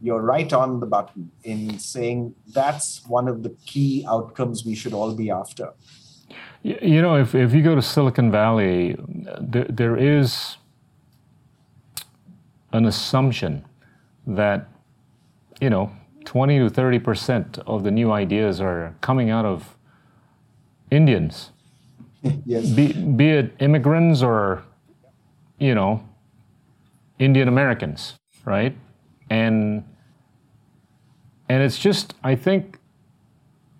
you're 0.00 0.22
right 0.22 0.52
on 0.52 0.80
the 0.80 0.86
button 0.86 1.30
in 1.44 1.78
saying 1.78 2.34
that's 2.52 3.04
one 3.06 3.28
of 3.28 3.42
the 3.42 3.50
key 3.66 4.04
outcomes 4.08 4.64
we 4.64 4.74
should 4.74 4.92
all 4.92 5.14
be 5.14 5.30
after. 5.30 5.72
You 6.62 7.02
know, 7.02 7.16
if, 7.16 7.34
if 7.34 7.54
you 7.54 7.62
go 7.62 7.74
to 7.74 7.82
Silicon 7.82 8.30
Valley, 8.30 8.96
there, 9.40 9.66
there 9.68 9.96
is 9.96 10.56
an 12.72 12.84
assumption 12.84 13.64
that, 14.26 14.68
you 15.60 15.70
know, 15.70 15.90
20 16.24 16.58
to 16.58 16.70
30% 16.70 17.58
of 17.66 17.84
the 17.84 17.90
new 17.90 18.12
ideas 18.12 18.60
are 18.60 18.94
coming 19.00 19.30
out 19.30 19.46
of 19.46 19.76
Indians, 20.90 21.52
yes. 22.44 22.68
be, 22.70 22.92
be 22.92 23.30
it 23.30 23.54
immigrants 23.60 24.22
or, 24.22 24.62
you 25.58 25.74
know, 25.74 26.02
Indian 27.18 27.48
Americans, 27.48 28.14
right? 28.44 28.76
And 29.30 29.84
and 31.48 31.62
it's 31.62 31.78
just, 31.78 32.14
I 32.22 32.34
think, 32.34 32.78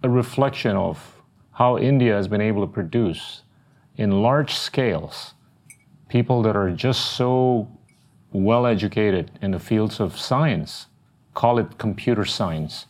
a 0.03 0.09
reflection 0.09 0.77
of 0.77 1.23
how 1.53 1.77
India 1.77 2.15
has 2.15 2.27
been 2.29 2.41
able 2.41 2.67
to 2.67 2.73
produce 2.73 3.43
in 3.97 4.23
large 4.23 4.55
scales 4.55 5.35
people 6.09 6.43
that 6.43 6.57
are 6.57 6.71
just 6.71 7.13
so 7.13 7.69
well 8.33 8.67
educated 8.67 9.31
in 9.43 9.51
the 9.51 9.59
fields 9.59 10.01
of 10.01 10.19
science. 10.19 10.87
Call 11.35 11.59
it 11.59 11.79
computer 11.79 12.25
science, 12.25 12.87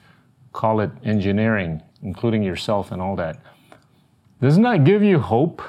call 0.52 0.80
it 0.80 0.90
engineering, 1.04 1.82
including 2.02 2.42
yourself 2.42 2.92
and 2.92 3.02
all 3.02 3.16
that. 3.16 3.40
Doesn't 4.40 4.62
that 4.62 4.84
give 4.84 5.02
you 5.02 5.18
hope? 5.18 5.62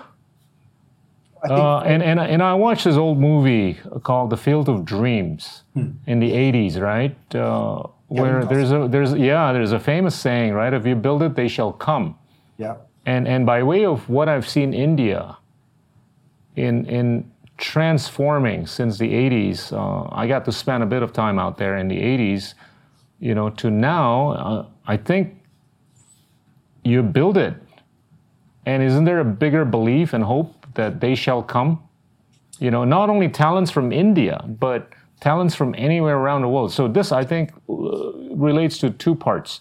I 1.44 1.48
think 1.48 1.60
Uh, 1.60 1.80
and, 1.80 2.04
and, 2.04 2.20
and 2.20 2.44
I 2.44 2.54
watched 2.54 2.84
this 2.84 2.96
old 2.98 3.18
movie 3.20 3.78
called 4.04 4.30
The 4.30 4.38
Field 4.38 4.68
of 4.70 4.84
Dreams 4.86 5.64
in 6.06 6.20
the 6.20 6.32
80s, 6.32 6.80
right? 6.82 7.16
Uh, 7.36 7.84
where 8.08 8.44
there's 8.46 8.72
a, 8.72 8.88
there's, 8.90 9.14
yeah, 9.14 9.54
there's 9.54 9.72
a 9.72 9.80
famous 9.80 10.16
saying, 10.16 10.54
right? 10.54 10.74
If 10.74 10.86
you 10.86 10.96
build 10.96 11.24
it, 11.24 11.36
they 11.36 11.48
shall 11.48 11.72
come. 11.72 12.18
yeah. 12.58 12.76
And, 13.06 13.28
and 13.28 13.46
by 13.46 13.64
way 13.64 13.86
of 13.86 14.08
what 14.10 14.28
I've 14.30 14.48
seen 14.48 14.74
India 14.74 15.38
in, 16.56 16.86
in 16.86 17.32
transforming 17.58 18.68
since 18.68 18.98
the 19.00 19.12
80s, 19.12 19.72
uh, 19.74 20.08
I 20.14 20.28
got 20.28 20.46
to 20.46 20.52
spend 20.52 20.84
a 20.84 20.86
bit 20.86 21.02
of 21.02 21.12
time 21.14 21.40
out 21.40 21.58
there 21.58 21.78
in 21.78 21.88
the 21.88 22.00
80s, 22.00 22.54
you 23.20 23.34
know, 23.34 23.50
to 23.52 23.72
now, 23.72 24.32
uh, 24.32 24.66
I 24.86 24.98
think 24.98 25.42
you 26.84 27.02
build 27.02 27.38
it. 27.38 27.56
And 28.70 28.84
isn't 28.84 29.06
there 29.06 29.20
a 29.20 29.26
bigger 29.26 29.66
belief 29.66 30.14
and 30.14 30.24
hope 30.24 30.68
that 30.76 31.00
they 31.00 31.16
shall 31.16 31.42
come? 31.42 31.82
You 32.60 32.70
know, 32.70 32.84
not 32.86 33.10
only 33.10 33.28
talents 33.28 33.72
from 33.72 33.92
India, 33.92 34.46
but 34.48 34.92
talents 35.20 35.56
from 35.56 35.74
anywhere 35.76 36.18
around 36.18 36.44
the 36.44 36.50
world. 36.50 36.72
So 36.72 36.88
this, 36.88 37.12
I 37.12 37.24
think, 37.24 37.52
uh, 37.68 38.14
relates 38.48 38.78
to 38.80 38.92
two 38.92 39.16
parts 39.16 39.60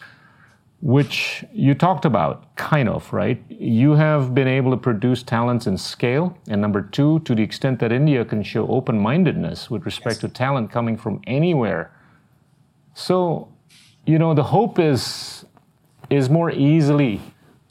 which 0.81 1.45
you 1.53 1.75
talked 1.75 2.05
about, 2.05 2.55
kind 2.57 2.89
of, 2.89 3.13
right? 3.13 3.43
You 3.49 3.93
have 3.93 4.35
been 4.35 4.47
able 4.47 4.71
to 4.71 4.77
produce 4.77 5.25
talents 5.25 5.67
in 5.67 5.77
scale. 5.77 6.39
And 6.49 6.61
number 6.61 6.83
two, 6.83 7.19
to 7.21 7.35
the 7.35 7.43
extent 7.43 7.81
that 7.81 7.91
India 7.91 8.25
can 8.25 8.43
show 8.45 8.69
open 8.69 8.97
mindedness 9.01 9.71
with 9.71 9.85
respect 9.87 10.21
to 10.21 10.29
talent 10.29 10.71
coming 10.71 10.97
from 10.97 11.21
anywhere. 11.27 11.91
So, 12.95 13.49
you 14.07 14.19
know, 14.19 14.35
the 14.35 14.45
hope 14.45 14.79
is, 14.79 15.45
is 16.11 16.31
more 16.31 16.51
easily 16.51 17.21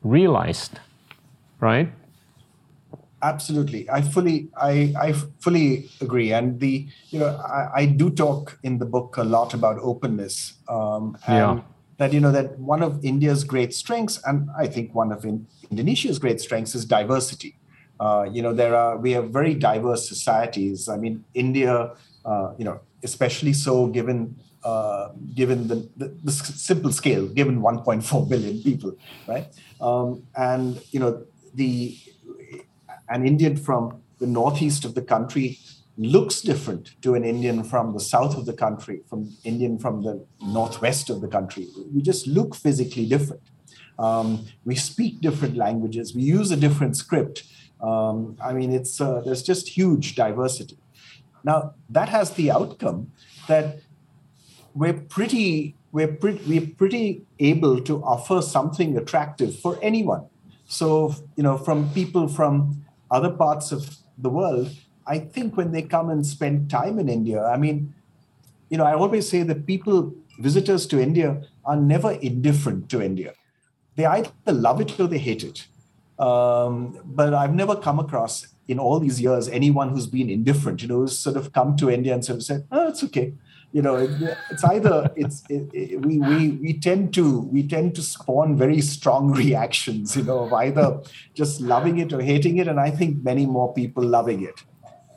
realized, 0.04 0.80
right? 1.60 1.92
Absolutely, 3.24 3.90
I 3.90 4.02
fully, 4.04 4.50
I, 4.56 4.94
I 5.00 5.12
fully 5.40 5.90
agree. 6.02 6.32
And 6.34 6.60
the, 6.60 6.88
you 7.10 7.20
know, 7.20 7.30
I, 7.38 7.82
I 7.82 7.86
do 7.88 8.12
talk 8.12 8.60
in 8.62 8.78
the 8.78 8.86
book 8.86 9.18
a 9.18 9.24
lot 9.24 9.56
about 9.56 9.80
openness, 9.82 10.54
um, 10.70 11.18
and 11.28 11.64
Yeah. 11.64 11.64
that 11.98 12.14
you 12.14 12.20
know 12.20 12.32
that 12.32 12.60
one 12.60 12.84
of 12.84 13.04
India's 13.04 13.44
great 13.44 13.74
strengths, 13.74 14.22
and 14.24 14.50
I 14.56 14.68
think 14.68 14.94
one 14.94 15.12
of 15.12 15.26
in, 15.26 15.48
Indonesia's 15.72 16.20
great 16.20 16.40
strengths 16.40 16.76
is 16.76 16.86
diversity. 16.86 17.58
Uh, 18.00 18.28
you 18.32 18.44
know, 18.44 18.54
there 18.54 18.76
are 18.76 18.98
we 18.98 19.14
have 19.14 19.32
very 19.32 19.56
diverse 19.56 20.08
societies. 20.08 20.88
I 20.88 20.98
mean, 20.98 21.26
India, 21.34 21.94
uh, 22.24 22.54
you 22.60 22.66
know, 22.66 22.82
especially 23.04 23.54
so 23.54 23.88
given 23.88 24.36
uh, 24.64 25.10
given 25.34 25.68
the, 25.68 25.90
the, 25.98 26.16
the 26.24 26.32
simple 26.32 26.92
scale, 26.92 27.28
given 27.28 27.62
1.4 27.62 28.30
billion 28.30 28.62
people, 28.62 28.94
right? 29.26 29.48
Um, 29.82 30.24
and 30.36 30.80
you 30.92 31.00
know, 31.00 31.26
the 31.58 31.98
an 33.10 33.26
Indian 33.26 33.56
from 33.58 34.02
the 34.20 34.28
northeast 34.28 34.86
of 34.86 34.94
the 34.96 35.02
country 35.02 35.60
looks 35.98 36.42
different 36.42 37.02
to 37.02 37.16
an 37.16 37.24
Indian 37.24 37.64
from 37.64 37.94
the 37.94 38.00
south 38.00 38.38
of 38.38 38.46
the 38.46 38.54
country, 38.54 39.02
from 39.10 39.36
Indian 39.44 39.80
from 39.80 40.04
the 40.04 40.26
northwest 40.42 41.10
of 41.10 41.22
the 41.22 41.28
country. 41.28 41.68
We 41.94 42.02
just 42.02 42.28
look 42.28 42.56
physically 42.56 43.08
different. 43.08 43.42
Um, 43.98 44.46
we 44.64 44.76
speak 44.76 45.22
different 45.22 45.56
languages. 45.58 46.16
We 46.16 46.22
use 46.22 46.52
a 46.52 46.56
different 46.56 46.96
script. 46.96 47.44
Um, 47.82 48.38
I 48.42 48.54
mean, 48.54 48.72
it's 48.72 49.02
uh, 49.02 49.22
there's 49.26 49.44
just 49.44 49.70
huge 49.70 50.16
diversity. 50.16 50.78
Now 51.44 51.74
that 51.90 52.10
has 52.10 52.32
the 52.32 52.52
outcome 52.52 53.12
that 53.48 53.80
we're 54.74 55.00
pretty 55.16 55.76
we're 55.92 56.14
pretty 56.22 56.42
we're 56.48 56.70
pretty 56.78 57.24
able 57.40 57.82
to 57.82 58.04
offer 58.04 58.42
something 58.42 58.98
attractive 58.98 59.58
for 59.60 59.80
anyone. 59.82 60.26
So 60.68 61.16
you 61.36 61.44
know, 61.44 61.58
from 61.58 61.90
people 61.94 62.28
from 62.28 62.86
other 63.10 63.32
parts 63.32 63.72
of 63.72 63.98
the 64.18 64.30
world, 64.30 64.70
I 65.06 65.20
think 65.20 65.58
when 65.58 65.72
they 65.72 65.82
come 65.82 66.10
and 66.10 66.26
spend 66.26 66.70
time 66.70 67.00
in 67.00 67.10
India, 67.10 67.44
I 67.44 67.58
mean, 67.58 67.94
you 68.70 68.78
know, 68.78 68.84
I 68.84 68.94
always 68.94 69.28
say 69.28 69.44
that 69.44 69.66
people 69.66 70.14
visitors 70.40 70.86
to 70.88 71.02
India 71.02 71.42
are 71.66 71.78
never 71.78 72.12
indifferent 72.12 72.90
to 72.90 73.02
India. 73.02 73.34
They 73.96 74.06
either 74.06 74.32
love 74.48 74.82
it 74.82 75.00
or 75.00 75.08
they 75.08 75.18
hate 75.18 75.44
it. 75.44 75.68
Um, 76.20 77.00
but 77.06 77.34
I've 77.34 77.54
never 77.54 77.76
come 77.76 78.00
across 78.00 78.48
in 78.68 78.80
all 78.80 79.00
these 79.00 79.22
years 79.22 79.48
anyone 79.48 79.90
who's 79.90 80.08
been 80.08 80.30
indifferent, 80.30 80.82
you 80.82 80.88
know, 80.88 80.98
who's 80.98 81.18
sort 81.18 81.38
of 81.38 81.54
come 81.54 81.76
to 81.78 81.90
India 81.90 82.14
and 82.14 82.24
sort 82.24 82.38
of 82.38 82.44
said, 82.44 82.68
oh, 82.72 82.90
it's 82.90 83.04
okay. 83.04 83.34
You 83.74 83.82
know 83.82 83.96
it's 84.50 84.64
either 84.64 85.12
it's 85.16 85.44
it, 85.50 85.70
it, 85.74 86.06
we 86.06 86.20
we 86.20 86.52
we 86.64 86.80
tend 86.80 87.14
to 87.14 87.42
we 87.42 87.68
tend 87.68 87.94
to 87.96 88.02
spawn 88.02 88.56
very 88.56 88.82
strong 88.82 89.32
reactions 89.44 90.16
you 90.16 90.24
know 90.24 90.40
of 90.40 90.54
either 90.54 91.02
just 91.34 91.60
loving 91.62 91.98
it 91.98 92.14
or 92.14 92.22
hating 92.22 92.58
it 92.58 92.68
and 92.68 92.80
i 92.80 92.90
think 92.90 93.24
many 93.24 93.46
more 93.46 93.74
people 93.74 94.04
loving 94.04 94.44
it 94.44 94.64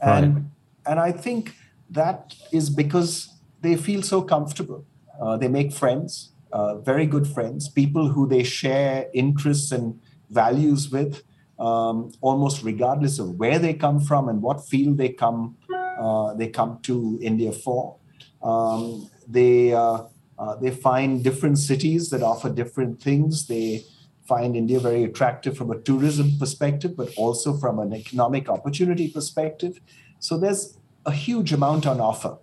and 0.03 0.35
right. 0.35 0.45
and 0.87 1.01
i 1.01 1.13
think 1.13 1.55
that 1.89 2.35
is 2.53 2.71
because 2.71 3.35
they 3.61 3.77
feel 3.77 4.03
so 4.03 4.21
comfortable 4.23 4.85
uh, 5.21 5.37
they 5.37 5.49
make 5.49 5.73
friends 5.73 6.33
uh, 6.53 6.77
very 6.79 7.07
good 7.07 7.27
friends 7.27 7.69
people 7.69 8.09
who 8.09 8.27
they 8.27 8.43
share 8.43 9.07
interests 9.15 9.71
and 9.71 10.01
values 10.31 10.91
with 10.91 11.23
um, 11.61 12.11
almost 12.21 12.63
regardless 12.63 13.19
of 13.19 13.39
where 13.39 13.59
they 13.59 13.75
come 13.75 14.01
from 14.01 14.29
and 14.29 14.43
what 14.43 14.67
field 14.67 14.97
they 14.97 15.11
come 15.11 15.57
uh, 16.01 16.33
they 16.33 16.49
come 16.49 16.79
to 16.83 17.19
India 17.21 17.53
for. 17.53 17.97
Um, 18.43 19.11
they 19.27 19.73
uh, 19.73 20.05
uh, 20.39 20.57
they 20.57 20.71
find 20.71 21.23
different 21.23 21.59
cities 21.59 22.11
that 22.11 22.23
offer 22.23 22.49
different 22.49 23.03
things. 23.03 23.47
They 23.47 23.85
find 24.27 24.57
India 24.57 24.81
very 24.81 25.05
attractive 25.05 25.57
from 25.57 25.71
a 25.71 25.79
tourism 25.81 26.39
perspective, 26.39 26.97
but 26.97 27.13
also 27.17 27.57
from 27.57 27.79
an 27.79 27.93
economic 27.93 28.49
opportunity 28.49 29.09
perspective. 29.09 29.81
So 30.19 30.39
there's 30.39 30.79
a 31.05 31.13
huge 31.13 31.53
amount 31.53 31.87
on 31.87 32.01
offer, 32.01 32.39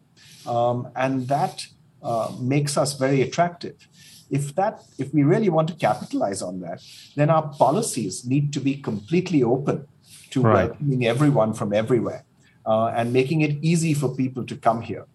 um, 0.45 0.89
and 0.95 1.27
that 1.27 1.65
uh, 2.03 2.31
makes 2.39 2.77
us 2.77 2.93
very 2.93 3.21
attractive 3.21 3.88
if 4.29 4.53
that 4.55 4.83
if 4.97 5.13
we 5.13 5.23
really 5.23 5.49
want 5.49 5.67
to 5.67 5.73
capitalize 5.75 6.41
on 6.41 6.60
that 6.60 6.81
then 7.15 7.29
our 7.29 7.47
policies 7.53 8.25
need 8.25 8.51
to 8.53 8.60
be 8.60 8.75
completely 8.75 9.43
open 9.43 9.88
to 10.29 10.41
right. 10.41 10.69
welcoming 10.69 11.05
everyone 11.05 11.53
from 11.53 11.73
everywhere 11.73 12.23
uh, 12.65 12.88
and 12.88 13.13
making 13.13 13.41
it 13.41 13.57
easy 13.62 13.93
for 13.93 14.13
people 14.15 14.43
to 14.43 14.55
come 14.55 14.81
here 14.81 15.05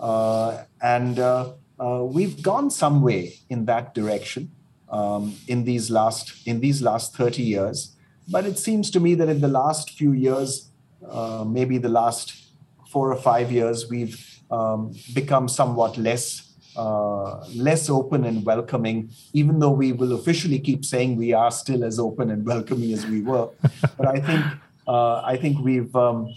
and 0.00 1.18
uh, 1.18 1.52
uh 1.78 2.04
we've 2.04 2.42
gone 2.42 2.70
some 2.70 3.02
way 3.02 3.34
in 3.48 3.64
that 3.66 3.94
direction 3.94 4.50
um, 4.88 5.36
in 5.48 5.64
these 5.64 5.90
last 5.90 6.46
in 6.46 6.60
these 6.60 6.82
last 6.82 7.16
30 7.16 7.42
years 7.42 7.96
but 8.30 8.44
it 8.46 8.58
seems 8.58 8.90
to 8.90 9.00
me 9.00 9.14
that 9.14 9.28
in 9.28 9.40
the 9.40 9.48
last 9.48 9.90
few 9.90 10.12
years 10.12 10.70
uh, 11.08 11.44
maybe 11.46 11.78
the 11.78 11.88
last 11.88 12.50
four 12.88 13.12
or 13.12 13.16
five 13.16 13.52
years 13.52 13.88
we've 13.88 14.40
um, 14.50 14.94
become 15.14 15.48
somewhat 15.48 15.96
less 15.96 16.50
uh, 16.76 17.44
less 17.54 17.90
open 17.90 18.24
and 18.24 18.44
welcoming, 18.46 19.10
even 19.32 19.58
though 19.58 19.72
we 19.72 19.92
will 19.92 20.12
officially 20.12 20.58
keep 20.58 20.84
saying 20.84 21.16
we 21.16 21.32
are 21.32 21.50
still 21.50 21.82
as 21.84 21.98
open 21.98 22.30
and 22.30 22.46
welcoming 22.46 22.92
as 22.92 23.04
we 23.06 23.22
were. 23.22 23.48
but 23.96 24.06
I 24.06 24.20
think 24.20 24.44
uh, 24.86 25.20
I 25.22 25.36
think 25.36 25.58
we've 25.60 25.94
um, 25.96 26.32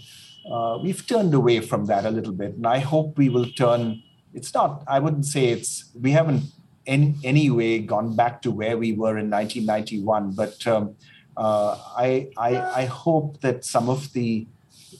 uh, 0.50 0.78
we've 0.82 1.06
turned 1.06 1.34
away 1.34 1.60
from 1.60 1.86
that 1.86 2.04
a 2.04 2.10
little 2.10 2.32
bit, 2.32 2.54
and 2.54 2.66
I 2.66 2.78
hope 2.78 3.18
we 3.18 3.28
will 3.28 3.50
turn. 3.50 4.02
It's 4.32 4.52
not. 4.52 4.82
I 4.86 4.98
wouldn't 4.98 5.26
say 5.26 5.46
it's. 5.46 5.90
We 6.00 6.10
haven't 6.10 6.44
in 6.86 7.16
any 7.24 7.50
way 7.50 7.78
gone 7.78 8.14
back 8.14 8.42
to 8.42 8.50
where 8.50 8.76
we 8.76 8.92
were 8.92 9.16
in 9.16 9.30
1991, 9.30 10.32
but 10.32 10.66
um, 10.66 10.94
uh, 11.36 11.78
I, 11.96 12.28
I 12.36 12.82
I 12.82 12.84
hope 12.84 13.40
that 13.40 13.64
some 13.64 13.88
of 13.88 14.12
the 14.12 14.46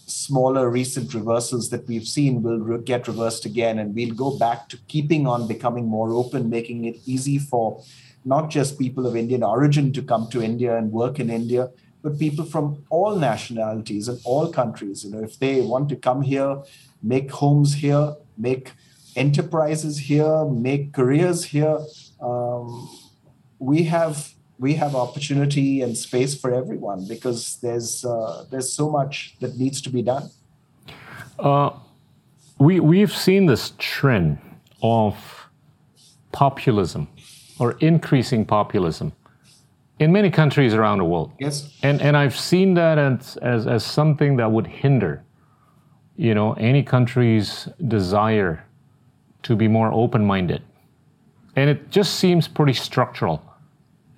smaller 0.07 0.69
recent 0.69 1.15
reversals 1.15 1.71
that 1.71 1.87
we've 1.87 2.07
seen 2.07 2.43
will 2.43 2.59
re- 2.59 2.83
get 2.83 3.09
reversed 3.09 3.45
again 3.45 3.79
and 3.79 3.95
we'll 3.95 4.15
go 4.15 4.39
back 4.39 4.69
to 4.69 4.77
keeping 4.89 5.27
on 5.27 5.49
becoming 5.49 5.87
more 5.87 6.13
open 6.13 6.51
making 6.51 6.85
it 6.85 6.97
easy 7.07 7.39
for 7.39 7.83
not 8.25 8.51
just 8.51 8.79
people 8.79 9.07
of 9.07 9.17
indian 9.17 9.43
origin 9.43 9.93
to 9.93 10.03
come 10.03 10.29
to 10.29 10.43
india 10.43 10.77
and 10.77 10.93
work 10.93 11.19
in 11.19 11.31
india 11.31 11.71
but 12.05 12.19
people 12.19 12.45
from 12.45 12.85
all 12.91 13.17
nationalities 13.17 14.07
and 14.09 14.21
all 14.25 14.53
countries 14.53 15.05
you 15.05 15.11
know 15.11 15.23
if 15.31 15.39
they 15.39 15.61
want 15.61 15.89
to 15.89 15.97
come 15.97 16.23
here 16.23 16.63
make 17.03 17.31
homes 17.31 17.75
here 17.75 18.15
make 18.39 18.73
enterprises 19.17 19.99
here 19.99 20.45
make 20.45 20.93
careers 20.93 21.45
here 21.45 21.79
um, 22.21 22.89
we 23.59 23.85
have 23.85 24.35
we 24.59 24.75
have 24.75 24.95
opportunity 24.95 25.83
and 25.83 25.97
space 25.97 26.39
for 26.39 26.53
everyone 26.53 27.07
because 27.09 27.57
there's 27.57 28.05
uh, 28.05 28.45
there's 28.51 28.73
so 28.73 28.89
much 28.91 29.37
that 29.41 29.59
needs 29.59 29.81
to 29.83 29.91
be 29.91 30.03
done. 30.03 30.31
Uh, 31.39 31.71
we 32.59 32.81
we've 32.81 33.13
seen 33.13 33.47
this 33.47 33.73
trend 33.79 34.39
of 34.83 35.49
populism 36.33 37.09
or 37.59 37.73
increasing 37.81 38.45
populism 38.45 39.13
in 39.99 40.13
many 40.13 40.31
countries 40.31 40.75
around 40.75 40.99
the 40.99 41.05
world. 41.05 41.33
Yes. 41.39 41.77
And 41.83 42.01
and 42.03 42.17
I've 42.17 42.37
seen 42.37 42.75
that 42.75 42.99
as 42.99 43.37
as, 43.39 43.67
as 43.67 43.85
something 43.85 44.37
that 44.37 44.51
would 44.51 44.67
hinder, 44.67 45.25
you 46.17 46.35
know, 46.35 46.53
any 46.55 46.83
country's 46.83 47.69
desire 47.89 48.65
to 49.43 49.57
be 49.57 49.69
more 49.69 49.93
open-minded. 49.93 50.63
And 51.57 51.71
it 51.71 51.91
just 51.91 52.15
seems 52.15 52.49
pretty 52.49 52.73
structural 52.73 53.43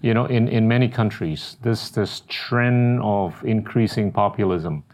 you 0.03 0.15
know, 0.15 0.27
in, 0.27 0.49
in 0.49 0.69
many 0.69 0.89
countries, 0.89 1.57
this, 1.63 1.91
this 1.91 2.23
trend 2.29 3.01
of 3.03 3.43
increasing 3.45 4.13
populism. 4.13 4.85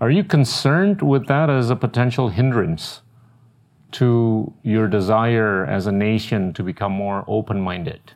Are 0.00 0.10
you 0.10 0.22
concerned 0.22 1.02
with 1.02 1.26
that 1.26 1.50
as 1.50 1.70
a 1.70 1.76
potential 1.76 2.28
hindrance 2.28 3.00
to 3.92 4.52
your 4.62 4.86
desire 4.86 5.66
as 5.66 5.86
a 5.86 5.92
nation 5.92 6.52
to 6.52 6.62
become 6.62 6.92
more 6.92 7.24
open 7.26 7.60
minded? 7.60 8.12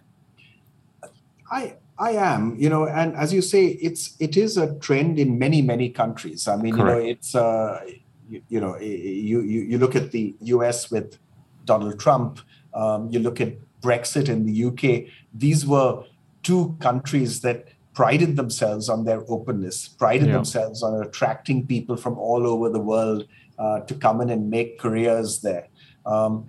I, 1.50 1.74
I 2.02 2.12
am, 2.12 2.56
you 2.58 2.68
know, 2.68 2.88
and 2.88 3.14
as 3.14 3.32
you 3.32 3.40
say, 3.40 3.66
it's 3.88 4.16
it 4.18 4.36
is 4.36 4.56
a 4.56 4.74
trend 4.80 5.20
in 5.20 5.38
many 5.38 5.62
many 5.62 5.88
countries. 5.88 6.48
I 6.48 6.56
mean, 6.56 6.74
Correct. 6.74 6.96
you 6.96 7.04
know, 7.04 7.10
it's 7.12 7.34
uh, 7.36 7.80
you, 8.28 8.42
you, 8.48 8.60
know, 8.60 8.76
you, 8.80 9.40
you 9.52 9.60
you 9.70 9.78
look 9.78 9.94
at 9.94 10.10
the 10.10 10.34
U.S. 10.56 10.90
with 10.90 11.18
Donald 11.64 12.00
Trump, 12.00 12.40
um, 12.74 13.08
you 13.08 13.20
look 13.20 13.40
at 13.40 13.52
Brexit 13.80 14.28
in 14.28 14.46
the 14.46 14.64
UK, 14.68 15.12
these 15.32 15.64
were 15.64 16.02
two 16.42 16.76
countries 16.80 17.40
that 17.42 17.68
prided 17.94 18.34
themselves 18.34 18.88
on 18.88 19.04
their 19.04 19.22
openness, 19.28 19.86
prided 19.86 20.26
yeah. 20.26 20.34
themselves 20.34 20.82
on 20.82 21.00
attracting 21.06 21.66
people 21.68 21.96
from 21.96 22.18
all 22.18 22.48
over 22.48 22.68
the 22.68 22.80
world 22.80 23.28
uh, 23.60 23.78
to 23.80 23.94
come 23.94 24.20
in 24.20 24.30
and 24.30 24.50
make 24.50 24.78
careers 24.80 25.40
there. 25.40 25.68
Um, 26.04 26.48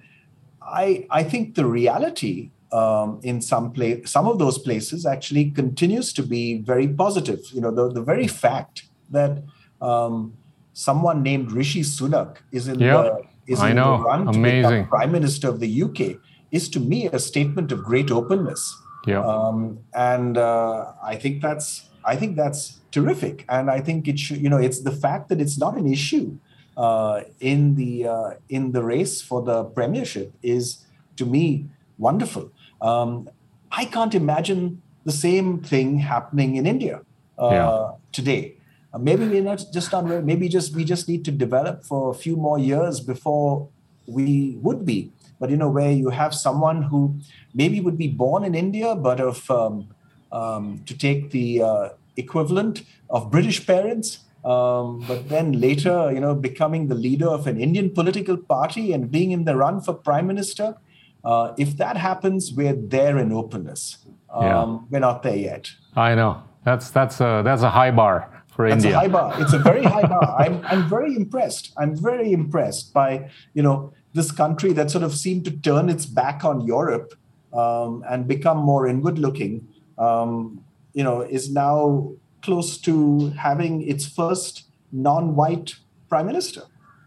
I, 0.62 1.06
I 1.12 1.24
think 1.24 1.54
the 1.54 1.66
reality 1.66 2.50
um, 2.74 3.20
in 3.24 3.40
some 3.40 3.72
place, 3.72 4.10
some 4.10 4.28
of 4.28 4.40
those 4.40 4.58
places 4.58 5.06
actually 5.06 5.52
continues 5.52 6.12
to 6.14 6.24
be 6.24 6.58
very 6.58 6.88
positive. 6.88 7.40
You 7.54 7.62
know, 7.62 7.72
the, 7.72 7.90
the 7.94 8.02
very 8.02 8.28
fact 8.28 8.84
that 9.12 9.44
um, 9.82 10.34
someone 10.74 11.22
named 11.22 11.52
Rishi 11.52 11.82
Sunak 11.82 12.38
is 12.52 12.68
in 12.68 12.80
the 12.80 13.22
is 13.46 13.60
I 13.60 13.70
in 13.70 13.76
know. 13.76 13.98
the 13.98 14.04
run 14.04 14.28
Amazing. 14.28 14.64
to 14.64 14.70
become 14.70 14.88
prime 14.88 15.12
minister 15.12 15.50
of 15.50 15.60
the 15.60 15.84
UK 15.84 16.18
is 16.52 16.70
to 16.70 16.80
me 16.80 17.08
a 17.08 17.20
statement 17.20 17.72
of 17.72 17.84
great 17.84 18.10
openness. 18.10 18.76
Yeah. 19.06 19.22
Um, 19.22 19.80
and 19.94 20.38
uh, 20.38 20.94
I 21.04 21.16
think 21.16 21.42
that's 21.42 21.90
I 22.06 22.16
think 22.16 22.36
that's 22.36 22.80
terrific. 22.92 23.46
And 23.50 23.70
I 23.70 23.82
think 23.82 24.08
it 24.08 24.18
should, 24.18 24.38
you 24.38 24.50
know, 24.50 24.58
it's 24.58 24.82
the 24.82 24.92
fact 24.92 25.30
that 25.30 25.40
it's 25.40 25.58
not 25.58 25.78
an 25.78 25.92
issue 25.92 26.38
uh, 26.76 27.22
in 27.40 27.76
the 27.76 28.08
uh, 28.08 28.30
in 28.50 28.72
the 28.72 28.84
race 28.84 29.22
for 29.22 29.42
the 29.42 29.66
premiership 29.66 30.34
is 30.42 30.86
to 31.18 31.26
me 31.26 31.68
wonderful. 31.98 32.52
Um, 32.84 33.30
I 33.72 33.86
can't 33.86 34.14
imagine 34.14 34.82
the 35.06 35.12
same 35.12 35.60
thing 35.60 35.98
happening 36.00 36.58
in 36.58 36.68
India 36.68 37.02
uh, 37.40 37.50
yeah. 37.52 37.92
today. 38.12 38.58
Uh, 38.94 39.00
maybe 39.00 39.28
we're 39.28 39.42
not 39.42 39.64
just 39.74 39.92
not 39.92 40.06
maybe 40.06 40.48
just 40.48 40.76
we 40.76 40.84
just 40.84 41.08
need 41.10 41.26
to 41.26 41.32
develop 41.32 41.84
for 41.84 42.12
a 42.12 42.14
few 42.14 42.36
more 42.36 42.60
years 42.60 43.00
before 43.00 43.68
we 44.06 44.58
would 44.62 44.86
be 44.86 45.12
but 45.44 45.50
you 45.50 45.58
know 45.58 45.70
where 45.70 45.92
you 45.92 46.10
have 46.10 46.34
someone 46.34 46.84
who 46.84 47.20
maybe 47.54 47.82
would 47.82 47.98
be 47.98 48.08
born 48.08 48.46
in 48.46 48.56
India, 48.56 48.96
but 48.96 49.20
of 49.20 49.52
um, 49.52 49.90
um, 50.32 50.82
to 50.86 50.98
take 50.98 51.32
the 51.32 51.62
uh, 51.62 51.90
equivalent 52.16 52.84
of 53.10 53.30
British 53.30 53.68
parents, 53.68 54.20
um, 54.46 55.04
but 55.06 55.28
then 55.28 55.52
later, 55.60 56.12
you 56.14 56.22
know, 56.22 56.34
becoming 56.34 56.88
the 56.88 56.96
leader 56.96 57.28
of 57.28 57.46
an 57.46 57.60
Indian 57.60 57.90
political 57.90 58.38
party 58.38 58.94
and 58.94 59.12
being 59.12 59.32
in 59.32 59.44
the 59.44 59.54
run 59.58 59.82
for 59.82 59.94
prime 59.94 60.28
minister. 60.28 60.78
Uh, 61.24 61.54
if 61.58 61.78
that 61.78 61.98
happens, 61.98 62.52
we're 62.54 62.76
there 62.76 63.18
in 63.18 63.32
openness. 63.32 63.98
Yeah. 64.30 64.60
Um, 64.60 64.88
we're 64.90 65.00
not 65.00 65.24
there 65.24 65.36
yet. 65.36 65.72
I 65.96 66.16
know 66.16 66.44
that's 66.66 66.90
that's 66.90 67.22
a 67.22 67.42
that's 67.46 67.62
a 67.62 67.70
high 67.70 67.92
bar 67.92 68.44
for 68.48 68.68
that's 68.68 68.84
India. 68.84 68.98
A 68.98 69.02
high 69.02 69.08
bar. 69.08 69.42
It's 69.42 69.54
a 69.54 69.60
very 69.60 69.84
high 69.84 70.08
bar. 70.08 70.36
I'm 70.40 70.66
I'm 70.66 70.90
very 70.90 71.16
impressed. 71.16 71.72
I'm 71.78 71.96
very 71.96 72.32
impressed 72.32 72.94
by 72.94 73.30
you 73.54 73.62
know 73.62 73.94
this 74.14 74.32
country 74.32 74.74
that 74.74 74.92
sort 74.92 75.04
of 75.04 75.14
seemed 75.14 75.46
to 75.46 75.52
turn 75.52 75.90
its 75.90 76.06
back 76.06 76.44
on 76.44 76.62
Europe 76.62 77.14
um, 77.54 78.04
and 78.10 78.28
become 78.28 78.58
more 78.58 78.88
inward 78.88 79.18
looking, 79.18 79.68
um, 79.98 80.64
you 80.94 81.04
know, 81.04 81.22
is 81.22 81.52
now 81.52 82.12
close 82.42 82.78
to 82.78 83.30
having 83.32 83.82
its 83.88 84.06
first 84.06 84.64
non-white 84.92 85.76
prime 86.10 86.28
minister. 86.28 86.62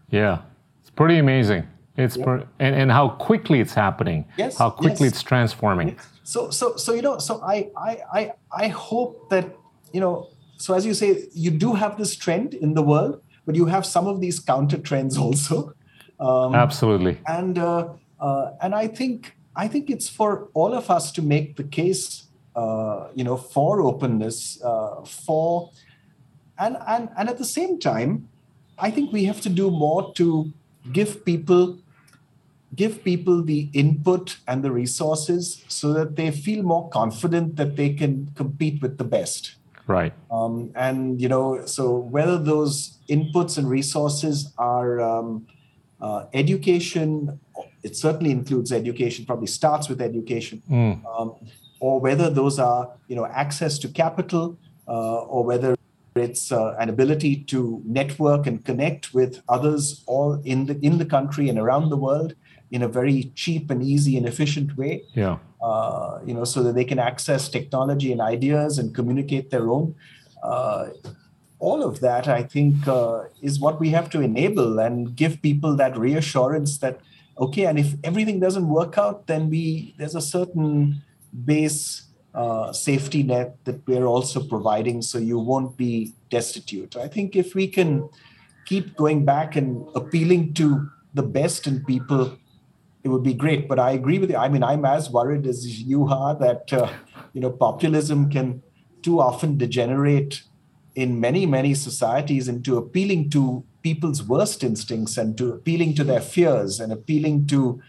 Yeah, 0.09 0.41
it's 0.81 0.89
pretty 0.89 1.17
amazing. 1.17 1.67
It's 1.97 2.15
yep. 2.15 2.25
per- 2.25 2.47
and, 2.59 2.75
and 2.75 2.91
how 2.91 3.09
quickly 3.09 3.59
it's 3.59 3.73
happening. 3.73 4.25
Yes, 4.37 4.57
how 4.57 4.69
quickly 4.69 5.05
yes. 5.05 5.13
it's 5.13 5.23
transforming. 5.23 5.97
So 6.23 6.49
so 6.51 6.75
so 6.75 6.93
you 6.93 7.01
know 7.01 7.17
so 7.17 7.41
I 7.41 7.69
I 7.75 7.97
I 8.13 8.31
I 8.51 8.67
hope 8.67 9.29
that 9.29 9.55
you 9.93 9.99
know 9.99 10.29
so 10.57 10.73
as 10.73 10.85
you 10.85 10.93
say 10.93 11.27
you 11.33 11.51
do 11.51 11.73
have 11.73 11.97
this 11.97 12.15
trend 12.15 12.53
in 12.53 12.73
the 12.73 12.83
world, 12.83 13.21
but 13.45 13.55
you 13.55 13.65
have 13.65 13.85
some 13.85 14.07
of 14.07 14.21
these 14.21 14.39
counter 14.39 14.77
trends 14.77 15.17
also 15.25 15.73
Um, 16.19 16.55
Absolutely. 16.55 17.19
And 17.27 17.57
uh, 17.57 17.89
uh, 18.19 18.51
and 18.61 18.73
I 18.73 18.87
think 18.87 19.35
I 19.55 19.67
think 19.67 19.89
it's 19.89 20.09
for 20.09 20.49
all 20.53 20.73
of 20.73 20.89
us 20.89 21.11
to 21.13 21.21
make 21.21 21.55
the 21.57 21.63
case, 21.63 22.25
uh, 22.55 23.07
you 23.15 23.23
know, 23.23 23.37
for 23.37 23.81
openness, 23.81 24.61
uh, 24.63 25.03
for 25.03 25.71
and 26.57 26.77
and 26.87 27.09
and 27.17 27.29
at 27.29 27.37
the 27.37 27.45
same 27.45 27.79
time, 27.79 28.29
I 28.77 28.91
think 28.91 29.13
we 29.13 29.25
have 29.25 29.41
to 29.41 29.49
do 29.49 29.69
more 29.69 30.13
to 30.15 30.51
give 30.91 31.23
people 31.25 31.77
give 32.77 33.03
people 33.03 33.43
the 33.43 33.69
input 33.73 34.37
and 34.47 34.63
the 34.63 34.71
resources 34.71 35.65
so 35.67 35.91
that 35.93 36.15
they 36.15 36.31
feel 36.31 36.63
more 36.63 36.87
confident 36.89 37.55
that 37.57 37.75
they 37.75 37.89
can 37.89 38.31
compete 38.35 38.81
with 38.81 38.97
the 38.97 39.03
best 39.03 39.55
right 39.87 40.13
um, 40.31 40.71
and 40.75 41.19
you 41.19 41.27
know 41.27 41.65
so 41.65 41.97
whether 41.97 42.37
those 42.37 42.99
inputs 43.09 43.57
and 43.57 43.69
resources 43.69 44.53
are 44.57 45.01
um, 45.01 45.45
uh, 46.01 46.25
education 46.33 47.39
it 47.83 47.95
certainly 47.95 48.31
includes 48.31 48.71
education 48.71 49.25
probably 49.25 49.47
starts 49.47 49.89
with 49.89 49.99
education 50.01 50.61
mm. 50.69 51.19
um, 51.19 51.35
or 51.79 51.99
whether 51.99 52.29
those 52.29 52.59
are 52.59 52.91
you 53.07 53.15
know 53.15 53.25
access 53.25 53.79
to 53.79 53.87
capital 53.87 54.57
uh, 54.87 55.19
or 55.33 55.43
whether 55.43 55.75
it's 56.15 56.51
uh, 56.51 56.75
an 56.79 56.89
ability 56.89 57.43
to 57.43 57.81
network 57.85 58.47
and 58.47 58.65
connect 58.65 59.13
with 59.13 59.41
others 59.49 60.03
all 60.05 60.41
in 60.43 60.65
the 60.65 60.77
in 60.85 60.97
the 60.97 61.05
country 61.05 61.49
and 61.49 61.59
around 61.59 61.89
the 61.89 61.97
world 61.97 62.35
in 62.71 62.81
a 62.81 62.87
very 62.87 63.31
cheap 63.35 63.69
and 63.69 63.81
easy 63.81 64.17
and 64.17 64.27
efficient 64.27 64.77
way. 64.77 65.03
Yeah. 65.13 65.37
Uh, 65.61 66.19
you 66.25 66.33
know, 66.33 66.43
so 66.43 66.61
that 66.63 66.75
they 66.75 66.85
can 66.85 66.99
access 66.99 67.49
technology 67.49 68.11
and 68.11 68.21
ideas 68.21 68.77
and 68.77 68.93
communicate 68.93 69.49
their 69.49 69.69
own. 69.69 69.95
Uh, 70.43 70.89
all 71.59 71.83
of 71.83 72.01
that, 72.01 72.27
I 72.27 72.43
think, 72.43 72.87
uh, 72.87 73.23
is 73.41 73.59
what 73.59 73.79
we 73.79 73.89
have 73.89 74.09
to 74.11 74.21
enable 74.21 74.79
and 74.79 75.15
give 75.15 75.41
people 75.41 75.75
that 75.77 75.97
reassurance 75.97 76.77
that 76.79 76.99
okay, 77.39 77.65
and 77.65 77.79
if 77.79 77.95
everything 78.03 78.39
doesn't 78.39 78.67
work 78.67 78.97
out, 78.97 79.27
then 79.27 79.49
we 79.49 79.95
there's 79.97 80.15
a 80.15 80.21
certain 80.21 81.01
base 81.45 82.03
uh, 82.33 82.71
safety 82.71 83.23
net 83.23 83.57
that 83.65 83.85
we're 83.87 84.05
also 84.05 84.43
providing, 84.43 85.01
so 85.01 85.17
you 85.17 85.39
won't 85.39 85.77
be 85.77 86.13
destitute. 86.29 86.95
I 86.95 87.07
think 87.07 87.35
if 87.35 87.55
we 87.55 87.67
can 87.67 88.09
keep 88.65 88.95
going 88.95 89.25
back 89.25 89.55
and 89.55 89.87
appealing 89.95 90.53
to 90.55 90.89
the 91.13 91.23
best 91.23 91.65
in 91.65 91.83
people 91.85 92.37
it 93.07 93.11
would 93.11 93.23
be 93.23 93.33
great. 93.33 93.69
But 93.69 93.79
I 93.79 93.91
agree 93.91 94.19
with 94.19 94.29
you. 94.29 94.35
I 94.35 94.49
mean, 94.49 94.63
I'm 94.63 94.83
as 94.83 95.09
worried 95.09 95.47
as 95.47 95.81
you 95.81 96.07
are 96.07 96.35
that 96.35 96.73
uh, 96.73 96.89
you 97.33 97.41
know 97.41 97.49
populism 97.49 98.29
can 98.29 98.61
too 99.01 99.21
often 99.21 99.57
degenerate 99.57 100.43
in 100.93 101.19
many 101.27 101.45
many 101.45 101.73
societies 101.73 102.49
into 102.53 102.77
appealing 102.77 103.29
to 103.29 103.63
people's 103.81 104.21
worst 104.33 104.63
instincts 104.69 105.17
and 105.17 105.37
to 105.37 105.53
appealing 105.53 105.95
to 105.99 106.03
their 106.03 106.19
fears 106.19 106.81
and 106.81 106.91
appealing 106.91 107.47
to 107.47 107.81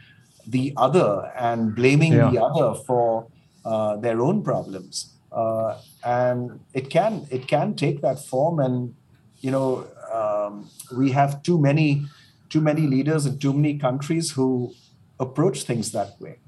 the 0.47 0.73
other 0.77 1.33
and 1.37 1.75
blaming 1.75 2.13
yeah. 2.13 2.31
the 2.31 2.41
other 2.41 2.69
for 2.87 3.27
uh, 3.65 3.97
their 3.97 4.21
own 4.21 4.43
problems. 4.51 5.15
Uh, 5.33 5.79
and 6.05 6.61
it 6.75 6.89
can 6.91 7.27
it 7.31 7.49
can 7.49 7.75
take 7.75 8.01
that 8.03 8.19
form 8.33 8.61
and 8.61 8.95
you 9.41 9.51
know 9.51 9.85
um, 10.19 10.71
we 10.97 11.11
have 11.11 11.43
too 11.43 11.59
many 11.59 12.07
too 12.49 12.61
many 12.61 12.83
leaders 12.95 13.27
in 13.27 13.39
too 13.39 13.53
many 13.53 13.77
countries 13.79 14.31
who 14.31 14.73
approach 15.21 15.65
things 15.65 15.93
that 15.93 16.21
way. 16.21 16.39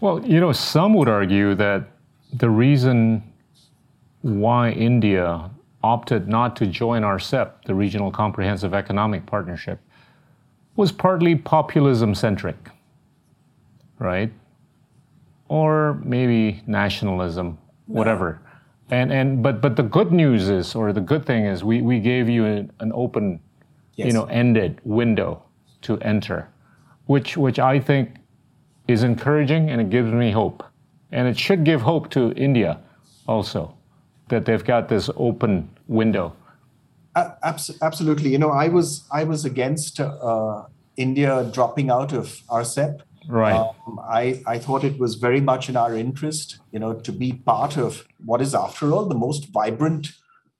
Well, 0.00 0.24
you 0.24 0.40
know, 0.40 0.52
some 0.52 0.94
would 0.94 1.08
argue 1.08 1.54
that 1.56 1.88
the 2.32 2.50
reason 2.50 3.22
why 4.22 4.70
India 4.70 5.50
opted 5.82 6.28
not 6.28 6.56
to 6.56 6.66
join 6.66 7.02
RCEP, 7.02 7.64
the 7.64 7.74
Regional 7.74 8.10
Comprehensive 8.10 8.74
Economic 8.74 9.26
Partnership, 9.26 9.80
was 10.76 10.92
partly 10.92 11.34
populism 11.34 12.14
centric, 12.14 12.56
right? 13.98 14.32
Or 15.48 16.00
maybe 16.04 16.62
nationalism, 16.66 17.58
whatever. 17.86 18.40
And, 18.90 19.12
and 19.12 19.42
but 19.42 19.60
but 19.60 19.76
the 19.76 19.82
good 19.82 20.12
news 20.12 20.48
is, 20.48 20.74
or 20.74 20.92
the 20.92 21.00
good 21.00 21.26
thing 21.26 21.44
is, 21.44 21.64
we, 21.64 21.82
we 21.82 22.00
gave 22.00 22.28
you 22.28 22.44
an, 22.44 22.72
an 22.80 22.92
open, 22.94 23.40
yes. 23.96 24.06
you 24.06 24.12
know, 24.12 24.24
ended 24.26 24.80
window 24.84 25.42
to 25.82 25.98
enter 25.98 26.48
which 27.08 27.36
which 27.36 27.58
I 27.58 27.80
think 27.80 28.10
is 28.86 29.02
encouraging 29.02 29.70
and 29.70 29.80
it 29.80 29.90
gives 29.90 30.12
me 30.12 30.30
hope. 30.30 30.62
And 31.10 31.26
it 31.26 31.38
should 31.38 31.64
give 31.64 31.80
hope 31.82 32.10
to 32.10 32.32
India 32.32 32.80
also 33.26 33.74
that 34.28 34.44
they've 34.44 34.64
got 34.64 34.88
this 34.88 35.10
open 35.16 35.68
window. 35.86 36.34
absolutely. 37.16 38.30
You 38.30 38.38
know, 38.38 38.50
I 38.50 38.68
was 38.68 39.04
I 39.10 39.24
was 39.24 39.44
against 39.44 40.00
uh, 40.00 40.64
India 40.96 41.48
dropping 41.52 41.90
out 41.90 42.12
of 42.12 42.42
RCEP. 42.48 43.00
Right. 43.28 43.54
Um, 43.54 44.00
I, 44.02 44.42
I 44.46 44.58
thought 44.58 44.84
it 44.84 44.98
was 44.98 45.16
very 45.16 45.40
much 45.40 45.68
in 45.68 45.76
our 45.76 45.94
interest, 45.94 46.58
you 46.72 46.78
know, 46.78 46.94
to 46.94 47.12
be 47.12 47.32
part 47.32 47.76
of 47.76 48.06
what 48.24 48.40
is, 48.40 48.54
after 48.54 48.92
all, 48.92 49.04
the 49.04 49.14
most 49.14 49.48
vibrant 49.50 50.12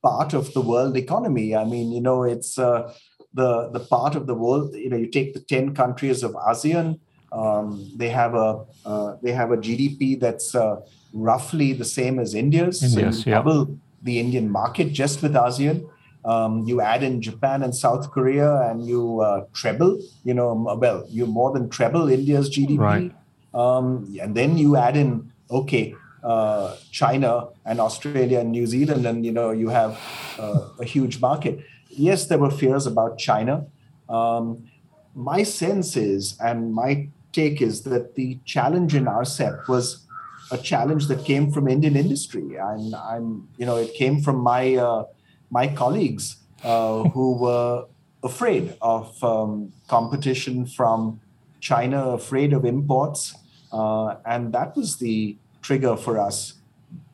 part 0.03 0.35
of 0.35 0.53
the 0.53 0.61
world 0.61 0.97
economy. 0.97 1.57
I 1.57 1.65
mean, 1.65 1.93
you 1.93 2.03
know, 2.03 2.25
it's 2.25 2.59
uh, 2.59 2.93
the 3.35 3.71
the 3.71 3.81
part 3.81 4.15
of 4.15 4.27
the 4.27 4.35
world. 4.35 4.75
You 4.75 4.91
know, 4.91 4.97
you 4.97 5.07
take 5.07 5.35
the 5.35 5.41
ten 5.41 5.75
countries 5.75 6.23
of 6.23 6.33
ASEAN. 6.33 6.99
Um, 7.31 7.91
they 7.97 8.09
have 8.09 8.35
a 8.35 8.65
uh, 8.85 9.17
they 9.23 9.33
have 9.33 9.51
a 9.51 9.57
GDP 9.57 10.19
that's 10.19 10.55
uh, 10.55 10.81
roughly 11.13 11.73
the 11.73 11.85
same 11.85 12.19
as 12.19 12.35
India's. 12.35 12.83
India's 12.83 13.23
so 13.23 13.31
double 13.31 13.79
the 14.03 14.19
Indian 14.19 14.51
market 14.51 14.93
just 14.93 15.23
with 15.23 15.33
ASEAN. 15.33 15.89
Um, 16.25 16.65
you 16.65 16.81
add 16.81 17.03
in 17.03 17.23
Japan 17.23 17.63
and 17.63 17.75
South 17.75 18.11
Korea, 18.11 18.69
and 18.69 18.87
you 18.87 19.21
uh, 19.21 19.45
treble. 19.53 20.01
You 20.25 20.35
know, 20.35 20.77
well, 20.79 21.07
you 21.09 21.27
more 21.27 21.53
than 21.53 21.69
treble 21.69 22.09
India's 22.09 22.51
GDP. 22.51 22.79
Right. 22.79 23.15
Um, 23.55 24.15
and 24.21 24.35
then 24.35 24.59
you 24.59 24.77
add 24.77 24.97
in 24.97 25.33
okay, 25.51 25.95
uh, 26.23 26.77
China 26.91 27.49
and 27.65 27.81
Australia 27.81 28.41
and 28.41 28.51
New 28.51 28.67
Zealand, 28.67 29.07
and 29.07 29.25
you 29.25 29.33
know 29.33 29.51
you 29.51 29.69
have 29.69 29.99
uh, 30.39 30.69
a 30.81 30.85
huge 30.85 31.21
market 31.21 31.61
yes, 31.89 32.27
there 32.27 32.39
were 32.39 32.51
fears 32.51 32.87
about 32.87 33.19
China. 33.19 33.67
Um, 34.09 34.69
my 35.15 35.43
sense 35.43 35.97
is, 35.97 36.37
and 36.41 36.73
my 36.73 37.09
take 37.33 37.61
is, 37.61 37.83
that 37.83 38.15
the 38.15 38.39
challenge 38.45 38.95
in 38.95 39.05
RCEP 39.05 39.69
was 39.69 40.07
a 40.51 40.59
challenge 40.59 41.09
that 41.09 41.25
came 41.25 41.51
from 41.51 41.69
Indian 41.69 41.97
industry, 41.97 42.57
and 42.57 42.95
I'm, 42.95 43.49
you 43.59 43.67
know, 43.67 43.77
it 43.77 43.95
came 43.95 44.21
from 44.23 44.37
my 44.37 44.77
uh, 44.77 45.05
my 45.51 45.69
colleagues 45.69 46.37
uh, 46.65 47.03
who 47.11 47.39
were 47.39 47.87
afraid 48.23 48.77
of 48.81 49.23
um, 49.23 49.73
competition 49.89 50.67
from 50.67 51.21
China, 51.61 52.11
afraid 52.11 52.53
of 52.53 52.65
imports, 52.65 53.35
uh, 53.73 54.17
and 54.25 54.53
that 54.53 54.77
was 54.77 54.97
the 54.97 55.37
trigger 55.61 55.97
for 55.97 56.19
us, 56.19 56.55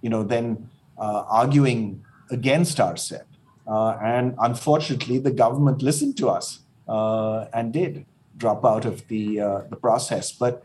you 0.00 0.10
know, 0.10 0.22
then 0.22 0.68
uh, 0.98 1.24
arguing 1.28 2.04
against 2.30 2.78
RCEP. 2.78 3.24
Uh, 3.66 3.96
and 4.02 4.34
unfortunately, 4.40 5.18
the 5.18 5.30
government 5.30 5.82
listened 5.82 6.16
to 6.18 6.28
us 6.28 6.60
uh, 6.88 7.46
and 7.52 7.72
did 7.72 8.04
drop 8.36 8.64
out 8.64 8.84
of 8.84 9.06
the 9.08 9.40
uh, 9.40 9.60
the 9.70 9.76
process. 9.76 10.32
But 10.32 10.62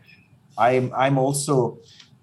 I'm 0.58 0.92
I'm 0.96 1.18
also 1.18 1.80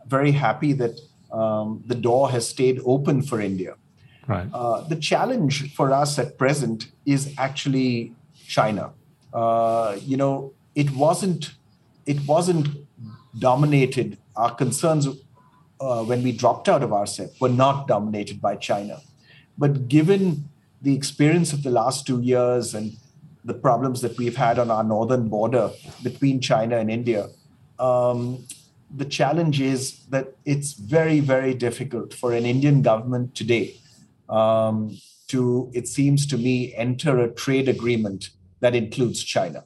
very 0.07 0.33
happy 0.33 0.73
that 0.75 1.01
um, 1.33 1.83
the 1.87 1.95
door 1.95 2.31
has 2.31 2.49
stayed 2.49 2.81
open 2.85 3.23
for 3.23 3.41
India. 3.41 3.75
Right. 4.27 4.49
Uh, 4.53 4.81
the 4.83 4.97
challenge 4.97 5.75
for 5.75 5.93
us 5.93 6.19
at 6.19 6.37
present 6.37 6.91
is 7.05 7.33
actually 7.39 8.13
China. 8.47 8.93
Uh, 9.33 9.97
you 10.03 10.17
know, 10.17 10.53
it 10.75 10.91
wasn't 10.91 11.55
it 12.07 12.19
wasn't 12.27 12.69
dominated. 13.39 14.19
Our 14.37 14.55
concerns 14.55 15.09
uh, 15.81 16.05
when 16.05 16.23
we 16.23 16.33
dropped 16.33 16.69
out 16.69 16.83
of 16.83 16.91
RCEP 16.91 17.41
were 17.41 17.49
not 17.49 17.87
dominated 17.87 18.41
by 18.41 18.57
China, 18.57 19.01
but 19.59 19.89
given 19.89 20.49
the 20.87 20.95
experience 20.95 21.53
of 21.53 21.65
the 21.65 21.71
last 21.71 22.07
two 22.07 22.21
years 22.21 22.73
and 22.73 22.97
the 23.45 23.55
problems 23.55 24.03
that 24.03 24.17
we've 24.19 24.37
had 24.37 24.57
on 24.57 24.71
our 24.71 24.85
northern 24.85 25.29
border 25.29 25.69
between 26.05 26.41
China 26.41 26.79
and 26.79 26.89
India, 26.89 27.27
um, 27.81 28.47
the 28.95 29.05
challenge 29.05 29.61
is 29.61 29.81
that 30.15 30.27
it's 30.45 30.75
very, 30.75 31.19
very 31.19 31.55
difficult 31.55 32.15
for 32.15 32.33
an 32.33 32.47
Indian 32.47 32.83
government 32.83 33.35
today 33.35 33.75
um, 34.29 34.97
to, 35.27 35.69
it 35.75 35.89
seems 35.89 36.25
to 36.29 36.39
me, 36.39 36.73
enter 36.77 37.19
a 37.19 37.29
trade 37.33 37.69
agreement 37.69 38.31
that 38.61 38.77
includes 38.77 39.25
China. 39.25 39.65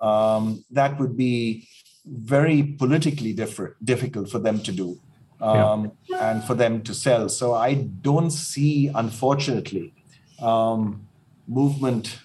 Um, 0.00 0.64
that 0.70 0.98
would 0.98 1.14
be 1.14 1.68
very 2.06 2.62
politically 2.62 3.34
different, 3.34 3.74
difficult 3.84 4.30
for 4.30 4.38
them 4.38 4.60
to 4.60 4.72
do 4.72 4.98
um, 5.42 5.92
yeah. 6.06 6.30
and 6.30 6.42
for 6.42 6.54
them 6.54 6.80
to 6.84 6.94
sell. 6.94 7.28
So 7.28 7.52
I 7.52 7.74
don't 7.74 8.30
see, 8.30 8.90
unfortunately, 8.94 9.92
um, 10.40 11.06
movement 11.46 12.18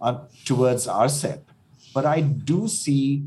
on, 0.00 0.26
towards 0.44 0.86
RCEP. 0.86 1.40
But 1.94 2.06
I 2.06 2.20
do 2.20 2.68
see 2.68 3.24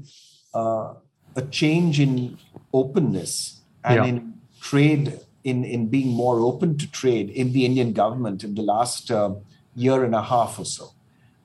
uh, 0.54 0.94
a 1.36 1.42
change 1.50 2.00
in 2.00 2.38
openness 2.74 3.62
and 3.84 3.96
yeah. 3.96 4.06
in 4.06 4.34
trade, 4.62 5.20
in, 5.44 5.64
in 5.64 5.88
being 5.88 6.10
more 6.10 6.42
open 6.42 6.78
to 6.78 6.92
trade 6.92 7.30
in 7.30 7.54
the 7.54 7.66
Indian 7.66 7.94
government 7.94 8.44
in 8.44 8.56
the 8.56 8.62
last 8.62 9.10
uh, 9.10 9.34
year 9.76 10.04
and 10.04 10.14
a 10.14 10.22
half 10.22 10.60
or 10.60 10.66
so. 10.66 10.92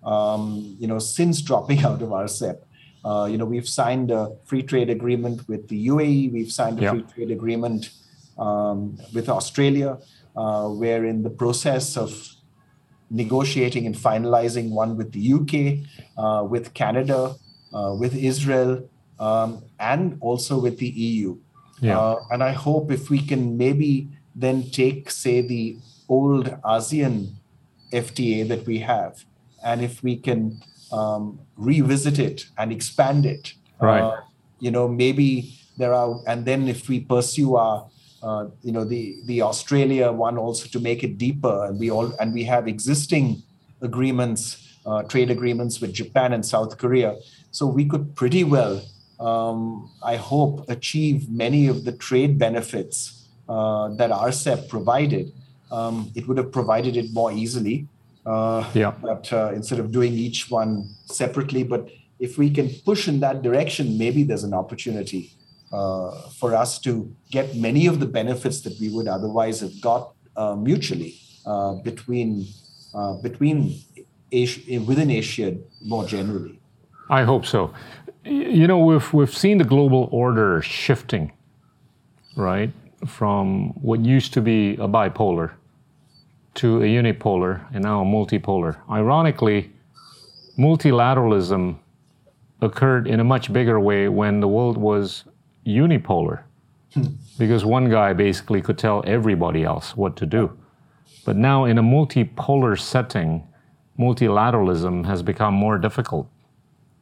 Um, 0.02 0.76
you 0.80 0.88
know, 0.88 0.98
since 0.98 1.40
dropping 1.40 1.84
out 1.84 2.02
of 2.02 2.08
RCEP. 2.08 2.58
Uh, 3.04 3.26
you 3.28 3.36
know, 3.36 3.44
we've 3.44 3.68
signed 3.68 4.12
a 4.12 4.36
free 4.44 4.62
trade 4.62 4.88
agreement 4.88 5.48
with 5.48 5.66
the 5.68 5.88
UAE. 5.88 6.32
We've 6.32 6.52
signed 6.52 6.78
a 6.78 6.82
yep. 6.82 6.92
free 6.92 7.02
trade 7.14 7.30
agreement 7.32 7.90
um, 8.38 8.96
with 9.12 9.28
Australia. 9.28 9.98
Uh, 10.36 10.68
we're 10.70 11.04
in 11.04 11.24
the 11.24 11.30
process 11.30 11.96
of 11.96 12.10
negotiating 13.12 13.86
and 13.86 13.94
finalizing 13.94 14.70
one 14.70 14.96
with 14.96 15.12
the 15.12 15.32
UK, 15.38 15.86
uh, 16.16 16.42
with 16.44 16.72
Canada, 16.72 17.36
uh, 17.74 17.94
with 17.94 18.16
Israel, 18.16 18.88
um, 19.20 19.62
and 19.78 20.16
also 20.20 20.58
with 20.58 20.78
the 20.78 20.88
EU. 20.88 21.36
Yeah. 21.80 21.98
Uh, 21.98 22.24
and 22.30 22.42
I 22.42 22.52
hope 22.52 22.90
if 22.90 23.10
we 23.10 23.20
can 23.20 23.56
maybe 23.56 24.08
then 24.34 24.70
take, 24.70 25.10
say, 25.10 25.42
the 25.42 25.76
old 26.08 26.46
ASEAN 26.62 27.34
FTA 27.92 28.48
that 28.48 28.66
we 28.66 28.78
have, 28.78 29.24
and 29.62 29.82
if 29.82 30.02
we 30.02 30.16
can 30.16 30.62
um, 30.90 31.38
revisit 31.56 32.18
it 32.18 32.46
and 32.56 32.72
expand 32.72 33.26
it, 33.26 33.54
right? 33.78 34.00
Uh, 34.00 34.20
you 34.58 34.70
know, 34.70 34.88
maybe 34.88 35.58
there 35.76 35.92
are, 35.92 36.20
and 36.26 36.44
then 36.44 36.68
if 36.68 36.88
we 36.88 37.00
pursue 37.00 37.56
our 37.56 37.88
uh, 38.22 38.46
you 38.62 38.72
know 38.72 38.84
the 38.84 39.16
the 39.24 39.42
Australia 39.42 40.12
one 40.12 40.38
also 40.38 40.68
to 40.68 40.80
make 40.80 41.02
it 41.02 41.18
deeper, 41.18 41.66
and 41.66 41.78
we 41.78 41.90
all 41.90 42.12
and 42.20 42.32
we 42.32 42.44
have 42.44 42.68
existing 42.68 43.42
agreements, 43.80 44.76
uh, 44.86 45.02
trade 45.02 45.30
agreements 45.30 45.80
with 45.80 45.92
Japan 45.92 46.32
and 46.32 46.44
South 46.44 46.78
Korea, 46.78 47.16
so 47.50 47.66
we 47.66 47.84
could 47.84 48.14
pretty 48.14 48.44
well, 48.44 48.82
um, 49.18 49.90
I 50.02 50.16
hope, 50.16 50.68
achieve 50.68 51.28
many 51.30 51.66
of 51.66 51.84
the 51.84 51.92
trade 51.92 52.38
benefits 52.38 53.28
uh, 53.48 53.88
that 53.96 54.10
RCEP 54.10 54.68
provided. 54.68 55.32
Um, 55.70 56.12
it 56.14 56.28
would 56.28 56.36
have 56.36 56.52
provided 56.52 56.96
it 56.96 57.12
more 57.12 57.32
easily, 57.32 57.88
uh, 58.24 58.70
yeah. 58.74 58.92
But 59.02 59.32
uh, 59.32 59.52
instead 59.54 59.78
of 59.78 59.90
doing 59.90 60.12
each 60.12 60.50
one 60.50 60.88
separately, 61.06 61.64
but 61.64 61.88
if 62.20 62.38
we 62.38 62.50
can 62.50 62.68
push 62.84 63.08
in 63.08 63.20
that 63.20 63.42
direction, 63.42 63.98
maybe 63.98 64.22
there's 64.22 64.44
an 64.44 64.54
opportunity 64.54 65.32
uh, 65.72 66.28
for 66.38 66.54
us 66.54 66.78
to 66.80 67.14
get 67.30 67.56
many 67.56 67.86
of 67.86 67.98
the 67.98 68.06
benefits 68.06 68.60
that 68.60 68.78
we 68.80 68.88
would 68.90 69.08
otherwise 69.08 69.60
have 69.60 69.80
got 69.80 70.12
uh, 70.36 70.54
mutually 70.54 71.14
uh, 71.46 71.74
between 71.74 72.46
between 73.22 73.80
Asia, 74.30 74.78
within 74.80 75.10
Asia 75.10 75.56
more 75.82 76.04
generally. 76.04 76.60
I 77.08 77.22
hope 77.22 77.46
so. 77.46 77.72
You 78.24 78.66
know, 78.66 78.78
we've 78.78 79.12
we've 79.12 79.34
seen 79.34 79.58
the 79.58 79.64
global 79.64 80.08
order 80.12 80.62
shifting, 80.62 81.32
right, 82.36 82.70
from 83.06 83.70
what 83.80 84.00
used 84.00 84.32
to 84.34 84.40
be 84.40 84.74
a 84.74 84.88
bipolar 84.88 85.52
to 86.54 86.82
a 86.82 86.86
unipolar 86.86 87.66
and 87.72 87.82
now 87.82 88.02
a 88.02 88.04
multipolar. 88.04 88.76
Ironically, 88.90 89.72
multilateralism 90.58 91.78
occurred 92.60 93.06
in 93.06 93.20
a 93.20 93.24
much 93.24 93.52
bigger 93.52 93.80
way 93.80 94.08
when 94.08 94.40
the 94.40 94.48
world 94.48 94.76
was 94.76 95.24
unipolar 95.66 96.42
hmm. 96.94 97.04
because 97.38 97.64
one 97.64 97.90
guy 97.90 98.12
basically 98.12 98.60
could 98.60 98.78
tell 98.78 99.02
everybody 99.06 99.64
else 99.64 99.96
what 99.96 100.16
to 100.16 100.26
do. 100.26 100.56
But 101.24 101.36
now, 101.36 101.64
in 101.66 101.78
a 101.78 101.82
multipolar 101.82 102.78
setting, 102.78 103.46
multilateralism 103.98 105.06
has 105.06 105.22
become 105.22 105.54
more 105.54 105.78
difficult. 105.78 106.28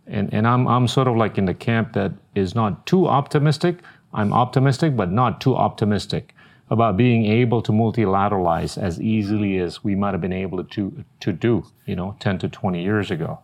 And, 0.07 0.33
and 0.35 0.47
I'm, 0.47 0.67
I'm 0.67 0.89
sort 0.89 1.09
of 1.09 1.17
like 1.17 1.39
in 1.39 1.47
the 1.47 1.55
camp 1.55 1.93
that 1.95 2.13
is 2.35 2.55
not 2.55 2.85
too 2.87 3.07
optimistic. 3.07 3.79
I'm 4.13 4.33
optimistic, 4.33 4.97
but 4.97 5.11
not 5.11 5.41
too 5.41 5.57
optimistic 5.57 6.35
about 6.69 6.97
being 6.97 7.27
able 7.27 7.63
to 7.63 7.73
multilateralize 7.73 8.81
as 8.81 9.01
easily 9.01 9.59
as 9.59 9.83
we 9.83 9.95
might 9.95 10.13
have 10.13 10.21
been 10.21 10.33
able 10.33 10.63
to, 10.63 11.05
to 11.21 11.33
do, 11.33 11.65
you 11.87 11.97
know, 11.97 12.17
10 12.21 12.39
to 12.39 12.49
20 12.49 12.83
years 12.83 13.11
ago. 13.11 13.41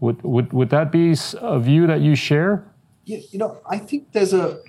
Would, 0.00 0.22
would, 0.22 0.52
would 0.52 0.70
that 0.70 0.92
be 0.92 1.14
a 1.40 1.58
view 1.58 1.86
that 1.86 2.00
you 2.00 2.14
share? 2.14 2.64
You, 3.08 3.22
you 3.30 3.38
know, 3.38 3.60
I 3.68 3.78
think 3.78 4.12
there's 4.12 4.34
a, 4.34 4.60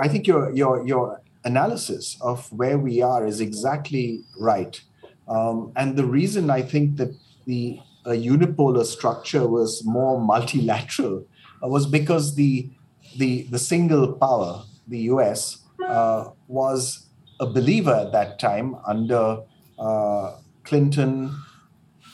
I 0.00 0.08
think 0.08 0.26
your 0.26 0.52
your 0.52 0.86
your 0.86 1.22
analysis 1.44 2.18
of 2.20 2.52
where 2.52 2.78
we 2.78 3.00
are 3.00 3.26
is 3.26 3.40
exactly 3.40 4.24
right, 4.38 4.80
um, 5.28 5.72
and 5.76 5.96
the 5.96 6.04
reason 6.04 6.50
I 6.50 6.62
think 6.62 6.96
that 6.96 7.14
the 7.46 7.80
unipolar 8.06 8.84
structure 8.84 9.46
was 9.46 9.84
more 9.84 10.20
multilateral 10.20 11.24
uh, 11.62 11.68
was 11.68 11.86
because 11.86 12.34
the 12.34 12.68
the 13.16 13.44
the 13.44 13.58
single 13.58 14.12
power, 14.14 14.64
the 14.88 14.98
U.S., 15.14 15.58
uh, 15.86 16.30
was 16.48 17.06
a 17.40 17.46
believer 17.46 17.94
at 17.94 18.12
that 18.12 18.38
time 18.38 18.76
under 18.86 19.38
uh, 19.78 20.36
Clinton 20.64 21.34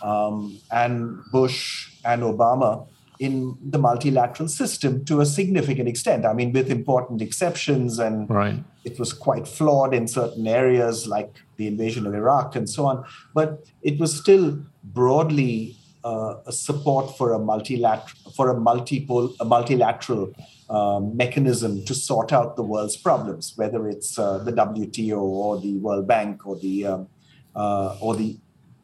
um, 0.03 0.61
and 0.71 1.19
Bush 1.33 1.93
and 2.05 2.23
Obama 2.23 2.87
in 3.19 3.57
the 3.61 3.79
multilateral 3.79 4.49
system 4.49 5.05
to 5.05 5.21
a 5.21 5.27
significant 5.27 5.89
extent. 5.89 6.25
I 6.25 6.33
mean, 6.33 6.53
with 6.53 6.71
important 6.71 7.21
exceptions, 7.21 7.99
and 7.99 8.31
right. 8.31 8.63
it 8.85 8.99
was 8.99 9.13
quite 9.13 9.49
flawed 9.49 9.93
in 9.93 10.07
certain 10.07 10.47
areas 10.47 11.07
like 11.07 11.37
the 11.57 11.67
invasion 11.67 12.07
of 12.07 12.15
Iraq 12.15 12.55
and 12.55 12.69
so 12.69 12.87
on. 12.87 13.05
But 13.35 13.65
it 13.83 13.99
was 13.99 14.17
still 14.17 14.63
broadly 14.85 15.77
uh, 16.05 16.37
a 16.47 16.53
support 16.53 17.17
for 17.17 17.33
a 17.33 17.39
multilateral 17.39 18.33
for 18.33 18.51
a 18.51 18.55
multiple 18.55 19.35
a 19.41 19.45
multilateral 19.45 20.33
um, 20.71 21.17
mechanism 21.17 21.85
to 21.87 21.95
sort 21.95 22.33
out 22.33 22.57
the 22.57 22.63
world's 22.63 22.97
problems, 22.97 23.55
whether 23.57 23.89
it's 23.89 24.19
uh, 24.19 24.39
the 24.39 24.53
WTO 24.53 25.21
or 25.21 25.61
the 25.61 25.77
World 25.79 26.07
Bank 26.07 26.47
or 26.47 26.57
the 26.57 26.87
um, 26.87 27.09
uh, 27.57 27.97
or 28.01 28.15
the 28.15 28.37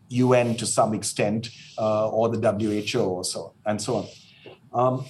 UN 0.08 0.56
to 0.56 0.66
some 0.66 0.92
extent, 0.92 1.50
uh, 1.78 2.08
or 2.08 2.28
the 2.28 2.38
WHO 2.38 3.00
or 3.00 3.24
so 3.24 3.54
and 3.64 3.80
so 3.80 3.96
on. 3.96 4.06
Um, 4.74 5.04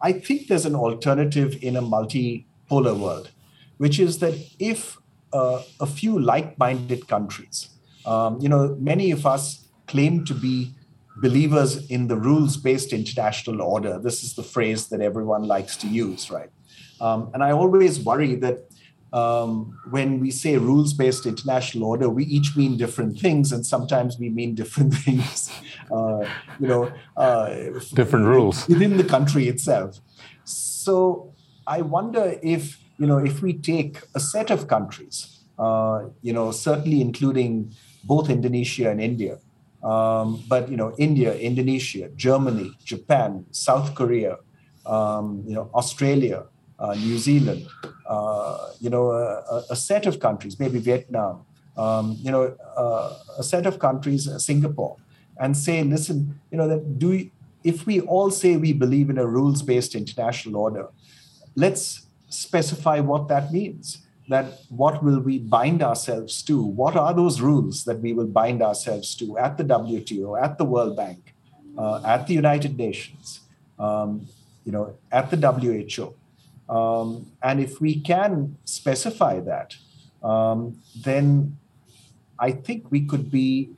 I 0.00 0.12
think 0.12 0.48
there's 0.48 0.66
an 0.66 0.74
alternative 0.74 1.58
in 1.62 1.76
a 1.76 1.82
multipolar 1.82 2.98
world, 2.98 3.30
which 3.76 4.00
is 4.00 4.18
that 4.18 4.34
if 4.58 4.98
uh, 5.32 5.62
a 5.80 5.86
few 5.86 6.18
like-minded 6.18 7.06
countries, 7.06 7.68
um, 8.04 8.40
you 8.40 8.48
know, 8.48 8.76
many 8.80 9.10
of 9.10 9.26
us 9.26 9.68
claim 9.86 10.24
to 10.24 10.34
be 10.34 10.74
believers 11.16 11.88
in 11.90 12.08
the 12.08 12.16
rules-based 12.16 12.92
international 12.92 13.60
order. 13.60 13.98
This 13.98 14.24
is 14.24 14.34
the 14.34 14.42
phrase 14.42 14.88
that 14.88 15.00
everyone 15.00 15.44
likes 15.44 15.76
to 15.78 15.86
use, 15.86 16.30
right? 16.30 16.50
Um, 17.00 17.30
and 17.34 17.44
I 17.44 17.52
always 17.52 18.00
worry 18.00 18.34
that 18.36 18.71
um, 19.12 19.78
when 19.90 20.20
we 20.20 20.30
say 20.30 20.56
rules 20.56 20.94
based 20.94 21.26
international 21.26 21.84
order, 21.84 22.08
we 22.08 22.24
each 22.24 22.56
mean 22.56 22.76
different 22.76 23.18
things, 23.18 23.52
and 23.52 23.64
sometimes 23.66 24.18
we 24.18 24.30
mean 24.30 24.54
different 24.54 24.94
things, 25.04 25.50
uh, 25.90 26.24
you 26.58 26.68
know, 26.68 26.92
uh, 27.16 27.54
different 27.94 28.26
rules 28.26 28.66
within 28.68 28.96
the 28.96 29.04
country 29.04 29.48
itself. 29.48 30.00
So 30.44 31.34
I 31.66 31.82
wonder 31.82 32.38
if, 32.42 32.80
you 32.98 33.06
know, 33.06 33.18
if 33.18 33.42
we 33.42 33.52
take 33.52 33.98
a 34.14 34.20
set 34.20 34.50
of 34.50 34.66
countries, 34.66 35.44
uh, 35.58 36.04
you 36.22 36.32
know, 36.32 36.50
certainly 36.50 37.00
including 37.00 37.74
both 38.04 38.30
Indonesia 38.30 38.90
and 38.90 39.00
India, 39.00 39.38
um, 39.82 40.42
but, 40.48 40.68
you 40.70 40.76
know, 40.76 40.94
India, 40.96 41.34
Indonesia, 41.34 42.08
Germany, 42.16 42.72
Japan, 42.84 43.44
South 43.50 43.94
Korea, 43.94 44.38
um, 44.86 45.44
you 45.46 45.54
know, 45.54 45.70
Australia, 45.74 46.44
New 46.90 47.16
Zealand, 47.16 47.66
uh, 48.06 48.70
you 48.80 48.90
know, 48.90 49.12
a, 49.12 49.62
a, 49.70 49.76
set 49.76 50.04
of 50.06 50.18
countries, 50.18 50.58
maybe 50.58 50.80
Vietnam, 50.80 51.44
um, 51.76 52.16
you 52.20 52.30
know, 52.30 52.56
uh, 52.76 53.16
a 53.38 53.42
set 53.42 53.66
of 53.66 53.78
countries, 53.78 54.26
uh, 54.28 54.38
Singapore, 54.38 54.96
and 55.38 55.56
say, 55.56 55.82
listen, 55.84 56.40
you 56.50 56.58
know, 56.58 56.66
that 56.66 56.98
do 56.98 57.10
we, 57.10 57.30
if 57.62 57.86
we 57.86 58.00
all 58.00 58.30
say 58.30 58.56
we 58.56 58.72
believe 58.72 59.10
in 59.10 59.18
a 59.18 59.26
rules-based 59.26 59.94
international 59.94 60.56
order, 60.56 60.88
let's 61.54 62.06
specify 62.28 62.98
what 62.98 63.28
that 63.28 63.52
means. 63.52 63.98
That 64.28 64.60
what 64.68 65.02
will 65.02 65.20
we 65.20 65.38
bind 65.38 65.82
ourselves 65.82 66.42
to? 66.44 66.62
What 66.62 66.96
are 66.96 67.12
those 67.12 67.40
rules 67.40 67.84
that 67.84 68.00
we 68.00 68.12
will 68.12 68.26
bind 68.26 68.62
ourselves 68.62 69.14
to 69.16 69.36
at 69.36 69.58
the 69.58 69.64
WTO, 69.64 70.40
at 70.42 70.58
the 70.58 70.64
World 70.64 70.96
Bank, 70.96 71.34
uh, 71.76 72.00
at 72.04 72.26
the 72.26 72.34
United 72.34 72.78
Nations, 72.78 73.40
um, 73.78 74.26
you 74.64 74.72
know, 74.72 74.96
at 75.10 75.30
the 75.30 75.36
WHO? 75.36 76.14
Um, 76.68 77.32
and 77.42 77.60
if 77.60 77.80
we 77.80 78.00
can 78.00 78.56
specify 78.64 79.40
that, 79.40 79.76
um, 80.22 80.78
then 81.04 81.58
I 82.38 82.52
think 82.52 82.90
we 82.90 83.02
could 83.02 83.30
be 83.30 83.70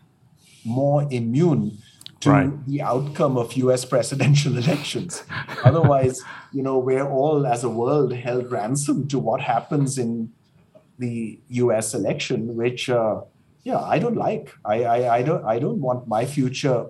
more 0.64 1.06
immune 1.10 1.78
to 2.20 2.30
right. 2.30 2.66
the 2.66 2.80
outcome 2.82 3.36
of 3.36 3.52
US 3.54 3.84
presidential 3.94 4.56
elections. 4.56 5.24
Otherwise, 5.64 6.22
you 6.52 6.62
know, 6.62 6.78
we're 6.78 7.06
all 7.06 7.46
as 7.46 7.64
a 7.64 7.68
world 7.68 8.14
held 8.14 8.50
ransom 8.50 9.08
to 9.08 9.18
what 9.18 9.40
happens 9.40 9.98
in 9.98 10.32
the 10.98 11.38
US 11.48 11.94
election, 11.94 12.56
which 12.56 12.88
uh, 12.88 13.20
yeah, 13.64 13.80
I 13.80 13.98
don't 13.98 14.16
like. 14.16 14.54
I, 14.64 14.84
I, 14.84 15.16
I 15.16 15.22
don't 15.22 15.44
I 15.44 15.58
don't 15.58 15.80
want 15.80 16.06
my 16.06 16.24
future 16.24 16.86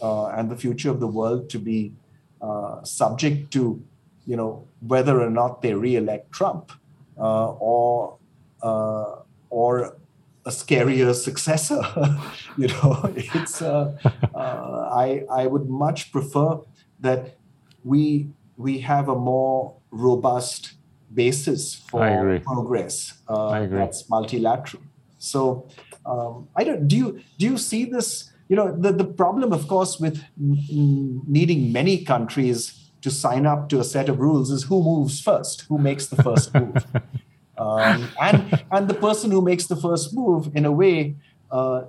uh, 0.00 0.26
and 0.26 0.50
the 0.50 0.56
future 0.56 0.90
of 0.90 1.00
the 1.00 1.06
world 1.06 1.50
to 1.50 1.58
be 1.58 1.92
uh, 2.40 2.82
subject 2.84 3.50
to 3.52 3.82
you 4.28 4.36
know, 4.36 4.68
whether 4.86 5.20
or 5.22 5.30
not 5.30 5.62
they 5.62 5.72
re-elect 5.72 6.30
Trump 6.30 6.70
uh, 7.18 7.52
or 7.52 8.18
uh, 8.62 9.16
or 9.48 9.96
a 10.44 10.50
scarier 10.50 11.14
successor. 11.14 11.80
you 12.58 12.68
know, 12.68 13.10
it's 13.16 13.62
uh, 13.62 13.96
uh, 14.34 14.90
I 14.92 15.24
I 15.30 15.46
would 15.46 15.68
much 15.70 16.12
prefer 16.12 16.60
that 17.00 17.38
we 17.84 18.28
we 18.58 18.78
have 18.80 19.08
a 19.08 19.16
more 19.16 19.74
robust 19.90 20.74
basis 21.14 21.74
for 21.74 22.02
progress 22.44 23.14
uh, 23.28 23.66
that's 23.66 24.10
multilateral. 24.10 24.82
So 25.16 25.66
um, 26.04 26.48
I 26.54 26.64
don't. 26.64 26.86
Do 26.86 26.96
you 26.96 27.20
do 27.38 27.46
you 27.46 27.56
see 27.56 27.86
this? 27.86 28.30
You 28.50 28.56
know, 28.56 28.76
the 28.76 28.92
the 28.92 29.04
problem, 29.04 29.54
of 29.54 29.68
course, 29.68 29.98
with 29.98 30.22
needing 30.36 31.72
many 31.72 32.04
countries 32.04 32.77
to 33.02 33.10
sign 33.10 33.46
up 33.46 33.68
to 33.68 33.80
a 33.80 33.84
set 33.84 34.08
of 34.08 34.18
rules 34.18 34.50
is 34.50 34.64
who 34.64 34.82
moves 34.82 35.20
first, 35.20 35.62
who 35.68 35.78
makes 35.78 36.06
the 36.06 36.22
first 36.22 36.52
move. 36.60 36.84
Um, 37.56 38.08
and 38.20 38.64
and 38.70 38.88
the 38.88 38.94
person 38.94 39.30
who 39.30 39.42
makes 39.42 39.66
the 39.66 39.76
first 39.76 40.14
move, 40.14 40.54
in 40.54 40.64
a 40.64 40.72
way, 40.72 41.16
uh, 41.50 41.82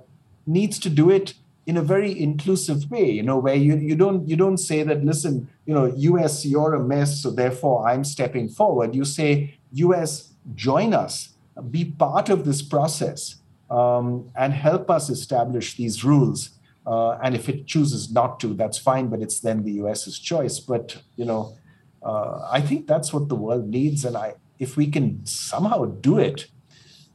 needs 0.46 0.78
to 0.80 0.90
do 0.90 1.10
it 1.10 1.34
in 1.66 1.76
a 1.76 1.82
very 1.82 2.18
inclusive 2.18 2.90
way. 2.90 3.10
You 3.10 3.22
know, 3.22 3.38
where 3.38 3.54
you 3.54 3.76
you 3.76 3.94
don't 3.94 4.28
you 4.28 4.36
don't 4.36 4.58
say 4.58 4.82
that. 4.82 5.04
Listen, 5.04 5.48
you 5.66 5.74
know, 5.74 5.86
U.S. 5.86 6.44
you're 6.44 6.74
a 6.74 6.80
mess, 6.80 7.22
so 7.22 7.30
therefore 7.30 7.88
I'm 7.88 8.04
stepping 8.04 8.48
forward. 8.48 8.94
You 8.94 9.04
say, 9.04 9.58
U.S. 9.72 10.32
join 10.54 10.92
us, 10.92 11.30
be 11.70 11.84
part 11.84 12.28
of 12.28 12.44
this 12.44 12.62
process, 12.62 13.36
um, 13.70 14.30
and 14.36 14.52
help 14.52 14.90
us 14.90 15.08
establish 15.08 15.76
these 15.76 16.04
rules. 16.04 16.50
Uh, 16.86 17.12
and 17.22 17.34
if 17.34 17.48
it 17.48 17.66
chooses 17.66 18.10
not 18.10 18.40
to, 18.40 18.54
that's 18.54 18.78
fine, 18.78 19.08
but 19.08 19.20
it's 19.20 19.40
then 19.40 19.62
the 19.64 19.72
US's 19.72 20.18
choice. 20.18 20.58
But 20.60 20.96
you 21.16 21.24
know, 21.24 21.56
uh, 22.02 22.48
I 22.50 22.60
think 22.60 22.86
that's 22.86 23.12
what 23.12 23.28
the 23.28 23.36
world 23.36 23.68
needs, 23.68 24.04
and 24.04 24.16
I 24.16 24.34
if 24.58 24.76
we 24.76 24.86
can 24.86 25.24
somehow 25.26 25.84
do 25.84 26.18
it. 26.18 26.46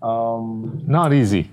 Um, 0.02 0.84
not 0.86 1.14
easy. 1.14 1.50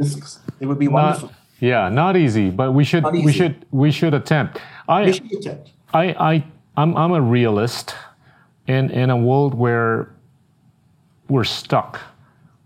It 0.60 0.66
would 0.66 0.78
be 0.78 0.88
wonderful. 0.88 1.28
Not, 1.28 1.36
yeah, 1.60 1.88
not 1.88 2.16
easy, 2.16 2.50
but 2.50 2.72
we 2.72 2.84
should 2.84 3.04
we 3.04 3.32
should 3.32 3.64
we 3.70 3.90
should 3.90 4.14
attempt. 4.14 4.60
I 4.88 5.04
we 5.04 5.12
should 5.12 5.32
attempt. 5.32 5.70
I 5.94 6.04
I 6.32 6.44
I'm 6.76 6.96
I'm 6.96 7.12
a 7.12 7.20
realist 7.20 7.94
in 8.66 8.90
in 8.90 9.10
a 9.10 9.16
world 9.16 9.54
where 9.54 10.12
we're 11.28 11.44
stuck 11.44 12.00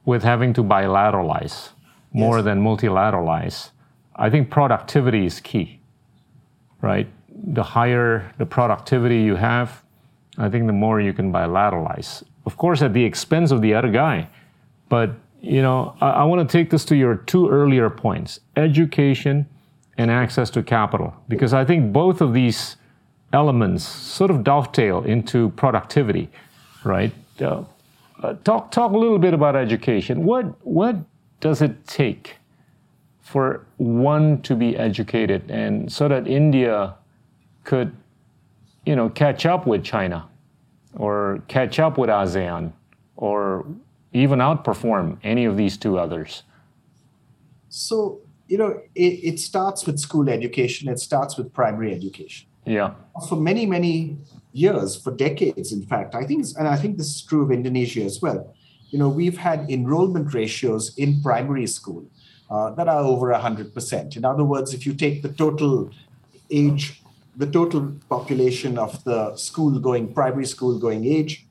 with 0.05 0.22
having 0.22 0.53
to 0.55 0.62
bilateralize 0.62 1.70
more 2.12 2.38
yes. 2.38 2.44
than 2.44 2.62
multilateralize. 2.62 3.70
I 4.17 4.31
think 4.31 4.51
productivity 4.51 5.27
is 5.27 5.41
key. 5.41 5.81
Right? 6.81 7.09
The 7.29 7.62
higher 7.62 8.33
the 8.39 8.47
productivity 8.47 9.21
you 9.21 9.37
have, 9.37 9.83
I 10.39 10.49
think 10.49 10.67
the 10.67 10.73
more 10.73 11.01
you 11.01 11.12
can 11.12 11.33
bilateralize 11.33 12.23
of 12.47 12.57
course, 12.57 12.81
at 12.81 12.95
the 12.95 13.05
expense 13.05 13.51
of 13.51 13.61
the 13.61 13.75
other 13.75 13.91
guy. 13.91 14.29
But, 14.89 15.11
you 15.43 15.61
know, 15.61 15.97
I, 16.01 16.11
I 16.11 16.25
want 16.25 16.49
to 16.49 16.59
take 16.59 16.71
this 16.71 16.85
to 16.87 16.97
your 16.97 17.17
two 17.17 17.51
earlier 17.51 17.91
points 17.91 18.41
education 18.57 19.47
and 19.99 20.11
access 20.11 20.49
to 20.51 20.62
capital, 20.62 21.14
because 21.29 21.53
I 21.53 21.64
think 21.64 21.93
both 21.93 22.21
of 22.21 22.33
these 22.33 22.77
elements 23.33 23.85
sort 23.85 24.31
of 24.31 24.45
dovetail 24.45 25.03
into 25.03 25.51
productivity, 25.51 26.31
right? 26.85 27.12
Uh, 27.41 27.64
uh, 28.23 28.35
talk, 28.45 28.71
talk 28.71 28.93
a 28.93 28.97
little 28.97 29.19
bit 29.19 29.35
about 29.35 29.57
education. 29.57 30.25
What, 30.25 30.45
what 30.67 30.97
does 31.41 31.61
it 31.62 31.87
take 31.87 32.37
for 33.27 33.66
one 33.79 34.41
to 34.43 34.55
be 34.55 34.77
educated 34.77 35.51
and 35.51 35.93
so 35.93 36.07
that 36.07 36.29
India 36.29 36.95
could, 37.64 37.91
you 38.85 38.95
know, 38.95 39.09
catch 39.09 39.45
up 39.45 39.66
with 39.66 39.83
China? 39.83 40.29
or 40.97 41.43
catch 41.49 41.79
up 41.79 41.99
with 41.99 42.11
ASEAN 42.11 42.72
or 43.16 43.66
even 44.12 44.39
outperform 44.39 45.18
any 45.22 45.45
of 45.45 45.57
these 45.57 45.77
two 45.77 45.99
others? 45.99 46.43
So, 47.68 48.20
you 48.49 48.59
know, 48.59 48.81
it, 48.95 49.12
it 49.31 49.39
starts 49.39 49.87
with 49.87 49.99
school 49.99 50.29
education, 50.29 50.89
it 50.89 50.99
starts 50.99 51.37
with 51.37 51.53
primary 51.53 51.93
education. 51.93 52.49
Yeah. 52.64 52.95
For 53.29 53.37
many, 53.37 53.66
many 53.66 54.16
years, 54.53 54.97
for 54.97 55.14
decades, 55.14 55.72
in 55.72 55.83
fact, 55.83 56.14
I 56.14 56.24
think, 56.24 56.47
and 56.59 56.66
I 56.66 56.77
think 56.77 56.97
this 56.97 57.14
is 57.14 57.22
true 57.22 57.43
of 57.43 57.53
Indonesia 57.53 58.03
as 58.03 58.20
well. 58.20 58.55
You 58.91 58.99
know, 58.99 59.09
we've 59.09 59.37
had 59.37 59.70
enrollment 59.70 60.33
ratios 60.33 60.97
in 60.97 61.20
primary 61.20 61.66
school 61.66 62.07
uh, 62.51 62.70
that 62.70 62.88
are 62.88 63.01
over 63.01 63.32
100%. 63.32 64.16
In 64.16 64.24
other 64.24 64.44
words, 64.44 64.74
if 64.74 64.86
you 64.86 64.94
take 64.94 65.22
the 65.22 65.30
total 65.30 65.90
age 66.51 67.03
the 67.36 67.47
total 67.47 67.92
population 68.09 68.78
of 68.78 69.05
the 69.05 69.36
school 69.36 69.78
going, 69.78 70.12
primary 70.12 70.47
school 70.47 70.78
going 70.78 71.05
age, 71.05 71.47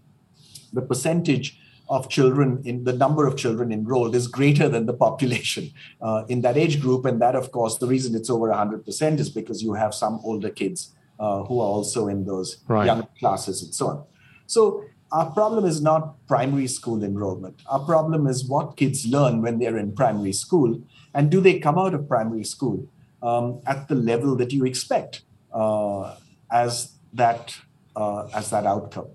the 0.73 0.81
percentage 0.81 1.59
of 1.87 2.09
children 2.09 2.61
in 2.65 2.83
the 2.83 2.93
number 2.93 3.27
of 3.27 3.37
children 3.37 3.71
enrolled 3.71 4.15
is 4.15 4.27
greater 4.27 4.67
than 4.67 4.87
the 4.87 4.93
population 4.93 5.71
uh, 6.01 6.23
in 6.27 6.41
that 6.41 6.57
age 6.57 6.81
group. 6.81 7.05
And 7.05 7.21
that, 7.21 7.35
of 7.35 7.51
course, 7.51 7.77
the 7.77 7.85
reason 7.85 8.15
it's 8.15 8.29
over 8.29 8.47
100% 8.49 9.19
is 9.19 9.29
because 9.29 9.61
you 9.61 9.73
have 9.73 9.93
some 9.93 10.19
older 10.23 10.49
kids 10.49 10.95
uh, 11.19 11.43
who 11.43 11.59
are 11.59 11.67
also 11.67 12.07
in 12.07 12.25
those 12.25 12.57
right. 12.67 12.87
young 12.87 13.07
classes 13.19 13.61
and 13.61 13.73
so 13.73 13.87
on. 13.87 14.03
So 14.47 14.83
our 15.12 15.32
problem 15.32 15.66
is 15.66 15.82
not 15.82 16.16
primary 16.28 16.68
school 16.68 17.03
enrollment. 17.03 17.62
Our 17.68 17.80
problem 17.80 18.28
is 18.28 18.45
what 18.45 18.78
kids 18.78 19.06
learn 19.06 19.41
when 19.41 19.60
they're 19.60 19.78
in 19.78 19.93
primary 19.93 20.34
school, 20.34 20.82
and 21.14 21.30
do 21.30 21.41
they 21.41 21.60
come 21.60 21.78
out 21.78 21.93
of 21.93 22.08
primary 22.08 22.43
school 22.43 22.88
um, 23.22 23.62
at 23.66 23.88
the 23.88 23.95
level 23.95 24.36
that 24.36 24.51
you 24.51 24.66
expect? 24.66 25.22
uh, 25.56 26.16
as 26.51 26.91
that 27.14 27.58
uh, 27.95 28.28
as 28.36 28.49
that 28.49 28.66
outcome. 28.66 29.08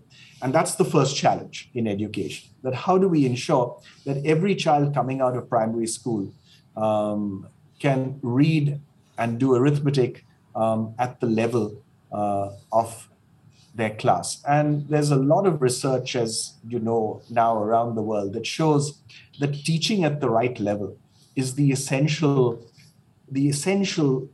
And 0.43 0.55
that's 0.55 0.76
the 0.76 0.86
first 0.86 1.14
challenge 1.16 1.68
in 1.74 1.86
education. 1.86 2.49
That 2.62 2.74
how 2.74 2.97
do 2.97 3.09
we 3.09 3.26
ensure 3.26 3.78
that 4.07 4.24
every 4.24 4.55
child 4.55 4.95
coming 4.95 5.20
out 5.20 5.36
of 5.36 5.49
primary 5.51 5.86
school 5.86 6.32
um, 6.76 7.47
can 7.78 8.18
read 8.22 8.80
and 9.18 9.38
do 9.38 9.55
arithmetic 9.55 10.24
um, 10.57 10.95
at 10.99 11.20
the 11.20 11.26
level 11.26 11.82
uh, 12.11 12.53
of 12.72 13.09
their 13.80 13.94
class. 13.96 14.42
And 14.46 14.88
there's 14.88 15.10
a 15.10 15.16
lot 15.16 15.46
of 15.46 15.62
research, 15.62 16.14
as 16.16 16.54
you 16.68 16.78
know, 16.78 17.22
now 17.30 17.60
around 17.62 17.94
the 17.94 18.02
world 18.02 18.32
that 18.34 18.46
shows 18.46 19.00
that 19.40 19.52
teaching 19.54 20.04
at 20.04 20.20
the 20.20 20.30
right 20.30 20.58
level 20.60 20.96
is 21.34 21.54
the 21.54 21.72
essential, 21.72 22.64
the 23.30 23.48
essential 23.48 24.28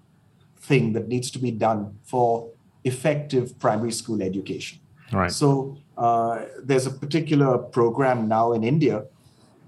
thing 0.59 0.93
that 0.95 1.09
needs 1.09 1.31
to 1.31 1.39
be 1.39 1.51
done 1.51 1.99
for 2.03 2.51
effective 2.85 3.59
primary 3.59 3.93
school 3.93 4.23
education. 4.23 4.79
Right. 5.13 5.31
So 5.31 5.79
uh, 5.97 6.47
there's 6.63 6.87
a 6.87 6.91
particular 6.91 7.59
program 7.59 8.29
now 8.29 8.53
in 8.53 8.65
India 8.65 9.05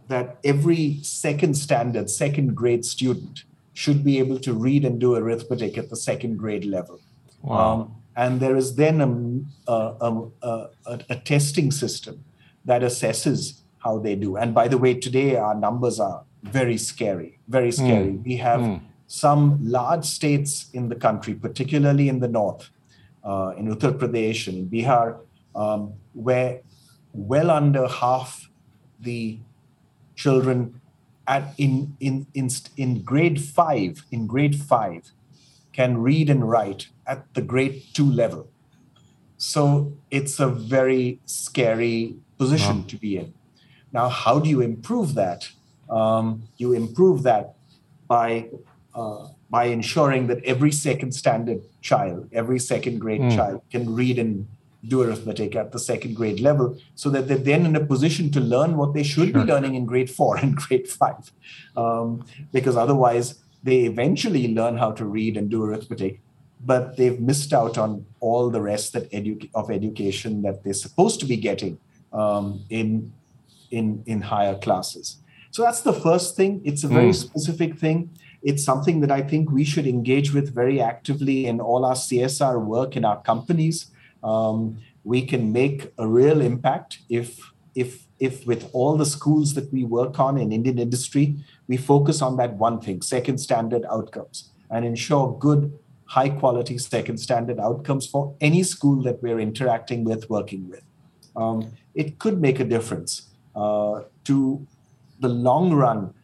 that 0.09 0.39
every 0.45 0.99
second 1.03 1.55
standard, 1.57 2.11
second 2.11 2.55
grade 2.55 2.85
student 2.85 3.45
should 3.75 4.03
be 4.03 4.19
able 4.19 4.39
to 4.41 4.53
read 4.53 4.85
and 4.85 4.99
do 4.99 5.15
arithmetic 5.15 5.79
at 5.79 5.91
the 5.91 5.97
second 5.97 6.37
grade 6.37 6.65
level. 6.65 7.01
Wow. 7.43 7.73
Um, 7.73 7.98
and 8.19 8.41
there 8.41 8.57
is 8.57 8.75
then 8.75 9.01
a, 9.69 9.73
a, 9.73 10.29
a, 10.43 10.69
a, 11.09 11.17
testing 11.17 11.71
system 11.71 12.25
that 12.65 12.83
assesses 12.83 13.61
how 13.79 13.99
they 14.01 14.17
do. 14.17 14.37
And 14.37 14.53
by 14.53 14.67
the 14.67 14.77
way, 14.77 14.95
today 14.95 15.37
our 15.37 15.55
numbers 15.55 16.01
are 16.01 16.25
very 16.43 16.79
scary, 16.79 17.39
very 17.47 17.71
scary. 17.71 18.15
Mm. 18.15 18.25
We 18.25 18.37
have 18.37 18.61
mm 18.61 18.81
some 19.11 19.59
large 19.63 20.05
states 20.05 20.69
in 20.75 20.91
the 20.91 20.95
country, 20.95 21.33
particularly 21.33 22.11
in 22.11 22.21
the 22.21 22.29
north, 22.29 22.69
uh, 23.25 23.55
in 23.57 23.67
Uttar 23.75 23.99
Pradesh 23.99 24.49
and 24.49 24.71
Bihar, 24.71 25.19
um, 25.57 25.95
where 26.13 26.61
well 27.15 27.51
under 27.51 27.89
half 27.89 28.51
the 29.01 29.39
children 30.15 30.79
at 31.27 31.55
in, 31.57 31.97
in 32.01 32.27
in 32.35 32.51
in 32.77 33.03
grade 33.03 33.41
five 33.41 34.05
in 34.11 34.27
grade 34.27 34.57
five 34.61 35.11
can 35.79 35.97
read 35.97 36.29
and 36.29 36.43
write 36.53 36.89
at 37.07 37.21
the 37.35 37.41
grade 37.41 37.77
two 37.93 38.11
level. 38.23 38.49
So 39.37 39.93
it's 40.11 40.41
a 40.41 40.49
very 40.49 41.21
scary 41.25 42.17
position 42.37 42.79
wow. 42.79 42.89
to 42.89 42.97
be 42.97 43.17
in. 43.17 43.33
Now, 43.93 44.09
how 44.09 44.41
do 44.41 44.49
you 44.51 44.61
improve 44.61 45.15
that? 45.15 45.41
Um, 45.89 46.25
you 46.57 46.73
improve 46.73 47.23
that 47.23 47.55
by 48.09 48.49
uh, 48.93 49.29
by 49.57 49.65
ensuring 49.79 50.27
that 50.27 50.45
every 50.45 50.73
second 50.73 51.13
standard 51.13 51.61
child, 51.81 52.29
every 52.33 52.59
second 52.59 52.99
grade 52.99 53.21
mm. 53.21 53.37
child 53.37 53.63
can 53.71 53.95
read 53.95 54.19
and 54.19 54.49
do 54.93 55.03
arithmetic 55.03 55.55
at 55.55 55.71
the 55.73 55.79
second 55.79 56.15
grade 56.15 56.41
level 56.41 56.77
so 56.95 57.09
that 57.11 57.29
they're 57.29 57.47
then 57.53 57.65
in 57.65 57.75
a 57.77 57.85
position 57.95 58.31
to 58.33 58.41
learn 58.41 58.77
what 58.77 58.95
they 58.95 59.05
should 59.05 59.31
sure. 59.31 59.45
be 59.45 59.53
learning 59.53 59.75
in 59.77 59.87
grade 59.87 60.11
four 60.11 60.37
and 60.43 60.57
grade 60.57 60.89
five. 60.89 61.33
Um, 61.77 62.25
because 62.53 62.77
otherwise, 62.77 63.27
they 63.69 63.81
eventually 63.93 64.55
learn 64.55 64.77
how 64.77 64.91
to 64.93 65.05
read 65.05 65.37
and 65.37 65.51
do 65.51 65.63
arithmetic, 65.65 66.21
but 66.65 66.97
they've 66.97 67.21
missed 67.21 67.53
out 67.53 67.77
on 67.79 68.05
all 68.21 68.51
the 68.51 68.61
rest 68.61 68.93
that 68.95 69.11
edu- 69.13 69.51
of 69.55 69.71
education 69.71 70.43
that 70.43 70.63
they're 70.63 70.83
supposed 70.87 71.21
to 71.21 71.27
be 71.27 71.37
getting 71.37 71.79
um, 72.13 72.65
in, 72.71 73.13
in, 73.71 74.03
in 74.07 74.23
higher 74.23 74.57
classes. 74.59 75.19
So 75.51 75.63
that's 75.63 75.83
the 75.83 75.93
first 75.93 76.37
thing. 76.37 76.61
It's 76.65 76.85
a 76.85 76.89
very 76.89 77.11
mm. 77.11 77.15
specific 77.15 77.79
thing 77.79 78.11
it's 78.43 78.65
something 78.65 79.01
that 79.01 79.11
I 79.11 79.23
think 79.23 79.51
we 79.51 79.65
should 79.65 79.87
engage 79.87 80.33
with 80.33 80.55
very 80.55 80.81
actively 80.81 81.47
in 81.47 81.61
all 81.61 81.85
our 81.85 81.95
CSR 81.95 82.65
work 82.65 82.97
in 82.97 83.05
our 83.05 83.21
companies. 83.23 83.91
Um, 84.23 84.79
we 85.05 85.27
can 85.27 85.53
make 85.53 85.93
a 85.99 86.07
real 86.07 86.41
impact 86.41 86.99
if 87.09 87.53
if 87.75 88.07
if 88.19 88.47
with 88.47 88.69
all 88.73 88.97
the 88.97 89.07
schools 89.07 89.55
that 89.55 89.73
we 89.73 89.85
work 89.85 90.19
on 90.19 90.39
in 90.39 90.53
Indian 90.53 90.79
industry, 90.79 91.37
we 91.69 91.77
focus 91.77 92.23
on 92.23 92.37
that 92.39 92.55
one 92.55 92.81
thing, 92.81 93.03
second 93.03 93.39
standard 93.39 93.85
outcomes, 93.91 94.51
and 94.71 94.85
ensure 94.85 95.37
good 95.39 95.79
high 96.07 96.31
quality 96.31 96.79
second 96.79 97.19
standard 97.19 97.61
outcomes 97.61 98.07
for 98.07 98.35
any 98.41 98.63
school 98.63 99.03
that 99.03 99.23
we're 99.23 99.39
interacting 99.39 100.05
with, 100.05 100.29
working 100.31 100.69
with. 100.69 100.83
Um, 101.37 101.73
it 101.95 102.19
could 102.19 102.41
make 102.41 102.59
a 102.59 102.65
difference 102.65 103.29
uh, 103.55 104.03
to 104.25 104.67
the 105.21 105.29
long 105.29 105.75
run 105.75 106.15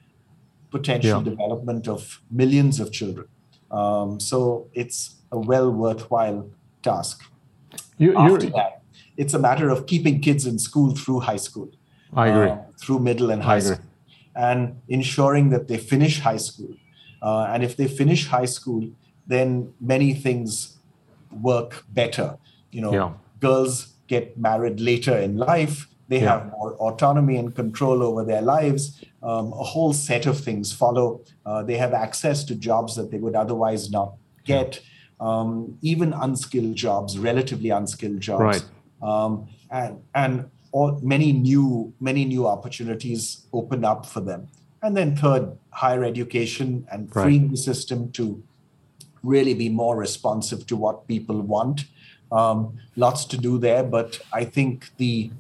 potential 0.70 1.18
yeah. 1.18 1.30
development 1.30 1.86
of 1.86 2.20
millions 2.30 2.80
of 2.80 2.90
children. 2.92 3.28
Um, 3.70 4.18
so 4.18 4.68
it's 4.72 5.16
a 5.30 5.38
well 5.38 5.70
worthwhile 5.70 6.51
task. 6.82 7.22
You, 7.99 8.16
After 8.16 8.51
that, 8.51 8.82
it's 9.16 9.34
a 9.34 9.38
matter 9.38 9.68
of 9.68 9.86
keeping 9.86 10.20
kids 10.20 10.47
in 10.47 10.59
school 10.59 10.97
through 10.97 11.20
high 11.20 11.36
school. 11.36 11.70
I 12.14 12.28
agree. 12.28 12.51
Uh, 12.51 12.59
through 12.80 13.01
middle 13.01 13.30
and 13.30 13.42
high 13.42 13.59
school. 13.59 13.78
And 14.37 14.80
ensuring 14.89 15.51
that 15.51 15.68
they 15.68 15.78
finish 15.78 16.20
high 16.20 16.39
school. 16.39 16.74
Uh, 17.22 17.45
and 17.45 17.62
if 17.62 17.76
they 17.76 17.89
finish 17.89 18.26
high 18.26 18.45
school, 18.45 18.91
then 19.26 19.72
many 19.80 20.12
things 20.14 20.78
work 21.30 21.85
better. 21.89 22.37
You 22.70 22.82
know, 22.82 22.93
yeah. 22.93 23.12
girls 23.41 23.95
get 24.07 24.37
married 24.37 24.80
later 24.80 25.16
in 25.16 25.37
life. 25.37 25.89
They 26.09 26.20
yeah. 26.20 26.41
have 26.41 26.51
more 26.51 26.74
autonomy 26.74 27.37
and 27.37 27.55
control 27.55 28.03
over 28.03 28.24
their 28.24 28.43
lives. 28.43 29.03
Um, 29.22 29.53
a 29.53 29.64
whole 29.64 29.93
set 29.93 30.26
of 30.26 30.39
things 30.39 30.72
follow. 30.72 31.22
Uh, 31.47 31.62
they 31.62 31.76
have 31.78 31.95
access 31.95 32.45
to 32.45 32.55
jobs 32.55 32.95
that 32.97 33.11
they 33.11 33.18
would 33.18 33.35
otherwise 33.35 33.91
not 33.91 34.14
get. 34.45 34.80
Um, 35.20 35.78
even 35.80 36.12
unskilled 36.12 36.74
jobs, 36.74 37.18
relatively 37.18 37.70
unskilled 37.70 38.20
jobs, 38.20 38.43
right. 38.43 38.64
um, 39.01 39.49
and 39.70 40.03
and 40.14 40.51
all, 40.75 40.99
many 41.03 41.33
new 41.33 41.95
many 42.01 42.25
new 42.25 42.47
opportunities 42.47 43.47
open 43.53 43.85
up 43.85 44.05
for 44.05 44.20
them. 44.20 44.49
And 44.83 44.97
then 44.97 45.16
third, 45.16 45.57
higher 45.70 46.05
education 46.05 46.87
and 46.93 47.11
freeing 47.11 47.43
right. 47.43 47.51
the 47.53 47.57
system 47.57 48.11
to 48.12 48.43
really 49.22 49.55
be 49.55 49.68
more 49.68 49.97
responsive 49.97 50.66
to 50.66 50.77
what 50.77 51.09
people 51.09 51.41
want. 51.41 51.85
Um, 52.31 52.79
lots 52.97 53.25
to 53.27 53.39
do 53.39 53.57
there, 53.59 53.85
but 53.85 54.20
I 54.33 54.45
think 54.45 54.91
the 54.99 55.31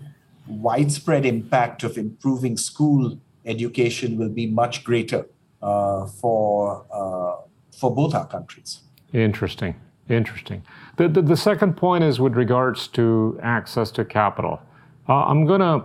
widespread 0.46 1.26
impact 1.26 1.82
of 1.82 1.98
improving 1.98 2.56
school 2.56 3.18
education 3.44 4.16
will 4.16 4.30
be 4.30 4.46
much 4.46 4.84
greater 4.84 5.26
uh, 5.60 6.06
for 6.06 6.86
uh, 6.92 7.36
for 7.76 7.94
both 7.94 8.14
our 8.14 8.26
countries. 8.26 8.80
Interesting, 9.12 9.74
interesting. 10.08 10.62
The, 10.96 11.08
the, 11.08 11.22
the 11.22 11.36
second 11.36 11.76
point 11.76 12.04
is 12.04 12.20
with 12.20 12.34
regards 12.36 12.86
to 12.88 13.38
access 13.42 13.90
to 13.92 14.04
capital. 14.04 14.60
Uh, 15.08 15.24
I'm 15.24 15.44
gonna 15.44 15.84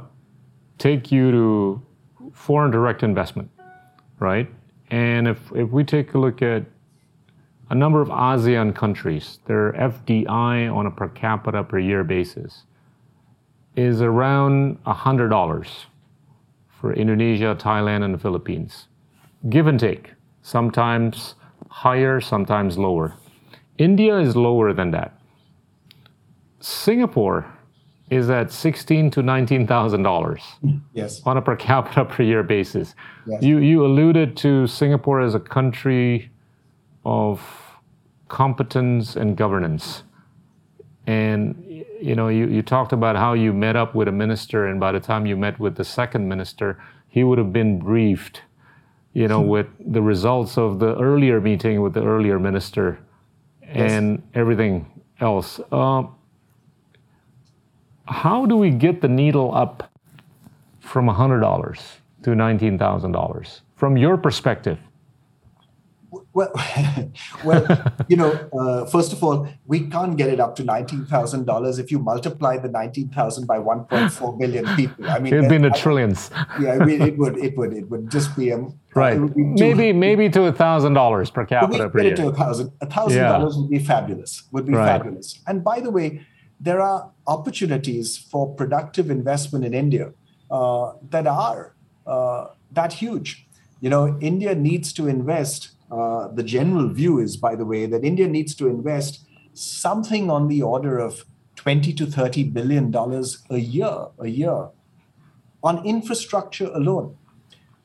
take 0.77 1.11
you 1.11 1.31
to 1.31 1.81
foreign 2.33 2.71
direct 2.71 3.03
investment, 3.03 3.51
right? 4.19 4.49
And 4.89 5.27
if 5.27 5.51
if 5.53 5.69
we 5.69 5.83
take 5.83 6.13
a 6.13 6.17
look 6.17 6.41
at 6.41 6.65
a 7.69 7.75
number 7.75 8.01
of 8.01 8.07
ASEAN 8.09 8.73
countries, 8.73 9.39
their 9.45 9.73
FDI 9.73 10.73
on 10.73 10.85
a 10.85 10.91
per 10.91 11.09
capita 11.09 11.63
per 11.63 11.79
year 11.79 12.03
basis 12.03 12.63
is 13.75 14.01
around 14.01 14.83
$100 14.85 15.85
for 16.67 16.93
Indonesia, 16.93 17.55
Thailand, 17.59 18.03
and 18.03 18.13
the 18.13 18.17
Philippines. 18.17 18.87
Give 19.49 19.67
and 19.67 19.79
take. 19.79 20.13
Sometimes 20.41 21.35
higher, 21.69 22.19
sometimes 22.19 22.77
lower. 22.77 23.13
India 23.77 24.17
is 24.17 24.35
lower 24.35 24.73
than 24.73 24.91
that. 24.91 25.19
Singapore 26.59 27.45
is 28.09 28.29
at 28.29 28.51
sixteen 28.51 29.11
to 29.11 29.21
nineteen 29.21 29.67
thousand 29.67 30.03
dollars. 30.03 30.41
Yes. 30.93 31.21
On 31.25 31.37
a 31.37 31.41
per 31.41 31.55
capita 31.55 32.05
per 32.05 32.23
year 32.23 32.43
basis. 32.43 32.95
Yes. 33.25 33.43
You 33.43 33.59
you 33.59 33.85
alluded 33.85 34.35
to 34.37 34.67
Singapore 34.67 35.21
as 35.21 35.35
a 35.35 35.39
country 35.39 36.31
of 37.05 37.41
competence 38.27 39.15
and 39.15 39.37
governance. 39.37 40.03
And 41.07 41.83
you 42.01 42.15
know, 42.15 42.27
you, 42.27 42.47
you 42.47 42.61
talked 42.61 42.93
about 42.93 43.15
how 43.15 43.33
you 43.33 43.51
met 43.51 43.75
up 43.75 43.95
with 43.95 44.07
a 44.07 44.11
minister, 44.11 44.67
and 44.67 44.79
by 44.79 44.91
the 44.91 44.99
time 44.99 45.25
you 45.25 45.35
met 45.35 45.59
with 45.59 45.75
the 45.75 45.83
second 45.83 46.27
minister, 46.27 46.81
he 47.07 47.23
would 47.23 47.37
have 47.37 47.51
been 47.51 47.79
briefed, 47.79 48.43
you 49.13 49.27
know, 49.27 49.41
with 49.41 49.67
the 49.79 50.01
results 50.01 50.57
of 50.57 50.79
the 50.79 50.95
earlier 50.97 51.41
meeting 51.41 51.81
with 51.81 51.93
the 51.93 52.03
earlier 52.03 52.39
minister 52.39 52.99
and 53.63 54.21
everything 54.33 54.85
else. 55.19 55.59
Uh, 55.71 56.03
how 58.09 58.45
do 58.45 58.57
we 58.57 58.71
get 58.71 59.01
the 59.01 59.07
needle 59.07 59.53
up 59.53 59.91
from 60.79 61.07
$100 61.07 61.79
to 62.23 62.29
$19,000 62.31 63.61
from 63.75 63.97
your 63.97 64.17
perspective? 64.17 64.79
Well, 66.33 66.51
well, 67.43 67.93
you 68.07 68.17
know, 68.17 68.31
uh, 68.59 68.85
first 68.85 69.13
of 69.13 69.23
all, 69.23 69.47
we 69.67 69.87
can't 69.87 70.17
get 70.17 70.29
it 70.29 70.39
up 70.39 70.55
to 70.55 70.63
nineteen 70.63 71.05
thousand 71.05 71.45
dollars 71.45 71.77
if 71.77 71.91
you 71.91 71.99
multiply 71.99 72.57
the 72.57 72.67
nineteen 72.69 73.09
thousand 73.09 73.45
by 73.45 73.59
one 73.59 73.85
point 73.85 74.11
four 74.11 74.35
billion 74.37 74.65
people. 74.75 75.07
I 75.07 75.19
mean, 75.19 75.33
it'd 75.33 75.49
be 75.49 75.55
in 75.55 75.61
the 75.61 75.69
trillions. 75.69 76.31
Yeah, 76.59 76.73
I 76.73 76.85
mean, 76.85 77.01
it 77.01 77.17
would, 77.17 77.37
it 77.37 77.57
would, 77.57 77.73
it 77.73 77.89
would 77.89 78.09
just 78.09 78.35
be 78.35 78.49
a 78.49 78.65
right. 78.95 79.17
Be 79.35 79.43
maybe, 79.43 79.93
maybe 79.93 80.29
to 80.29 80.45
a 80.45 80.51
thousand 80.51 80.93
dollars 80.93 81.29
per 81.29 81.45
capita 81.45 81.89
per 81.89 82.01
year. 82.01 82.15
to 82.15 82.27
a 82.29 82.33
thousand. 82.33 82.71
A 82.81 82.87
thousand 82.87 83.23
dollars 83.23 83.55
would 83.57 83.69
be 83.69 83.79
fabulous. 83.79 84.43
Would 84.51 84.65
be 84.65 84.73
right. 84.73 84.85
fabulous. 84.85 85.39
And 85.45 85.63
by 85.63 85.79
the 85.79 85.91
way, 85.91 86.25
there 86.59 86.81
are 86.81 87.11
opportunities 87.27 88.17
for 88.17 88.53
productive 88.53 89.09
investment 89.09 89.65
in 89.65 89.73
India 89.73 90.11
uh, 90.51 90.93
that 91.09 91.27
are 91.27 91.75
uh, 92.05 92.47
that 92.71 92.93
huge. 92.93 93.47
You 93.81 93.89
know, 93.89 94.17
India 94.19 94.55
needs 94.55 94.91
to 94.93 95.07
invest 95.07 95.71
uh, 95.91 96.27
the 96.27 96.43
general 96.43 96.89
view 96.89 97.19
is, 97.19 97.37
by 97.37 97.55
the 97.55 97.65
way, 97.65 97.85
that 97.87 98.03
India 98.03 98.27
needs 98.27 98.53
to 98.55 98.67
invest 98.67 99.25
something 99.53 100.29
on 100.29 100.47
the 100.47 100.61
order 100.61 100.99
of 100.99 101.25
20 101.55 101.93
to 101.93 102.05
30 102.05 102.43
billion 102.45 102.91
dollars 102.91 103.43
a 103.49 103.57
year, 103.57 104.07
a 104.19 104.27
year, 104.27 104.69
on 105.63 105.85
infrastructure 105.85 106.67
alone. 106.73 107.17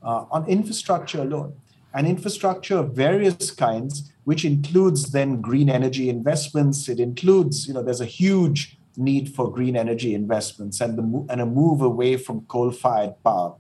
Uh, 0.03 0.27
on 0.31 0.47
infrastructure 0.47 1.23
alone, 1.23 1.55
and 1.95 2.07
infrastructure 2.07 2.77
of 2.77 2.93
various 2.93 3.51
kinds, 3.51 4.13
which 4.25 4.45
includes 4.45 5.13
then 5.13 5.41
green 5.41 5.69
energy 5.69 6.09
investments. 6.09 6.89
It 6.89 7.01
includes, 7.01 7.69
you 7.69 7.75
know, 7.75 7.83
there's 7.83 8.01
a 8.01 8.07
huge 8.07 8.79
need 8.97 9.35
for 9.35 9.51
green 9.51 9.77
energy 9.77 10.15
investments 10.15 10.81
and 10.81 10.97
the 10.97 11.27
and 11.33 11.41
a 11.41 11.47
move 11.47 11.81
away 11.81 12.17
from 12.17 12.43
coal-fired 12.43 13.15
power. 13.25 13.55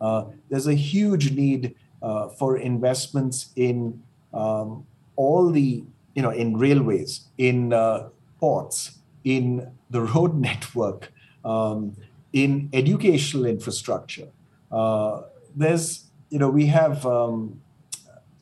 Uh, 0.00 0.24
there's 0.50 0.66
a 0.66 0.74
huge 0.74 1.32
need 1.32 1.74
uh, 2.02 2.28
for 2.28 2.56
investments 2.56 3.50
in 3.56 4.02
um, 4.34 4.86
all 5.16 5.50
the, 5.50 5.84
you 6.14 6.22
know, 6.22 6.30
in 6.30 6.56
railways, 6.56 7.28
in 7.38 7.72
uh, 7.72 8.08
ports, 8.38 8.98
in 9.24 9.72
the 9.90 10.02
road 10.02 10.34
network, 10.48 11.12
um, 11.44 11.96
in 12.32 12.68
educational 12.72 13.46
infrastructure. 13.46 14.28
Uh, 14.70 15.22
there's, 15.54 16.10
you 16.30 16.38
know, 16.38 16.50
we 16.50 16.66
have, 16.66 17.06
um, 17.06 17.60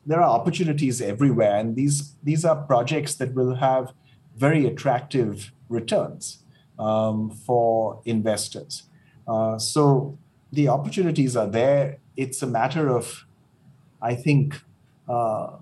there 0.05 0.21
are 0.21 0.29
opportunities 0.29 1.01
everywhere, 1.01 1.55
and 1.55 1.75
these 1.75 2.15
these 2.23 2.45
are 2.45 2.55
projects 2.55 3.15
that 3.15 3.33
will 3.33 3.55
have 3.55 3.93
very 4.35 4.65
attractive 4.65 5.51
returns 5.69 6.43
um, 6.79 7.29
for 7.29 8.01
investors. 8.05 8.83
Uh, 9.27 9.57
so 9.57 10.17
the 10.51 10.67
opportunities 10.67 11.35
are 11.35 11.47
there. 11.47 11.99
It's 12.17 12.41
a 12.41 12.47
matter 12.47 12.89
of 12.89 13.25
I 14.01 14.15
think 14.15 14.61
uh, 15.07 15.57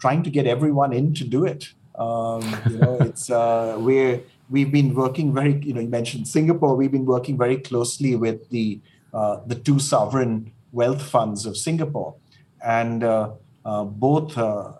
trying 0.00 0.22
to 0.22 0.30
get 0.30 0.46
everyone 0.46 0.92
in 0.92 1.14
to 1.14 1.24
do 1.24 1.44
it. 1.46 1.72
Um, 1.94 2.42
you 2.70 2.78
know, 2.78 2.98
it's 3.08 3.30
uh, 3.30 3.76
we're 3.78 4.20
we've 4.50 4.70
been 4.70 4.94
working 4.94 5.32
very. 5.32 5.54
You 5.64 5.72
know, 5.74 5.80
you 5.80 5.88
mentioned 5.88 6.28
Singapore. 6.28 6.76
We've 6.76 6.92
been 6.92 7.06
working 7.06 7.38
very 7.38 7.56
closely 7.56 8.14
with 8.16 8.50
the 8.50 8.80
uh, 9.14 9.40
the 9.46 9.54
two 9.54 9.78
sovereign 9.78 10.52
wealth 10.72 11.02
funds 11.02 11.46
of 11.46 11.56
Singapore, 11.56 12.16
and 12.64 13.04
uh, 13.04 13.30
uh, 13.64 13.84
both 13.84 14.36
uh, 14.36 14.72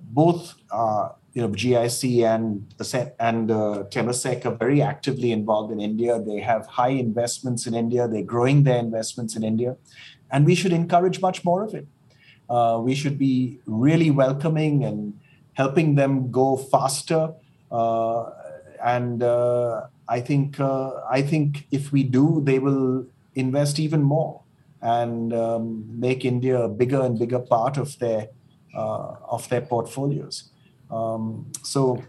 both 0.00 0.54
you 1.34 1.42
know 1.42 1.48
GIC 1.48 2.24
and 2.24 2.66
the 2.78 3.14
and 3.20 3.50
uh, 3.50 3.84
Temasek 3.90 4.46
are 4.46 4.54
very 4.54 4.80
actively 4.80 5.32
involved 5.32 5.72
in 5.72 5.80
India. 5.80 6.18
They 6.18 6.40
have 6.40 6.66
high 6.66 6.96
investments 7.06 7.66
in 7.66 7.74
India. 7.74 8.08
They're 8.08 8.22
growing 8.22 8.64
their 8.64 8.78
investments 8.78 9.36
in 9.36 9.44
India, 9.44 9.76
and 10.30 10.46
we 10.46 10.54
should 10.54 10.72
encourage 10.72 11.20
much 11.20 11.44
more 11.44 11.62
of 11.62 11.74
it. 11.74 11.86
Uh, 12.48 12.80
we 12.82 12.94
should 12.94 13.18
be 13.18 13.60
really 13.66 14.10
welcoming 14.10 14.84
and 14.84 15.18
helping 15.54 15.94
them 15.94 16.30
go 16.30 16.56
faster. 16.56 17.32
Uh, 17.70 18.30
and 18.84 19.22
uh, 19.22 19.86
I 20.08 20.20
think 20.20 20.58
I 20.60 21.22
think 21.22 21.66
if 21.70 21.92
we 21.92 22.02
do, 22.02 22.40
they 22.44 22.58
will 22.58 23.06
invest 23.34 23.78
even 23.78 24.02
more 24.02 24.40
and 24.86 25.32
um, 25.34 25.84
make 25.98 26.24
India 26.24 26.62
a 26.62 26.68
bigger 26.68 27.00
and 27.02 27.18
bigger 27.18 27.40
part 27.40 27.76
of 27.76 27.98
their 27.98 28.28
uh, 28.74 29.16
of 29.28 29.48
their 29.48 29.62
portfolios. 29.62 30.50
Um, 30.90 31.50
so, 31.62 32.04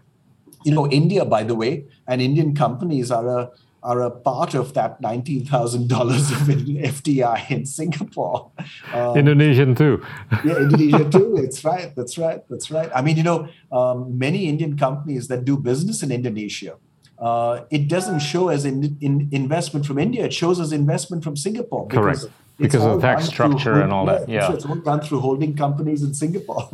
you 0.63 0.73
know, 0.73 0.87
India, 0.87 1.25
by 1.25 1.43
the 1.43 1.55
way, 1.55 1.85
and 2.07 2.21
Indian 2.21 2.53
companies 2.55 3.09
are 3.09 3.27
a 3.27 3.51
are 3.83 4.01
a 4.01 4.11
part 4.11 4.53
of 4.53 4.73
that 4.73 5.01
$19,000 5.01 5.89
of 6.35 6.47
FDI 6.93 7.51
in 7.51 7.65
Singapore. 7.65 8.51
Um, 8.93 9.17
Indonesian 9.17 9.75
too. 9.75 10.03
yeah, 10.43 10.57
Indonesia 10.57 11.09
too. 11.09 11.37
It's 11.37 11.63
right. 11.63 11.95
That's 11.95 12.17
right. 12.17 12.41
That's 12.49 12.69
right. 12.69 12.89
I 12.93 13.01
mean, 13.01 13.17
you 13.17 13.23
know, 13.23 13.47
um, 13.71 14.17
many 14.17 14.47
Indian 14.49 14.77
companies 14.77 15.29
that 15.29 15.45
do 15.45 15.57
business 15.57 16.03
in 16.03 16.11
Indonesia, 16.11 16.75
uh, 17.17 17.61
it 17.69 17.87
doesn't 17.87 18.19
show 18.19 18.49
as 18.49 18.65
in, 18.65 18.97
in 18.99 19.29
investment 19.31 19.85
from 19.85 19.97
India. 19.99 20.25
It 20.25 20.33
shows 20.33 20.59
as 20.59 20.73
investment 20.73 21.23
from 21.23 21.37
Singapore. 21.37 21.87
Correct. 21.87 22.25
Because 22.57 22.83
of 22.83 22.99
the 22.99 23.07
tax 23.07 23.25
structure 23.25 23.81
and 23.81 23.93
all 23.93 24.05
that. 24.07 24.27
Yeah. 24.27 24.51
it's 24.51 24.65
all 24.65 24.75
done 24.75 25.01
through 25.01 25.19
holding 25.19 25.55
companies 25.55 26.01
in 26.01 26.13
Singapore. 26.13 26.67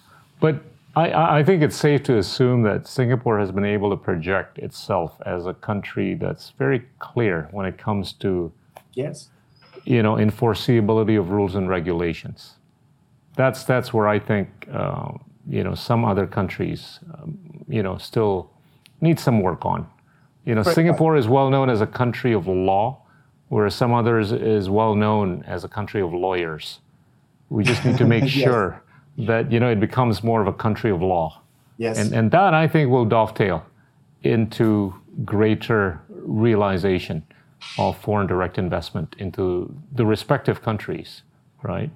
but 0.40 0.62
I, 0.96 1.38
I, 1.38 1.44
think 1.44 1.62
it's 1.62 1.76
safe 1.76 2.02
to 2.04 2.18
assume 2.18 2.62
that 2.62 2.88
Singapore 2.88 3.38
has 3.38 3.52
been 3.52 3.64
able 3.64 3.90
to 3.90 3.96
project 3.96 4.58
itself 4.58 5.20
as 5.24 5.46
a 5.46 5.54
country 5.54 6.14
that's 6.14 6.50
very 6.58 6.82
clear 6.98 7.48
when 7.52 7.66
it 7.66 7.78
comes 7.78 8.12
to 8.14 8.52
yes, 8.94 9.28
you 9.84 10.02
know, 10.02 10.14
enforceability 10.14 11.18
of 11.18 11.30
rules 11.30 11.54
and 11.54 11.68
regulations. 11.68 12.54
That's 13.36 13.62
that's 13.62 13.94
where 13.94 14.08
I 14.08 14.18
think 14.18 14.48
uh, 14.72 15.12
you 15.48 15.62
know 15.62 15.74
some 15.74 16.04
other 16.04 16.26
countries 16.26 16.98
um, 17.14 17.38
you 17.68 17.82
know 17.82 17.96
still 17.98 18.50
need 19.00 19.20
some 19.20 19.40
work 19.40 19.64
on. 19.64 19.86
You 20.44 20.54
know, 20.54 20.62
Singapore 20.62 21.16
is 21.16 21.28
well 21.28 21.50
known 21.50 21.68
as 21.68 21.80
a 21.80 21.86
country 21.86 22.32
of 22.32 22.46
law, 22.48 23.02
whereas 23.48 23.74
some 23.74 23.92
others 23.92 24.32
is 24.32 24.68
well 24.68 24.94
known 24.94 25.42
as 25.46 25.64
a 25.64 25.68
country 25.68 26.00
of 26.00 26.12
lawyers. 26.12 26.80
We 27.50 27.64
just 27.64 27.84
need 27.84 27.98
to 27.98 28.06
make 28.06 28.22
yes. 28.34 28.44
sure 28.44 28.82
that 29.18 29.50
you 29.50 29.58
know 29.58 29.70
it 29.70 29.80
becomes 29.80 30.22
more 30.22 30.40
of 30.40 30.46
a 30.46 30.52
country 30.52 30.90
of 30.90 31.02
law. 31.02 31.40
Yes. 31.76 31.98
And 31.98 32.12
and 32.12 32.30
that 32.30 32.54
I 32.54 32.68
think 32.68 32.90
will 32.90 33.04
dovetail 33.04 33.64
into 34.22 34.94
greater 35.24 36.00
realization 36.08 37.24
of 37.78 37.98
foreign 37.98 38.26
direct 38.26 38.58
investment 38.58 39.16
into 39.18 39.74
the 39.92 40.06
respective 40.06 40.62
countries, 40.62 41.22
right? 41.62 41.90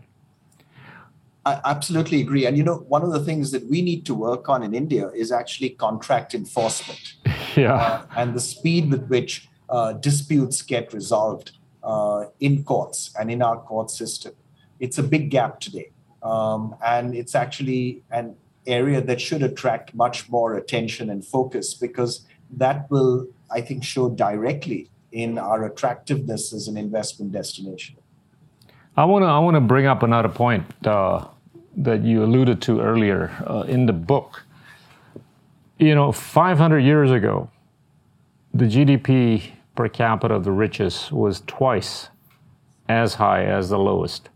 I 1.45 1.61
absolutely 1.65 2.21
agree. 2.21 2.47
And 2.47 2.57
you 2.57 2.63
know, 2.63 2.85
one 2.89 3.03
of 3.03 3.13
the 3.13 3.21
things 3.21 3.51
that 3.51 3.69
we 3.69 3.83
need 3.83 4.07
to 4.07 4.15
work 4.15 4.49
on 4.49 4.63
in 4.63 4.75
India 4.75 5.09
is 5.09 5.33
actually 5.33 5.71
contract 5.71 6.35
enforcement. 6.35 7.15
yeah. 7.57 7.75
Uh, 7.75 8.07
and 8.17 8.35
the 8.35 8.41
speed 8.41 8.91
with 8.91 9.07
which 9.09 9.49
uh, 9.73 9.95
disputes 9.95 10.61
get 10.61 10.93
resolved 10.93 11.53
uh, 11.83 12.27
in 12.41 12.63
courts 12.63 13.13
and 13.19 13.31
in 13.31 13.43
our 13.43 13.57
court 13.57 13.91
system. 13.91 14.35
It's 14.79 14.99
a 14.99 15.03
big 15.03 15.31
gap 15.31 15.61
today. 15.61 15.91
Um, 16.23 16.77
and 16.85 17.15
it's 17.15 17.35
actually 17.35 18.03
an 18.11 18.37
area 18.67 19.01
that 19.01 19.21
should 19.21 19.43
attract 19.43 19.95
much 19.95 20.29
more 20.29 20.55
attention 20.55 21.11
and 21.11 21.25
focus 21.25 21.75
because 21.75 22.27
that 22.51 22.89
will, 22.91 23.27
I 23.51 23.63
think, 23.63 23.83
show 23.83 24.11
directly 24.11 24.91
in 25.11 25.39
our 25.39 25.65
attractiveness 25.65 26.53
as 26.53 26.69
an 26.69 26.77
investment 26.77 27.33
destination. 27.33 27.97
I 28.97 29.05
want 29.07 29.23
to 29.23 29.27
I 29.27 29.39
want 29.39 29.55
to 29.55 29.61
bring 29.61 29.87
up 29.87 30.03
another 30.03 30.29
point 30.29 30.65
uh, 30.87 31.27
that 31.79 32.05
you 32.05 32.23
alluded 32.23 32.61
to 32.63 32.81
earlier 32.81 33.31
uh, 33.47 33.63
in 33.63 33.87
the 33.87 33.95
book. 33.95 34.45
You 35.79 35.95
know, 35.95 36.13
500 36.13 36.81
years 36.81 37.11
ago, 37.11 37.51
the 38.53 38.67
GDP 38.67 39.51
per 39.75 39.89
capita 39.89 40.35
of 40.35 40.45
the 40.45 40.53
richest 40.53 41.13
was 41.13 41.43
twice 41.47 42.09
as 42.89 43.15
high 43.15 43.45
as 43.45 43.69
the 43.69 43.79
lowest. 43.79 44.29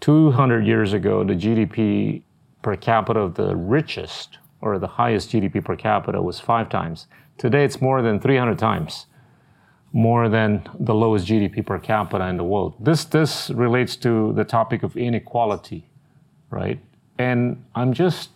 200 0.00 0.66
years 0.66 0.92
ago, 0.92 1.24
the 1.24 1.34
GDP 1.34 2.22
per 2.62 2.76
capita 2.76 3.20
of 3.20 3.34
the 3.34 3.54
richest 3.56 4.38
or 4.60 4.78
the 4.78 4.86
highest 4.86 5.30
GDP 5.30 5.64
per 5.64 5.76
capita 5.76 6.20
was 6.20 6.40
five 6.40 6.68
times. 6.68 7.06
Today, 7.38 7.64
it's 7.64 7.80
more 7.80 8.02
than 8.02 8.20
300 8.20 8.58
times 8.58 9.06
more 9.94 10.28
than 10.28 10.68
the 10.80 10.92
lowest 10.92 11.24
GDP 11.24 11.64
per 11.64 11.78
capita 11.78 12.26
in 12.26 12.36
the 12.36 12.42
world. 12.42 12.74
This, 12.80 13.04
this 13.04 13.48
relates 13.50 13.94
to 13.96 14.32
the 14.32 14.44
topic 14.44 14.82
of 14.82 14.96
inequality, 14.96 15.88
right? 16.50 16.80
And 17.16 17.64
I'm 17.76 17.92
just 17.92 18.30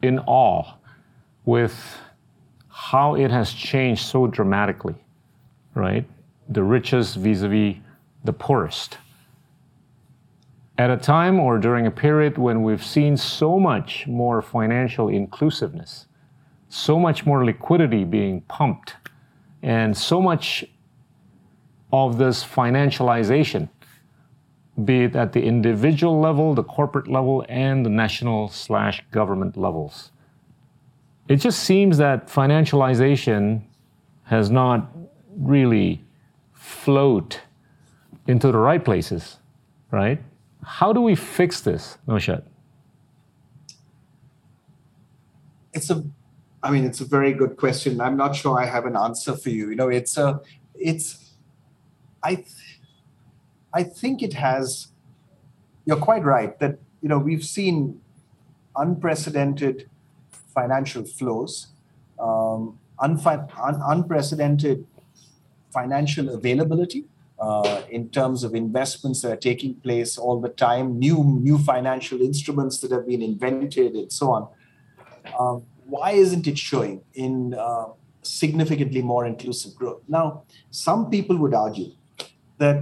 in 0.00 0.18
awe 0.20 0.72
with 1.44 1.98
how 2.68 3.16
it 3.16 3.30
has 3.30 3.52
changed 3.52 4.06
so 4.06 4.26
dramatically, 4.26 4.94
right? 5.76 6.04
The 6.48 6.62
richest 6.62 7.16
vis 7.16 7.42
a 7.42 7.48
vis 7.48 7.76
the 8.24 8.32
poorest 8.32 8.98
at 10.78 10.90
a 10.90 10.96
time 10.96 11.38
or 11.40 11.58
during 11.58 11.86
a 11.86 11.90
period 11.90 12.36
when 12.36 12.62
we've 12.62 12.84
seen 12.84 13.16
so 13.16 13.58
much 13.58 14.06
more 14.06 14.42
financial 14.42 15.08
inclusiveness, 15.08 16.06
so 16.68 16.98
much 16.98 17.24
more 17.24 17.44
liquidity 17.44 18.04
being 18.04 18.42
pumped, 18.42 18.94
and 19.62 19.96
so 19.96 20.20
much 20.20 20.64
of 21.92 22.18
this 22.18 22.44
financialization, 22.44 23.68
be 24.84 25.04
it 25.04 25.16
at 25.16 25.32
the 25.32 25.42
individual 25.42 26.20
level, 26.20 26.54
the 26.54 26.62
corporate 26.62 27.08
level, 27.08 27.44
and 27.48 27.86
the 27.86 27.90
national 27.90 28.48
slash 28.48 29.02
government 29.10 29.56
levels. 29.56 30.10
It 31.28 31.36
just 31.36 31.60
seems 31.60 31.96
that 31.98 32.28
financialization 32.28 33.62
has 34.24 34.50
not 34.50 34.90
really 35.36 36.04
float 36.52 37.40
into 38.26 38.50
the 38.50 38.58
right 38.58 38.84
places, 38.84 39.38
right? 39.90 40.20
How 40.64 40.92
do 40.92 41.00
we 41.00 41.14
fix 41.14 41.60
this, 41.60 41.98
Naushad? 42.08 42.42
It's 45.72 45.90
a, 45.90 46.02
I 46.62 46.70
mean, 46.70 46.84
it's 46.84 47.00
a 47.00 47.04
very 47.04 47.32
good 47.32 47.56
question. 47.56 48.00
I'm 48.00 48.16
not 48.16 48.34
sure 48.34 48.58
I 48.58 48.66
have 48.66 48.86
an 48.86 48.96
answer 48.96 49.36
for 49.36 49.50
you. 49.50 49.70
You 49.70 49.76
know, 49.76 49.88
it's 49.88 50.16
a, 50.16 50.40
it's, 50.74 51.34
I, 52.22 52.44
I 53.72 53.82
think 53.82 54.22
it 54.22 54.32
has. 54.32 54.88
You're 55.84 55.98
quite 55.98 56.24
right 56.24 56.58
that 56.58 56.78
you 57.02 57.08
know 57.08 57.18
we've 57.18 57.44
seen 57.44 58.00
unprecedented 58.74 59.88
financial 60.54 61.04
flows, 61.04 61.68
um, 62.18 62.78
unfi- 62.98 63.48
un- 63.62 63.82
unprecedented 63.86 64.86
financial 65.78 66.26
availability 66.38 67.04
uh, 67.38 67.82
in 67.90 68.08
terms 68.08 68.44
of 68.44 68.54
investments 68.54 69.22
that 69.22 69.32
are 69.32 69.42
taking 69.50 69.74
place 69.86 70.16
all 70.16 70.40
the 70.46 70.52
time, 70.66 70.98
new 70.98 71.18
new 71.48 71.58
financial 71.72 72.20
instruments 72.30 72.80
that 72.80 72.90
have 72.96 73.06
been 73.12 73.22
invented, 73.22 73.92
and 74.00 74.10
so 74.20 74.26
on. 74.36 74.42
Um, 75.38 75.56
why 75.94 76.10
isn't 76.24 76.46
it 76.52 76.58
showing 76.58 77.02
in 77.14 77.54
uh, 77.54 77.86
significantly 78.22 79.02
more 79.02 79.24
inclusive 79.32 79.74
growth? 79.74 80.02
Now, 80.08 80.42
some 80.70 81.10
people 81.10 81.36
would 81.42 81.54
argue 81.54 81.90
that 82.58 82.78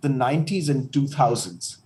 the 0.00 0.08
90s 0.08 0.68
and 0.68 0.90
2000s, 0.92 1.78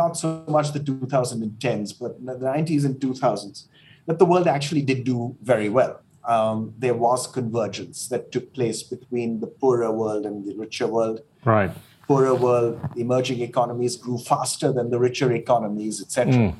not 0.00 0.16
so 0.16 0.44
much 0.56 0.72
the 0.72 0.80
2010s, 0.80 1.98
but 2.00 2.12
the 2.24 2.46
90s 2.56 2.84
and 2.84 2.94
2000s, 3.00 3.66
that 4.06 4.18
the 4.18 4.24
world 4.24 4.46
actually 4.46 4.82
did 4.90 5.04
do 5.04 5.36
very 5.42 5.68
well 5.68 6.00
um, 6.28 6.74
there 6.78 6.94
was 6.94 7.26
convergence 7.26 8.06
that 8.08 8.30
took 8.30 8.52
place 8.52 8.82
between 8.82 9.40
the 9.40 9.46
poorer 9.46 9.90
world 9.90 10.26
and 10.26 10.46
the 10.46 10.54
richer 10.54 10.86
world. 10.86 11.22
Right. 11.44 11.70
Poorer 12.06 12.34
world, 12.34 12.78
emerging 12.96 13.40
economies 13.40 13.96
grew 13.96 14.18
faster 14.18 14.70
than 14.70 14.90
the 14.90 14.98
richer 14.98 15.32
economies, 15.32 16.02
etc. 16.02 16.32
Mm. 16.34 16.54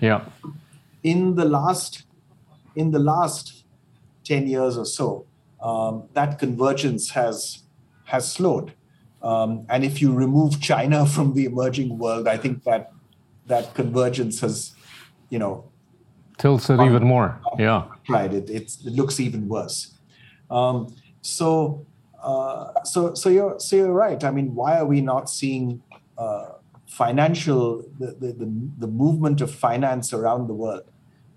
Yeah. 0.00 0.24
In 1.04 1.36
the 1.36 1.44
last, 1.44 2.04
in 2.74 2.90
the 2.90 2.98
last 2.98 3.64
ten 4.24 4.46
years 4.48 4.76
or 4.76 4.84
so, 4.84 5.26
um, 5.62 6.04
that 6.14 6.38
convergence 6.38 7.10
has 7.10 7.62
has 8.04 8.30
slowed. 8.30 8.72
Um, 9.22 9.66
and 9.68 9.84
if 9.84 10.02
you 10.02 10.12
remove 10.12 10.60
China 10.60 11.06
from 11.14 11.34
the 11.34 11.44
emerging 11.44 11.98
world, 11.98 12.26
I 12.26 12.36
think 12.36 12.64
that 12.64 12.92
that 13.46 13.74
convergence 13.74 14.40
has, 14.40 14.72
you 15.30 15.38
know, 15.38 15.64
tilts 16.38 16.70
it 16.70 16.80
even 16.80 17.04
more. 17.04 17.40
Yeah, 17.58 17.86
right. 18.08 18.32
It, 18.32 18.50
it 18.50 18.76
looks 18.84 19.20
even 19.20 19.48
worse. 19.48 19.94
Um, 20.50 20.94
so, 21.22 21.86
uh, 22.22 22.82
so, 22.84 23.14
so 23.14 23.28
you're 23.28 23.58
so 23.58 23.76
you're 23.76 23.92
right. 23.92 24.22
I 24.22 24.30
mean, 24.30 24.54
why 24.54 24.78
are 24.78 24.86
we 24.86 25.00
not 25.00 25.30
seeing 25.30 25.82
uh, 26.18 26.50
financial 26.86 27.84
the, 27.98 28.08
the, 28.18 28.32
the 28.32 28.52
the 28.78 28.86
movement 28.86 29.40
of 29.40 29.50
finance 29.54 30.12
around 30.12 30.46
the 30.46 30.54
world 30.54 30.84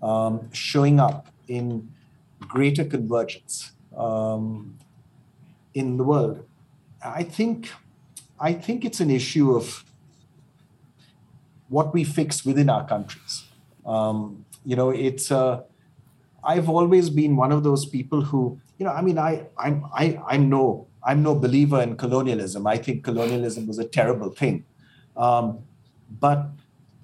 um, 0.02 0.52
showing 0.52 1.00
up 1.00 1.28
in 1.48 1.88
greater 2.40 2.84
convergence 2.84 3.72
um, 3.96 4.76
in 5.74 5.96
the 5.96 6.04
world? 6.04 6.46
I 7.04 7.22
think 7.22 7.70
I 8.38 8.52
think 8.52 8.84
it's 8.84 9.00
an 9.00 9.10
issue 9.10 9.56
of 9.56 9.84
what 11.68 11.92
we 11.94 12.04
fix 12.04 12.44
within 12.44 12.68
our 12.68 12.86
countries. 12.86 13.44
Um, 13.84 14.44
you 14.64 14.76
know 14.76 14.90
it's 14.90 15.30
uh, 15.30 15.62
i've 16.46 16.68
always 16.68 17.10
been 17.10 17.36
one 17.36 17.52
of 17.52 17.62
those 17.68 17.84
people 17.86 18.22
who 18.22 18.58
you 18.78 18.84
know 18.86 18.92
i 18.92 19.00
mean 19.00 19.18
i 19.18 19.46
i'm 19.58 19.84
i 19.94 20.18
i'm 20.26 20.48
no 20.48 20.86
i'm 21.04 21.22
no 21.22 21.34
believer 21.34 21.80
in 21.82 21.96
colonialism 21.96 22.66
i 22.66 22.76
think 22.76 23.04
colonialism 23.04 23.66
was 23.66 23.78
a 23.78 23.88
terrible 23.98 24.30
thing 24.30 24.64
um, 25.16 25.58
but 26.20 26.48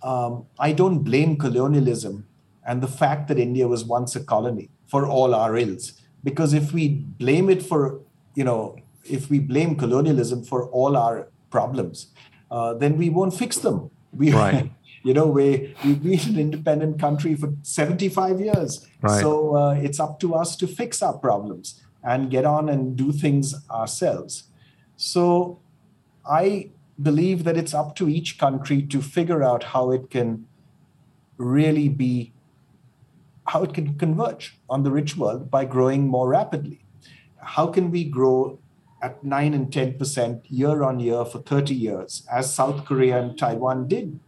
um, 0.02 0.46
i 0.58 0.72
don't 0.72 1.00
blame 1.10 1.36
colonialism 1.36 2.26
and 2.66 2.82
the 2.82 2.92
fact 3.02 3.28
that 3.28 3.38
india 3.38 3.66
was 3.68 3.84
once 3.84 4.16
a 4.16 4.24
colony 4.34 4.70
for 4.86 5.06
all 5.06 5.34
our 5.34 5.56
ills 5.56 5.92
because 6.24 6.52
if 6.52 6.72
we 6.72 6.88
blame 7.24 7.48
it 7.50 7.62
for 7.62 8.00
you 8.34 8.44
know, 8.44 8.76
if 9.04 9.30
we 9.30 9.38
blame 9.38 9.76
colonialism 9.76 10.44
for 10.44 10.68
all 10.68 10.96
our 10.96 11.28
problems, 11.50 12.08
uh, 12.50 12.74
then 12.74 12.96
we 12.96 13.10
won't 13.10 13.34
fix 13.34 13.58
them. 13.58 13.90
We, 14.12 14.32
right. 14.32 14.70
you 15.02 15.14
know, 15.14 15.26
we 15.26 15.74
we've 15.84 16.02
been 16.02 16.34
an 16.34 16.38
independent 16.38 17.00
country 17.00 17.34
for 17.34 17.54
75 17.62 18.40
years, 18.40 18.86
right. 19.00 19.20
so 19.20 19.56
uh, 19.56 19.74
it's 19.74 19.98
up 19.98 20.20
to 20.20 20.34
us 20.34 20.56
to 20.56 20.66
fix 20.66 21.02
our 21.02 21.16
problems 21.18 21.82
and 22.04 22.30
get 22.30 22.44
on 22.44 22.68
and 22.68 22.96
do 22.96 23.12
things 23.12 23.54
ourselves. 23.70 24.44
So, 24.96 25.58
I 26.28 26.70
believe 27.00 27.44
that 27.44 27.56
it's 27.56 27.74
up 27.74 27.96
to 27.96 28.08
each 28.08 28.38
country 28.38 28.82
to 28.82 29.02
figure 29.02 29.42
out 29.42 29.64
how 29.64 29.90
it 29.90 30.10
can 30.10 30.46
really 31.36 31.88
be 31.88 32.32
how 33.48 33.64
it 33.64 33.74
can 33.74 33.98
converge 33.98 34.56
on 34.70 34.84
the 34.84 34.90
rich 34.90 35.16
world 35.16 35.50
by 35.50 35.64
growing 35.64 36.06
more 36.06 36.28
rapidly. 36.28 36.84
How 37.38 37.66
can 37.66 37.90
we 37.90 38.04
grow 38.04 38.58
at 39.02 39.24
9 39.24 39.52
and 39.52 39.70
10% 39.70 40.42
year 40.48 40.84
on 40.84 41.00
year 41.00 41.24
for 41.24 41.40
30 41.40 41.74
years, 41.74 42.24
as 42.30 42.54
South 42.54 42.84
Korea 42.84 43.20
and 43.20 43.36
Taiwan 43.36 43.88
did, 43.88 44.20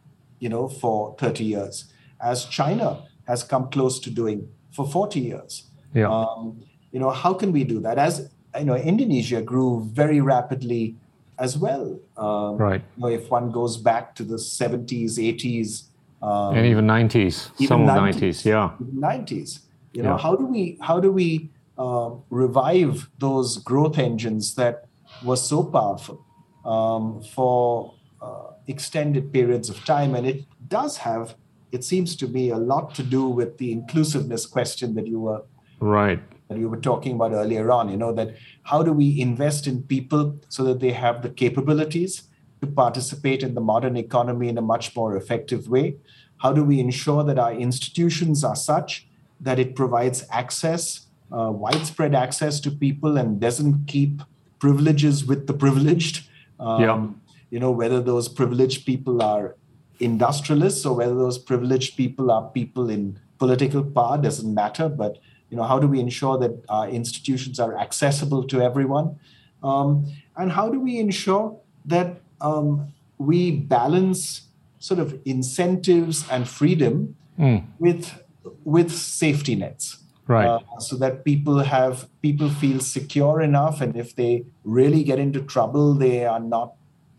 you 0.44 0.50
know, 0.50 0.68
for 0.68 1.16
30 1.18 1.42
years, 1.42 1.86
as 2.20 2.44
China 2.44 3.02
has 3.26 3.42
come 3.42 3.70
close 3.70 3.98
to 4.00 4.10
doing 4.10 4.46
for 4.72 4.86
40 4.86 5.18
years. 5.18 5.70
Yeah. 5.94 6.10
Um, 6.10 6.60
you 6.92 7.00
know, 7.00 7.08
how 7.08 7.32
can 7.32 7.50
we 7.50 7.64
do 7.64 7.80
that? 7.80 7.96
As 7.96 8.30
you 8.58 8.66
know, 8.66 8.76
Indonesia 8.76 9.40
grew 9.40 9.88
very 9.94 10.20
rapidly 10.20 10.96
as 11.38 11.56
well. 11.56 11.98
Um, 12.18 12.58
right. 12.58 12.82
You 12.96 13.02
know, 13.02 13.08
if 13.08 13.30
one 13.30 13.50
goes 13.50 13.78
back 13.78 14.14
to 14.16 14.22
the 14.22 14.36
70s, 14.36 15.12
80s, 15.16 15.84
um, 16.20 16.56
and 16.56 16.66
even 16.66 16.86
90s, 16.86 17.50
even 17.58 17.66
some 17.66 17.86
90s, 17.86 18.14
90s, 18.14 18.44
yeah. 18.44 18.70
90s. 18.94 19.60
You 19.94 20.02
know, 20.02 20.10
yeah. 20.10 20.18
how 20.18 20.36
do 20.36 20.44
we 20.44 20.76
how 20.82 21.00
do 21.00 21.10
we 21.10 21.48
uh, 21.78 22.10
revive 22.28 23.08
those 23.18 23.56
growth 23.58 23.98
engines 23.98 24.54
that 24.56 24.88
were 25.24 25.36
so 25.36 25.62
powerful 25.62 26.24
um, 26.64 27.22
for 27.34 27.94
uh, 28.20 28.53
extended 28.66 29.32
periods 29.32 29.68
of 29.68 29.84
time? 29.84 30.14
And 30.14 30.26
it 30.26 30.44
does 30.68 30.98
have, 30.98 31.34
it 31.72 31.84
seems 31.84 32.16
to 32.16 32.28
me, 32.28 32.50
a 32.50 32.56
lot 32.56 32.94
to 32.96 33.02
do 33.02 33.28
with 33.28 33.58
the 33.58 33.72
inclusiveness 33.72 34.46
question 34.46 34.94
that 34.94 35.06
you 35.06 35.20
were 35.20 35.42
right 35.80 36.20
that 36.48 36.58
you 36.58 36.68
were 36.68 36.80
talking 36.80 37.14
about 37.14 37.32
earlier 37.32 37.70
on. 37.72 37.88
You 37.88 37.96
know 37.96 38.12
that 38.12 38.36
how 38.64 38.82
do 38.82 38.92
we 38.92 39.20
invest 39.20 39.66
in 39.66 39.82
people 39.82 40.38
so 40.48 40.64
that 40.64 40.80
they 40.80 40.92
have 40.92 41.22
the 41.22 41.30
capabilities 41.30 42.24
to 42.60 42.66
participate 42.66 43.42
in 43.42 43.54
the 43.54 43.60
modern 43.60 43.96
economy 43.96 44.48
in 44.48 44.58
a 44.58 44.62
much 44.62 44.94
more 44.94 45.16
effective 45.16 45.68
way? 45.68 45.96
How 46.38 46.52
do 46.52 46.64
we 46.64 46.80
ensure 46.80 47.24
that 47.24 47.38
our 47.38 47.52
institutions 47.52 48.44
are 48.44 48.56
such 48.56 49.06
that 49.40 49.58
it 49.58 49.74
provides 49.74 50.26
access, 50.30 51.06
uh, 51.32 51.50
widespread 51.50 52.14
access 52.14 52.60
to 52.60 52.70
people 52.70 53.16
and 53.16 53.40
doesn't 53.40 53.86
keep 53.86 54.22
privileges 54.58 55.24
with 55.24 55.46
the 55.46 55.54
privileged? 55.54 56.28
Um, 56.60 56.82
yeah. 56.82 57.06
You 57.50 57.60
know, 57.60 57.70
whether 57.70 58.00
those 58.00 58.28
privileged 58.28 58.84
people 58.86 59.22
are 59.22 59.56
industrialists 60.00 60.84
or 60.84 60.96
whether 60.96 61.14
those 61.14 61.38
privileged 61.38 61.96
people 61.96 62.30
are 62.30 62.48
people 62.50 62.90
in 62.90 63.18
political 63.38 63.82
power 63.84 64.18
doesn't 64.18 64.52
matter. 64.52 64.88
But, 64.88 65.18
you 65.50 65.56
know, 65.56 65.62
how 65.62 65.78
do 65.78 65.86
we 65.86 66.00
ensure 66.00 66.38
that 66.38 66.64
our 66.68 66.88
institutions 66.88 67.60
are 67.60 67.78
accessible 67.78 68.44
to 68.48 68.60
everyone? 68.60 69.18
Um, 69.62 70.12
and 70.36 70.52
how 70.52 70.68
do 70.68 70.80
we 70.80 70.98
ensure 70.98 71.58
that 71.86 72.20
um, 72.40 72.92
we 73.18 73.50
balance 73.50 74.48
sort 74.78 75.00
of 75.00 75.18
incentives 75.24 76.28
and 76.30 76.48
freedom 76.48 77.16
mm. 77.38 77.64
with 77.78 78.22
with 78.64 78.92
safety 78.92 79.54
nets 79.54 79.98
right 80.26 80.46
uh, 80.46 80.78
so 80.78 80.96
that 80.96 81.24
people 81.24 81.60
have 81.60 82.06
people 82.20 82.50
feel 82.50 82.80
secure 82.80 83.40
enough 83.40 83.80
and 83.80 83.96
if 83.96 84.14
they 84.14 84.44
really 84.62 85.02
get 85.02 85.18
into 85.18 85.40
trouble 85.40 85.94
they 85.94 86.26
are 86.26 86.40
not 86.40 86.74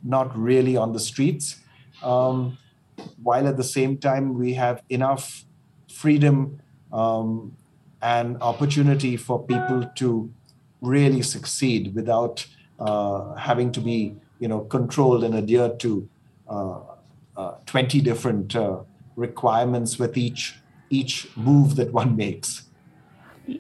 not 0.05 0.37
really 0.37 0.77
on 0.77 0.93
the 0.93 0.99
streets 0.99 1.59
um, 2.03 2.57
while 3.23 3.47
at 3.47 3.57
the 3.57 3.63
same 3.63 3.97
time 3.97 4.37
we 4.37 4.53
have 4.53 4.81
enough 4.89 5.45
freedom 5.91 6.59
um, 6.93 7.55
and 8.01 8.37
opportunity 8.41 9.17
for 9.17 9.43
people 9.43 9.89
to 9.95 10.31
really 10.81 11.21
succeed 11.21 11.93
without 11.95 12.45
uh, 12.79 13.33
having 13.35 13.71
to 13.71 13.81
be 13.81 14.15
you 14.39 14.47
know 14.47 14.61
controlled 14.61 15.23
and 15.23 15.35
adhered 15.35 15.79
to 15.79 16.07
uh, 16.49 16.79
uh, 17.37 17.55
20 17.65 18.01
different 18.01 18.55
uh, 18.55 18.79
requirements 19.15 19.97
with 19.97 20.17
each 20.17 20.55
each 20.89 21.27
move 21.35 21.75
that 21.75 21.91
one 21.91 22.15
makes. 22.15 22.63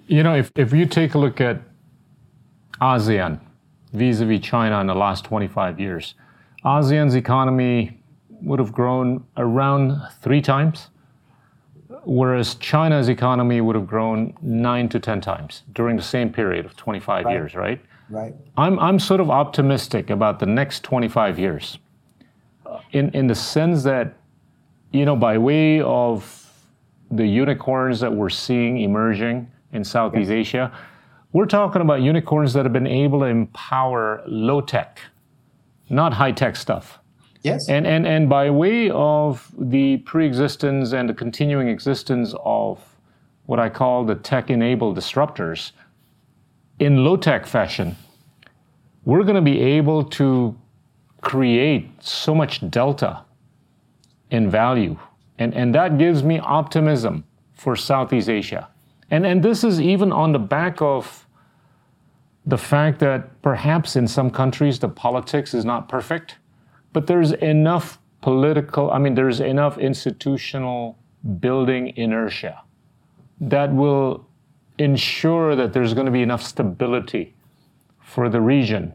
You 0.07 0.23
know 0.23 0.35
if, 0.35 0.51
if 0.55 0.73
you 0.73 0.85
take 0.85 1.13
a 1.13 1.17
look 1.17 1.41
at 1.41 1.61
asean 2.81 3.39
vis-a-vis 3.93 4.41
china 4.41 4.81
in 4.81 4.87
the 4.87 4.95
last 4.95 5.23
25 5.23 5.79
years 5.79 6.15
asean's 6.65 7.15
economy 7.15 7.99
would 8.41 8.59
have 8.59 8.71
grown 8.71 9.23
around 9.37 10.01
three 10.21 10.41
times 10.41 10.89
whereas 12.03 12.55
china's 12.55 13.09
economy 13.09 13.61
would 13.61 13.75
have 13.75 13.87
grown 13.87 14.33
nine 14.41 14.87
to 14.89 14.99
ten 14.99 15.21
times 15.21 15.63
during 15.73 15.95
the 15.95 16.03
same 16.03 16.31
period 16.31 16.65
of 16.65 16.75
25 16.75 17.25
right. 17.25 17.31
years 17.31 17.55
right 17.55 17.81
right 18.09 18.35
I'm, 18.57 18.77
I'm 18.79 18.99
sort 18.99 19.19
of 19.19 19.29
optimistic 19.29 20.09
about 20.09 20.39
the 20.39 20.45
next 20.45 20.83
25 20.83 21.39
years 21.39 21.79
uh, 22.65 22.79
in, 22.91 23.09
in 23.11 23.27
the 23.27 23.35
sense 23.35 23.83
that, 23.83 24.15
you 24.91 25.05
know, 25.05 25.15
by 25.15 25.37
way 25.37 25.81
of 25.81 26.41
the 27.11 27.25
unicorns 27.25 27.99
that 27.99 28.11
we're 28.11 28.29
seeing 28.29 28.79
emerging 28.79 29.49
in 29.73 29.83
Southeast 29.83 30.29
yes. 30.29 30.47
Asia, 30.47 30.71
we're 31.31 31.45
talking 31.45 31.81
about 31.81 32.01
unicorns 32.01 32.53
that 32.53 32.65
have 32.65 32.73
been 32.73 32.87
able 32.87 33.19
to 33.19 33.25
empower 33.25 34.23
low 34.25 34.61
tech, 34.61 34.99
not 35.89 36.13
high 36.13 36.31
tech 36.31 36.55
stuff. 36.55 36.99
Yes. 37.41 37.69
And, 37.69 37.85
and, 37.85 38.07
and 38.07 38.27
by 38.27 38.49
way 38.49 38.89
of 38.89 39.51
the 39.57 39.97
pre 39.97 40.25
existence 40.25 40.93
and 40.93 41.07
the 41.07 41.13
continuing 41.13 41.67
existence 41.67 42.33
of 42.43 42.79
what 43.45 43.59
I 43.59 43.69
call 43.69 44.03
the 44.03 44.15
tech 44.15 44.49
enabled 44.49 44.97
disruptors, 44.97 45.71
in 46.79 47.03
low 47.05 47.15
tech 47.15 47.45
fashion, 47.45 47.95
we're 49.05 49.23
going 49.23 49.35
to 49.35 49.41
be 49.41 49.61
able 49.61 50.03
to 50.03 50.57
create 51.21 51.89
so 52.03 52.33
much 52.33 52.67
delta 52.69 53.23
in 54.31 54.49
value. 54.49 54.97
And, 55.37 55.53
and 55.53 55.73
that 55.75 55.97
gives 55.97 56.23
me 56.23 56.39
optimism 56.39 57.23
for 57.53 57.75
Southeast 57.75 58.29
Asia. 58.29 58.67
And, 59.11 59.25
and 59.25 59.43
this 59.43 59.63
is 59.63 59.79
even 59.79 60.11
on 60.11 60.31
the 60.31 60.39
back 60.39 60.81
of 60.81 61.24
the 62.45 62.57
fact 62.57 62.99
that 62.99 63.41
perhaps 63.41 63.95
in 63.95 64.07
some 64.07 64.29
countries 64.29 64.79
the 64.79 64.89
politics 64.89 65.53
is 65.53 65.65
not 65.65 65.89
perfect, 65.89 66.37
but 66.93 67.07
there's 67.07 67.31
enough 67.31 67.99
political, 68.21 68.91
I 68.91 68.99
mean, 68.99 69.15
there's 69.15 69.39
enough 69.39 69.77
institutional 69.77 70.97
building 71.39 71.95
inertia 71.97 72.61
that 73.41 73.73
will 73.73 74.27
ensure 74.77 75.55
that 75.55 75.73
there's 75.73 75.93
going 75.93 76.05
to 76.05 76.11
be 76.11 76.21
enough 76.21 76.43
stability 76.43 77.33
for 77.99 78.29
the 78.29 78.41
region 78.41 78.93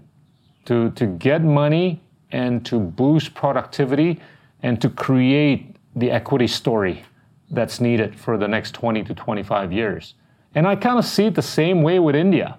to, 0.66 0.90
to 0.92 1.06
get 1.06 1.42
money 1.42 2.00
and 2.30 2.64
to 2.66 2.78
boost 2.78 3.34
productivity 3.34 4.20
and 4.62 4.80
to 4.80 4.88
create 4.88 5.76
the 5.96 6.10
equity 6.10 6.46
story 6.46 7.04
that's 7.50 7.80
needed 7.80 8.18
for 8.18 8.38
the 8.38 8.46
next 8.46 8.72
20 8.72 9.02
to 9.04 9.14
25 9.14 9.72
years. 9.72 10.14
And 10.54 10.66
I 10.66 10.76
kind 10.76 10.98
of 10.98 11.04
see 11.04 11.26
it 11.26 11.34
the 11.34 11.42
same 11.42 11.82
way 11.82 11.98
with 11.98 12.14
India, 12.14 12.58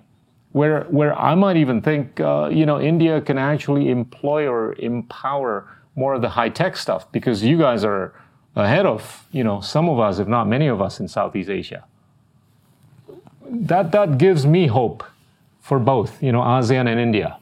where, 0.51 0.83
where 0.85 1.17
I 1.17 1.35
might 1.35 1.57
even 1.57 1.81
think, 1.81 2.19
uh, 2.19 2.49
you 2.51 2.65
know, 2.65 2.79
India 2.79 3.21
can 3.21 3.37
actually 3.37 3.89
employ 3.89 4.47
or 4.47 4.75
empower 4.79 5.67
more 5.95 6.13
of 6.15 6.21
the 6.21 6.29
high 6.29 6.49
tech 6.49 6.77
stuff 6.77 7.11
because 7.11 7.43
you 7.43 7.57
guys 7.57 7.83
are 7.83 8.13
ahead 8.55 8.85
of, 8.85 9.27
you 9.31 9.43
know, 9.43 9.61
some 9.61 9.89
of 9.89 9.99
us, 9.99 10.19
if 10.19 10.27
not 10.27 10.47
many 10.47 10.67
of 10.67 10.81
us 10.81 10.99
in 10.99 11.07
Southeast 11.07 11.49
Asia. 11.49 11.83
That, 13.49 13.91
that 13.91 14.17
gives 14.17 14.45
me 14.45 14.67
hope 14.67 15.03
for 15.59 15.79
both, 15.79 16.21
you 16.21 16.31
know, 16.31 16.41
ASEAN 16.41 16.87
and 16.87 16.99
India, 16.99 17.37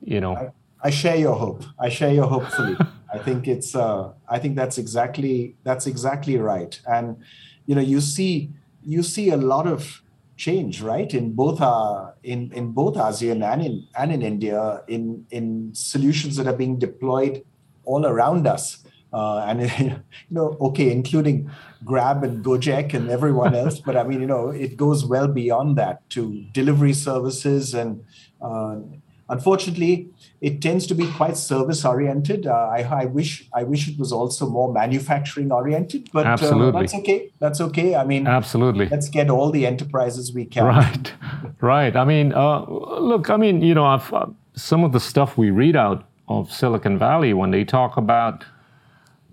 you 0.00 0.20
know. 0.20 0.52
I 0.82 0.90
share 0.90 1.16
your 1.16 1.36
hope. 1.36 1.64
I 1.78 1.88
share 1.88 2.12
your 2.12 2.26
hope. 2.26 2.44
I 3.12 3.18
think 3.18 3.46
it's. 3.46 3.74
Uh, 3.74 4.12
I 4.28 4.38
think 4.38 4.56
that's 4.56 4.78
exactly 4.78 5.54
that's 5.62 5.86
exactly 5.86 6.38
right. 6.38 6.80
And 6.88 7.18
you 7.66 7.74
know, 7.74 7.80
you 7.80 8.00
see 8.00 8.50
you 8.84 9.02
see 9.02 9.30
a 9.30 9.36
lot 9.36 9.66
of 9.66 10.01
change, 10.42 10.82
right? 10.82 11.10
In 11.14 11.32
both 11.32 11.60
uh, 11.60 12.10
in 12.22 12.50
in 12.52 12.72
both 12.72 12.94
ASEAN 12.96 13.40
and 13.50 13.62
in 13.62 13.74
and 14.00 14.12
in 14.16 14.22
India, 14.22 14.82
in 14.88 15.24
in 15.30 15.70
solutions 15.72 16.36
that 16.36 16.46
are 16.52 16.58
being 16.62 16.78
deployed 16.78 17.44
all 17.84 18.04
around 18.12 18.46
us. 18.46 18.64
Uh, 19.12 19.44
and 19.46 19.60
you 19.78 20.34
know, 20.36 20.56
okay, 20.68 20.90
including 20.90 21.50
Grab 21.84 22.24
and 22.24 22.44
Gojek 22.44 22.94
and 22.94 23.10
everyone 23.10 23.54
else, 23.54 23.78
but 23.78 23.94
I 23.96 24.02
mean, 24.04 24.20
you 24.20 24.26
know, 24.26 24.48
it 24.48 24.76
goes 24.76 25.04
well 25.04 25.28
beyond 25.28 25.76
that 25.76 26.08
to 26.16 26.22
delivery 26.52 26.94
services 26.94 27.74
and 27.74 28.02
uh, 28.40 28.76
unfortunately, 29.28 30.08
it 30.42 30.60
tends 30.60 30.88
to 30.88 30.94
be 30.94 31.06
quite 31.12 31.36
service 31.36 31.84
oriented. 31.84 32.48
Uh, 32.48 32.52
I, 32.52 33.02
I, 33.02 33.04
wish 33.04 33.48
I 33.54 33.62
wish 33.62 33.88
it 33.88 33.96
was 33.96 34.10
also 34.10 34.48
more 34.48 34.72
manufacturing 34.72 35.52
oriented, 35.52 36.10
but 36.12 36.26
uh, 36.26 36.72
that's 36.72 36.94
okay. 36.94 37.30
That's 37.38 37.60
okay. 37.60 37.94
I 37.94 38.04
mean, 38.04 38.26
absolutely. 38.26 38.88
Let's 38.88 39.08
get 39.08 39.30
all 39.30 39.52
the 39.52 39.64
enterprises 39.64 40.34
we 40.34 40.44
can. 40.44 40.64
Right, 40.64 41.12
right. 41.60 41.94
I 41.94 42.04
mean, 42.04 42.34
uh, 42.34 42.64
look, 42.66 43.30
I 43.30 43.36
mean, 43.36 43.62
you 43.62 43.72
know, 43.72 43.86
I've, 43.86 44.12
uh, 44.12 44.26
some 44.54 44.82
of 44.82 44.90
the 44.90 44.98
stuff 44.98 45.38
we 45.38 45.50
read 45.50 45.76
out 45.76 46.08
of 46.26 46.52
Silicon 46.52 46.98
Valley 46.98 47.32
when 47.34 47.52
they 47.52 47.62
talk 47.64 47.96
about 47.96 48.44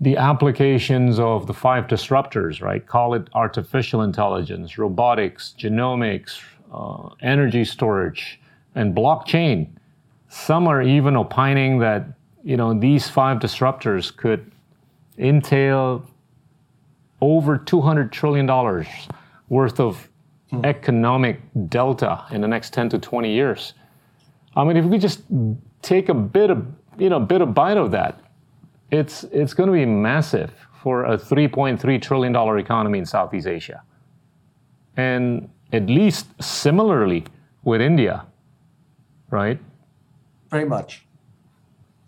the 0.00 0.16
applications 0.16 1.18
of 1.18 1.48
the 1.48 1.54
five 1.54 1.88
disruptors, 1.88 2.62
right? 2.62 2.86
Call 2.86 3.14
it 3.14 3.28
artificial 3.34 4.02
intelligence, 4.02 4.78
robotics, 4.78 5.54
genomics, 5.58 6.40
uh, 6.72 7.08
energy 7.20 7.64
storage, 7.64 8.40
and 8.76 8.94
blockchain. 8.94 9.70
Some 10.30 10.68
are 10.68 10.80
even 10.80 11.16
opining 11.16 11.80
that 11.80 12.06
you 12.44 12.56
know 12.56 12.72
these 12.72 13.08
five 13.08 13.38
disruptors 13.40 14.16
could 14.16 14.52
entail 15.18 16.06
over 17.20 17.58
200 17.58 18.12
trillion 18.12 18.46
dollars 18.46 18.86
worth 19.48 19.80
of 19.80 20.08
hmm. 20.50 20.64
economic 20.64 21.40
delta 21.68 22.24
in 22.30 22.40
the 22.40 22.46
next 22.46 22.72
10 22.72 22.90
to 22.90 22.98
20 23.00 23.34
years. 23.34 23.74
I 24.54 24.62
mean, 24.62 24.76
if 24.76 24.84
we 24.84 24.98
just 24.98 25.22
take 25.82 26.08
a 26.08 26.14
bit 26.14 26.50
of 26.50 26.64
you 26.96 27.08
know 27.08 27.16
a 27.16 27.26
bit 27.26 27.40
of 27.40 27.52
bite 27.52 27.76
of 27.76 27.90
that, 27.90 28.20
it's 28.92 29.24
it's 29.32 29.52
going 29.52 29.66
to 29.66 29.72
be 29.72 29.84
massive 29.84 30.52
for 30.80 31.06
a 31.06 31.18
3.3 31.18 32.00
trillion 32.00 32.32
dollar 32.32 32.56
economy 32.58 33.00
in 33.00 33.04
Southeast 33.04 33.48
Asia, 33.48 33.82
and 34.96 35.50
at 35.72 35.86
least 35.86 36.28
similarly 36.40 37.24
with 37.64 37.80
India, 37.80 38.24
right? 39.30 39.58
Very 40.50 40.64
much, 40.64 41.06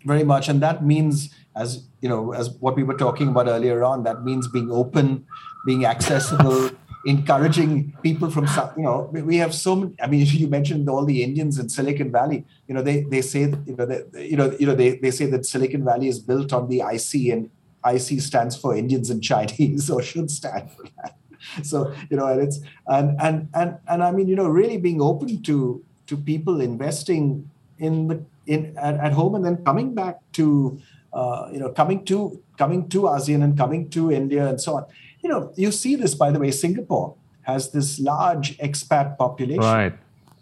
very 0.05 0.23
much, 0.23 0.49
and 0.49 0.61
that 0.61 0.83
means 0.85 1.33
as 1.55 1.85
you 2.01 2.09
know 2.09 2.33
as 2.33 2.49
what 2.59 2.75
we 2.75 2.83
were 2.83 2.97
talking 2.97 3.27
about 3.29 3.47
earlier 3.47 3.83
on 3.83 4.03
that 4.03 4.23
means 4.23 4.47
being 4.47 4.71
open 4.71 5.25
being 5.65 5.85
accessible 5.85 6.69
encouraging 7.05 7.93
people 8.01 8.31
from 8.31 8.45
you 8.77 8.83
know 8.83 9.09
we 9.11 9.37
have 9.37 9.53
so 9.53 9.75
many 9.75 9.93
i 10.01 10.07
mean 10.07 10.25
you 10.29 10.47
mentioned 10.47 10.89
all 10.89 11.05
the 11.05 11.23
indians 11.23 11.59
in 11.59 11.69
silicon 11.69 12.11
valley. 12.11 12.45
You 12.67 12.75
know 12.75 12.81
they 12.81 13.01
they 13.03 13.21
say 13.21 13.45
that, 13.45 13.67
you 13.67 13.75
know 13.75 13.85
they, 13.85 14.27
you 14.27 14.37
know 14.37 14.55
you 14.59 14.65
know 14.65 14.75
they, 14.75 14.97
they 14.97 15.11
say 15.11 15.25
that 15.27 15.45
silicon 15.45 15.83
valley 15.83 16.07
is 16.07 16.19
built 16.19 16.53
on 16.53 16.69
the 16.69 16.81
ic 16.81 17.13
and 17.31 17.49
ic 17.85 18.21
stands 18.21 18.55
for 18.55 18.75
indians 18.75 19.09
and 19.09 19.21
chinese 19.21 19.89
or 19.93 20.01
should 20.01 20.31
stand 20.31 20.71
for 20.71 20.83
that. 20.97 21.17
So 21.61 21.93
you 22.09 22.17
know 22.17 22.27
and 22.27 22.41
it's 22.41 22.59
and 22.87 23.19
and 23.21 23.49
and 23.53 23.77
and 23.87 24.01
i 24.01 24.11
mean 24.11 24.27
you 24.29 24.35
know 24.35 24.47
really 24.47 24.77
being 24.77 25.01
open 25.01 25.43
to 25.43 25.83
to 26.07 26.17
people 26.17 26.61
investing 26.61 27.49
in 27.79 28.07
the 28.07 28.23
in 28.47 28.77
at, 28.77 28.95
at 28.95 29.13
home 29.13 29.35
and 29.35 29.45
then 29.45 29.57
coming 29.63 29.93
back 29.93 30.19
to 30.33 30.79
uh, 31.13 31.49
you 31.51 31.59
know 31.59 31.69
coming 31.69 32.03
to 32.05 32.41
coming 32.57 32.89
to 32.89 33.01
asean 33.03 33.43
and 33.43 33.57
coming 33.57 33.89
to 33.89 34.11
india 34.11 34.47
and 34.47 34.59
so 34.59 34.77
on 34.77 34.85
you 35.23 35.29
know, 35.29 35.51
you 35.55 35.71
see 35.71 35.95
this, 35.95 36.13
by 36.13 36.31
the 36.31 36.39
way, 36.39 36.51
Singapore 36.51 37.15
has 37.43 37.71
this 37.71 37.99
large 37.99 38.57
expat 38.57 39.17
population, 39.17 39.63
right. 39.63 39.93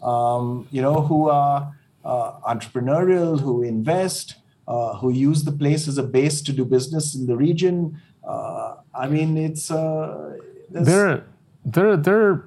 um, 0.02 0.66
you 0.70 0.82
know, 0.82 1.00
who 1.00 1.28
are 1.28 1.72
uh, 2.04 2.32
entrepreneurial, 2.40 3.40
who 3.40 3.62
invest, 3.62 4.36
uh, 4.66 4.94
who 4.96 5.10
use 5.12 5.44
the 5.44 5.52
place 5.52 5.86
as 5.86 5.98
a 5.98 6.02
base 6.02 6.42
to 6.42 6.52
do 6.52 6.64
business 6.64 7.14
in 7.14 7.26
the 7.26 7.36
region. 7.36 8.00
Uh, 8.26 8.74
I 8.94 9.08
mean, 9.08 9.36
it's 9.36 9.70
uh, 9.70 10.38
they're 10.68 11.24
they're 11.64 11.96
they're 11.96 12.44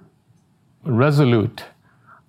resolute. 0.84 1.64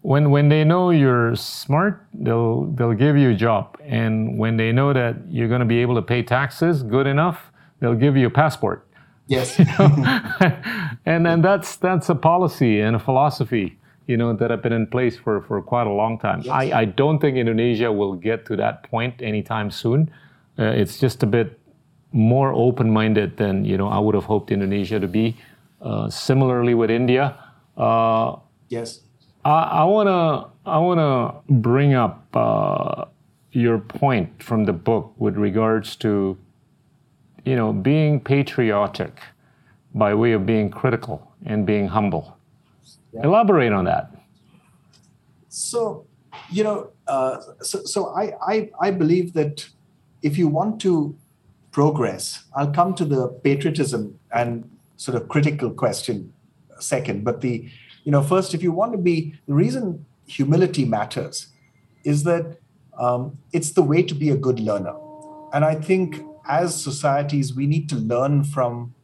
When 0.07 0.31
when 0.31 0.49
they 0.49 0.63
know 0.63 0.91
you're 0.91 1.35
smart, 1.35 2.07
they'll 2.15 2.71
they'll 2.79 2.95
give 2.95 3.17
you 3.17 3.31
a 3.31 3.35
job, 3.35 3.77
and 3.83 4.39
when 4.39 4.57
they 4.57 4.71
know 4.71 4.93
that 4.93 5.17
you're 5.29 5.49
going 5.49 5.65
to 5.67 5.67
be 5.67 5.83
able 5.83 5.97
to 5.97 6.03
pay 6.03 6.23
taxes 6.23 6.85
good 6.85 7.09
enough, 7.09 7.51
they'll 7.81 7.99
give 7.99 8.17
you 8.17 8.29
a 8.29 8.31
passport. 8.31 8.87
Yes. 9.27 9.59
you 9.59 9.65
know? 9.65 9.91
and 11.07 11.27
and 11.27 11.43
that's 11.43 11.75
that's 11.75 12.09
a 12.09 12.15
policy 12.15 12.81
and 12.81 12.95
a 12.95 13.01
philosophy, 13.01 13.79
you 14.07 14.17
know, 14.17 14.33
that 14.33 14.49
have 14.53 14.63
been 14.63 14.73
in 14.73 14.87
place 14.87 15.17
for, 15.17 15.43
for 15.43 15.61
quite 15.61 15.89
a 15.89 15.93
long 16.03 16.21
time. 16.21 16.43
Yes. 16.43 16.53
I, 16.55 16.83
I 16.83 16.85
don't 16.85 17.19
think 17.19 17.37
Indonesia 17.37 17.91
will 17.91 18.15
get 18.15 18.47
to 18.47 18.57
that 18.63 18.85
point 18.85 19.21
anytime 19.21 19.73
soon. 19.73 20.09
Uh, 20.57 20.67
it's 20.67 21.01
just 21.01 21.25
a 21.25 21.27
bit 21.27 21.59
more 22.13 22.53
open-minded 22.53 23.39
than 23.39 23.65
you 23.65 23.77
know 23.77 23.89
I 23.89 23.99
would 23.99 24.15
have 24.15 24.27
hoped 24.27 24.53
Indonesia 24.53 25.01
to 25.01 25.09
be. 25.09 25.37
Uh, 25.83 26.09
similarly 26.09 26.75
with 26.75 26.91
India. 26.91 27.37
Uh, 27.77 28.37
yes. 28.69 29.01
I, 29.47 29.59
I 29.83 29.85
wanna 29.85 30.49
I 30.65 30.79
wanna 30.79 31.35
bring 31.49 31.95
up 31.95 32.27
uh, 32.35 33.05
your 33.53 33.79
point 33.79 34.43
from 34.43 34.65
the 34.65 34.73
book 34.73 35.15
with 35.17 35.37
regards 35.37 35.97
to 35.97 36.37
you 37.47 37.55
know, 37.55 37.73
being 37.73 38.21
patriotic 38.21 39.21
by 39.95 40.13
way 40.13 40.33
of 40.33 40.45
being 40.45 40.69
critical 40.69 41.33
and 41.47 41.65
being 41.65 41.87
humble. 41.87 42.37
Yeah. 43.15 43.23
Elaborate 43.23 43.73
on 43.73 43.85
that. 43.85 44.11
So, 45.49 46.05
you 46.51 46.65
know, 46.65 46.91
uh, 47.07 47.39
so, 47.63 47.85
so 47.85 48.09
I, 48.09 48.33
I, 48.47 48.71
I 48.81 48.91
believe 48.91 49.33
that 49.35 49.67
if 50.23 50.37
you 50.37 50.49
want 50.49 50.81
to 50.83 51.17
progress, 51.71 52.45
I'll 52.55 52.73
come 52.73 52.95
to 52.97 53.05
the 53.05 53.29
patriotism 53.29 54.19
and 54.35 54.69
sort 54.97 55.17
of 55.17 55.29
critical 55.29 55.71
question 55.71 56.33
second. 56.81 57.25
But 57.25 57.43
the, 57.43 57.71
you 58.07 58.13
know, 58.13 58.23
first, 58.23 58.55
if 58.55 58.63
you 58.63 58.71
want 58.71 58.93
to 58.93 58.99
be, 58.99 59.35
the 59.49 59.55
reason 59.55 60.07
humility 60.27 60.85
matters 60.85 61.49
is 62.05 62.23
that 62.23 62.59
um, 62.97 63.37
it's 63.53 63.73
the 63.73 63.83
way 63.83 64.01
to 64.05 64.15
be 64.15 64.31
a 64.31 64.37
good 64.37 64.61
learner. 64.61 64.95
And 65.53 65.65
I 65.65 65.75
think 65.75 66.23
as 66.49 66.81
societies, 66.81 67.53
we 67.53 67.67
need 67.67 67.89
to 67.89 67.97
learn 67.97 68.45
from 68.45 68.95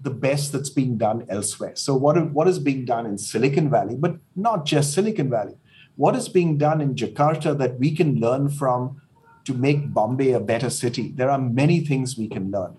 the 0.00 0.10
best 0.10 0.52
that's 0.52 0.70
being 0.70 0.96
done 0.96 1.26
elsewhere. 1.28 1.74
So, 1.74 1.96
what, 1.96 2.30
what 2.30 2.46
is 2.46 2.60
being 2.60 2.84
done 2.84 3.04
in 3.04 3.18
Silicon 3.18 3.68
Valley, 3.68 3.96
but 3.96 4.16
not 4.36 4.64
just 4.64 4.94
Silicon 4.94 5.28
Valley? 5.28 5.56
What 5.96 6.14
is 6.14 6.28
being 6.28 6.56
done 6.56 6.80
in 6.80 6.94
Jakarta 6.94 7.58
that 7.58 7.80
we 7.80 7.94
can 7.94 8.20
learn 8.20 8.48
from 8.48 9.02
to 9.44 9.54
make 9.54 9.92
Bombay 9.92 10.32
a 10.32 10.40
better 10.40 10.70
city? 10.70 11.12
There 11.16 11.30
are 11.30 11.38
many 11.38 11.80
things 11.80 12.16
we 12.16 12.28
can 12.28 12.52
learn. 12.52 12.76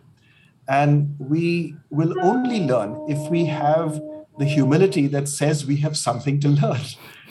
And 0.66 1.18
we 1.20 1.76
will 1.90 2.16
only 2.22 2.62
learn 2.62 3.06
if 3.10 3.30
we 3.30 3.46
have 3.46 4.02
the 4.38 4.46
humility 4.46 5.08
that 5.08 5.28
says 5.28 5.66
we 5.66 5.78
have 5.78 5.98
something 5.98 6.40
to 6.42 6.50
learn. 6.50 6.82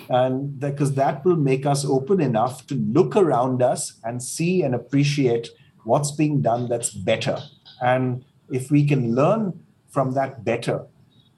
And 0.08 0.58
because 0.58 0.94
that 0.94 1.24
will 1.24 1.36
make 1.36 1.64
us 1.64 1.84
open 1.84 2.20
enough 2.20 2.66
to 2.66 2.74
look 2.74 3.16
around 3.16 3.62
us 3.62 3.94
and 4.04 4.22
see 4.22 4.62
and 4.62 4.74
appreciate 4.74 5.48
what's 5.84 6.10
being 6.10 6.42
done 6.42 6.68
that's 6.68 6.90
better. 6.90 7.38
And 7.80 8.24
if 8.50 8.70
we 8.70 8.86
can 8.86 9.14
learn 9.14 9.58
from 9.88 10.12
that 10.12 10.44
better, 10.44 10.86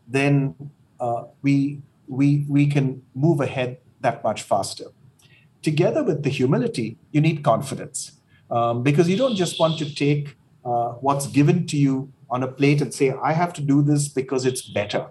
then 0.08 0.54
uh, 1.00 1.24
we, 1.42 1.82
we, 2.08 2.44
we 2.48 2.66
can 2.66 3.02
move 3.14 3.40
ahead 3.40 3.78
that 4.00 4.22
much 4.22 4.42
faster. 4.42 4.86
Together 5.62 6.02
with 6.02 6.22
the 6.22 6.30
humility, 6.30 6.98
you 7.10 7.20
need 7.20 7.42
confidence 7.42 8.12
um, 8.50 8.82
because 8.82 9.08
you 9.08 9.16
don't 9.16 9.36
just 9.36 9.58
want 9.58 9.78
to 9.78 9.94
take 9.94 10.36
uh, 10.64 10.90
what's 11.00 11.26
given 11.26 11.66
to 11.68 11.76
you 11.76 12.12
on 12.28 12.42
a 12.42 12.48
plate 12.48 12.80
and 12.82 12.92
say, 12.92 13.14
I 13.22 13.32
have 13.32 13.52
to 13.54 13.62
do 13.62 13.82
this 13.82 14.08
because 14.08 14.44
it's 14.44 14.62
better. 14.62 15.10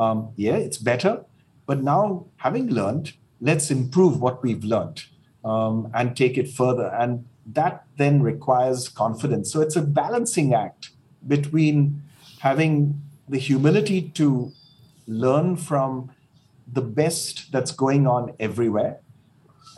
Um, 0.00 0.30
yeah, 0.36 0.56
it's 0.56 0.78
better. 0.78 1.24
But 1.66 1.82
now, 1.82 2.26
having 2.36 2.68
learned, 2.68 3.12
let's 3.40 3.70
improve 3.70 4.20
what 4.20 4.42
we've 4.42 4.64
learned 4.64 5.04
um, 5.44 5.90
and 5.94 6.16
take 6.16 6.36
it 6.36 6.48
further. 6.48 6.86
And 6.98 7.26
that 7.46 7.84
then 7.96 8.22
requires 8.22 8.88
confidence. 8.88 9.52
So 9.52 9.60
it's 9.60 9.76
a 9.76 9.82
balancing 9.82 10.54
act 10.54 10.90
between 11.26 12.02
having 12.40 13.00
the 13.28 13.38
humility 13.38 14.10
to 14.14 14.52
learn 15.06 15.56
from 15.56 16.10
the 16.72 16.80
best 16.80 17.52
that's 17.52 17.72
going 17.72 18.06
on 18.06 18.32
everywhere 18.40 19.00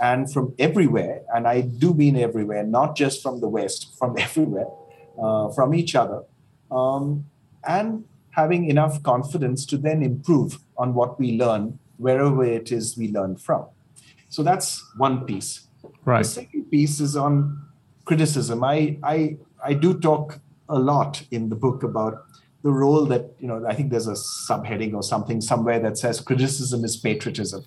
and 0.01 0.31
from 0.33 0.55
everywhere, 0.59 1.23
and 1.35 1.47
I 1.47 1.61
do 1.61 1.95
mean 1.95 2.16
everywhere, 2.16 2.64
not 2.64 2.97
just 2.97 3.23
from 3.23 3.41
the 3.41 3.49
West, 3.49 3.97
from 3.99 4.18
everywhere, 4.18 4.66
uh, 5.23 5.49
from 5.51 5.75
each 5.75 5.95
other, 5.95 6.25
um, 6.70 7.27
and 7.66 8.05
having 8.33 8.68
enough 8.68 9.03
confidence 9.03 9.64
to 9.66 9.76
then 9.76 10.03
improve 10.03 10.59
on 10.76 10.95
what 10.95 11.18
we 11.18 11.39
learn 11.39 11.78
wherever 11.97 12.45
it 12.45 12.72
is 12.72 12.97
we 12.97 13.09
learn 13.11 13.37
from. 13.37 13.66
So 14.28 14.43
that's 14.43 14.85
one 14.97 15.24
piece. 15.24 15.68
Right. 16.05 16.22
The 16.22 16.28
second 16.28 16.70
piece 16.70 17.01
is 17.01 17.16
on 17.16 17.62
criticism. 18.05 18.64
I, 18.64 18.99
I, 19.03 19.37
I 19.64 19.74
do 19.74 19.99
talk 19.99 20.41
a 20.68 20.78
lot 20.78 21.22
in 21.30 21.49
the 21.49 21.57
book 21.57 21.83
about 21.83 22.24
the 22.62 22.72
role 22.72 23.05
that, 23.07 23.35
you 23.39 23.47
know, 23.47 23.64
I 23.66 23.74
think 23.74 23.91
there's 23.91 24.09
a 24.09 24.12
subheading 24.12 24.95
or 24.95 25.03
something 25.03 25.41
somewhere 25.41 25.80
that 25.80 25.99
says 25.99 26.20
criticism 26.20 26.85
is 26.85 26.97
patriotism. 26.97 27.64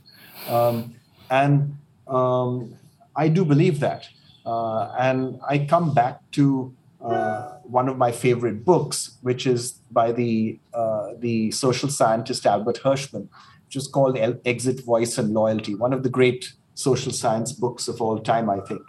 Um, 0.49 0.95
and 1.29 1.77
um, 2.07 2.75
I 3.15 3.27
do 3.27 3.45
believe 3.45 3.79
that. 3.81 4.07
Uh, 4.45 4.93
and 4.97 5.39
I 5.47 5.59
come 5.59 5.93
back 5.93 6.19
to 6.31 6.73
uh, 7.05 7.57
one 7.63 7.87
of 7.87 7.97
my 7.97 8.11
favorite 8.11 8.65
books, 8.65 9.17
which 9.21 9.45
is 9.45 9.73
by 9.91 10.11
the, 10.11 10.59
uh, 10.73 11.11
the 11.19 11.51
social 11.51 11.89
scientist 11.89 12.45
Albert 12.45 12.79
Hirschman, 12.83 13.27
which 13.65 13.75
is 13.75 13.87
called 13.87 14.17
Exit, 14.45 14.83
Voice, 14.83 15.17
and 15.17 15.33
Loyalty, 15.33 15.75
one 15.75 15.93
of 15.93 16.03
the 16.03 16.09
great 16.09 16.53
social 16.73 17.11
science 17.11 17.51
books 17.51 17.87
of 17.87 18.01
all 18.01 18.19
time, 18.19 18.49
I 18.49 18.59
think. 18.59 18.81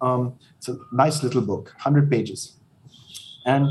Um, 0.00 0.38
it's 0.56 0.68
a 0.68 0.76
nice 0.92 1.22
little 1.22 1.42
book, 1.42 1.66
100 1.76 2.10
pages. 2.10 2.56
And, 3.44 3.66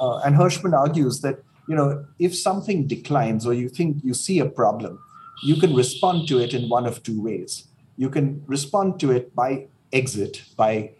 uh, 0.00 0.18
and 0.18 0.36
Hirschman 0.36 0.72
argues 0.72 1.20
that, 1.22 1.42
you 1.68 1.74
know, 1.74 2.04
if 2.18 2.36
something 2.36 2.86
declines 2.86 3.46
or 3.46 3.54
you 3.54 3.68
think 3.68 3.98
you 4.04 4.14
see 4.14 4.38
a 4.38 4.46
problem, 4.46 5.00
you 5.42 5.56
can 5.56 5.74
respond 5.74 6.28
to 6.28 6.38
it 6.38 6.54
in 6.54 6.68
one 6.68 6.86
of 6.86 7.02
two 7.02 7.20
ways. 7.20 7.68
you 7.96 8.10
can 8.10 8.42
respond 8.46 8.98
to 9.00 9.10
it 9.10 9.34
by 9.34 9.66
exit, 9.92 10.42
by 10.56 10.90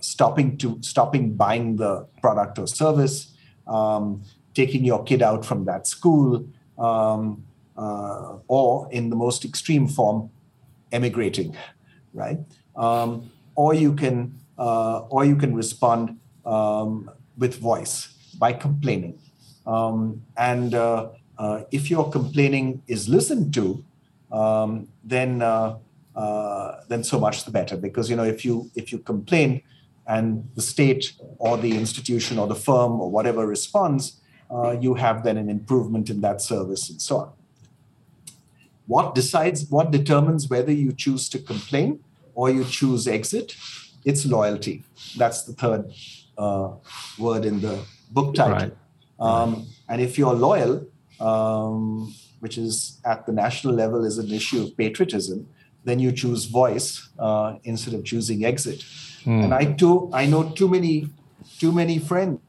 stopping 0.00 0.56
to 0.58 0.78
stopping 0.82 1.34
buying 1.34 1.76
the 1.76 2.06
product 2.20 2.58
or 2.58 2.66
service, 2.66 3.32
um, 3.66 4.22
taking 4.54 4.84
your 4.84 5.04
kid 5.04 5.22
out 5.22 5.44
from 5.44 5.64
that 5.66 5.86
school, 5.86 6.46
um, 6.78 7.44
uh, 7.76 8.36
or 8.48 8.88
in 8.90 9.10
the 9.10 9.16
most 9.16 9.44
extreme 9.44 9.86
form, 9.86 10.30
emigrating, 10.92 11.56
right? 12.12 12.38
Um, 12.76 13.30
or 13.54 13.74
you 13.74 13.94
can 13.94 14.34
uh, 14.58 15.00
or 15.10 15.24
you 15.24 15.36
can 15.36 15.54
respond 15.54 16.18
um, 16.44 17.10
with 17.38 17.58
voice 17.58 18.08
by 18.38 18.52
complaining. 18.52 19.18
Um, 19.66 20.22
and 20.36 20.74
uh, 20.74 21.10
uh, 21.38 21.62
if 21.70 21.90
your 21.90 22.10
complaining 22.10 22.82
is 22.86 23.08
listened 23.08 23.54
to, 23.54 23.84
um, 24.32 24.88
then 25.04 25.42
uh, 25.42 25.78
uh, 26.14 26.80
then 26.88 27.02
so 27.04 27.18
much 27.18 27.44
the 27.44 27.50
better. 27.50 27.76
Because 27.76 28.10
you 28.10 28.16
know 28.16 28.24
if 28.24 28.44
you 28.44 28.70
if 28.74 28.92
you 28.92 28.98
complain 28.98 29.62
and 30.10 30.26
the 30.56 30.62
state 30.74 31.12
or 31.38 31.56
the 31.56 31.72
institution 31.82 32.34
or 32.40 32.46
the 32.48 32.60
firm 32.68 32.92
or 33.00 33.08
whatever 33.16 33.46
responds, 33.46 34.04
uh, 34.50 34.72
you 34.84 34.94
have 34.94 35.22
then 35.22 35.36
an 35.36 35.48
improvement 35.48 36.10
in 36.10 36.20
that 36.20 36.42
service 36.42 36.90
and 36.90 37.00
so 37.00 37.16
on. 37.22 37.32
What 38.86 39.14
decides 39.14 39.70
what 39.70 39.92
determines 39.92 40.50
whether 40.50 40.72
you 40.72 40.90
choose 41.04 41.28
to 41.28 41.38
complain 41.38 42.00
or 42.34 42.50
you 42.50 42.64
choose 42.64 43.06
exit? 43.06 43.54
It's 44.04 44.26
loyalty. 44.26 44.82
That's 45.16 45.44
the 45.44 45.52
third 45.52 45.92
uh, 46.36 46.70
word 47.16 47.44
in 47.44 47.60
the 47.60 47.78
book 48.10 48.34
title. 48.34 48.56
Right. 48.56 48.72
Um, 49.20 49.66
and 49.88 50.00
if 50.00 50.18
you're 50.18 50.34
loyal, 50.34 50.74
um, 51.20 52.12
which 52.40 52.58
is 52.58 52.98
at 53.04 53.26
the 53.26 53.32
national 53.32 53.74
level 53.74 54.04
is 54.04 54.18
an 54.18 54.32
issue 54.32 54.62
of 54.64 54.76
patriotism, 54.76 55.46
then 55.84 56.00
you 56.00 56.10
choose 56.10 56.46
voice 56.46 57.08
uh, 57.18 57.56
instead 57.62 57.94
of 57.94 58.04
choosing 58.04 58.44
exit. 58.44 58.84
Mm. 59.24 59.44
And 59.44 59.54
I 59.54 59.64
too, 59.72 60.10
I 60.12 60.26
know 60.26 60.50
too 60.50 60.68
many, 60.68 61.08
too 61.58 61.72
many 61.72 61.98
friends 61.98 62.40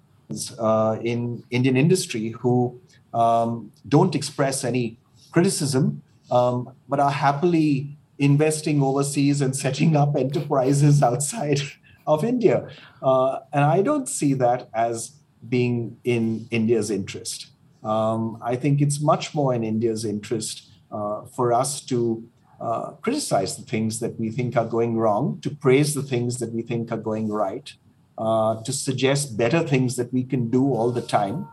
uh, 0.58 0.98
in 1.02 1.44
Indian 1.50 1.78
industry 1.78 2.30
who 2.30 2.80
um, 3.14 3.72
don't 3.88 4.16
express 4.16 4.64
any 4.64 4.98
criticism, 5.32 6.02
um, 6.30 6.74
but 6.88 7.00
are 7.00 7.12
happily 7.12 7.98
investing 8.18 8.82
overseas 8.82 9.42
and 9.42 9.56
setting 9.56 9.96
up 9.96 10.16
enterprises 10.16 11.02
outside 11.10 11.60
of 12.08 12.24
India. 12.24 12.70
Uh, 13.02 13.40
and 13.52 13.64
I 13.64 13.82
don't 13.82 14.08
see 14.08 14.34
that 14.36 14.70
as 14.74 15.12
being 15.48 15.98
in 16.04 16.48
India's 16.52 16.92
interest. 16.92 17.48
Um, 17.84 18.38
I 18.42 18.56
think 18.56 18.82
it's 18.82 19.02
much 19.02 19.34
more 19.34 19.54
in 19.54 19.64
India's 19.64 20.06
interest 20.06 20.70
uh, 20.92 21.24
for 21.26 21.52
us 21.52 21.82
to 21.86 22.24
uh, 22.62 22.92
criticize 23.02 23.58
the 23.58 23.64
things 23.64 24.00
that 24.00 24.20
we 24.20 24.30
think 24.30 24.56
are 24.56 24.66
going 24.66 24.96
wrong, 24.96 25.40
to 25.42 25.50
praise 25.50 25.94
the 25.96 26.04
things 26.04 26.38
that 26.40 26.52
we 26.54 26.62
think 26.62 26.92
are 26.92 26.98
going 26.98 27.28
right, 27.28 27.74
uh, 28.18 28.62
to 28.64 28.72
suggest 28.72 29.36
better 29.36 29.64
things 29.64 29.96
that 29.96 30.14
we 30.14 30.24
can 30.24 30.50
do 30.50 30.64
all 30.74 30.92
the 30.92 31.02
time. 31.02 31.48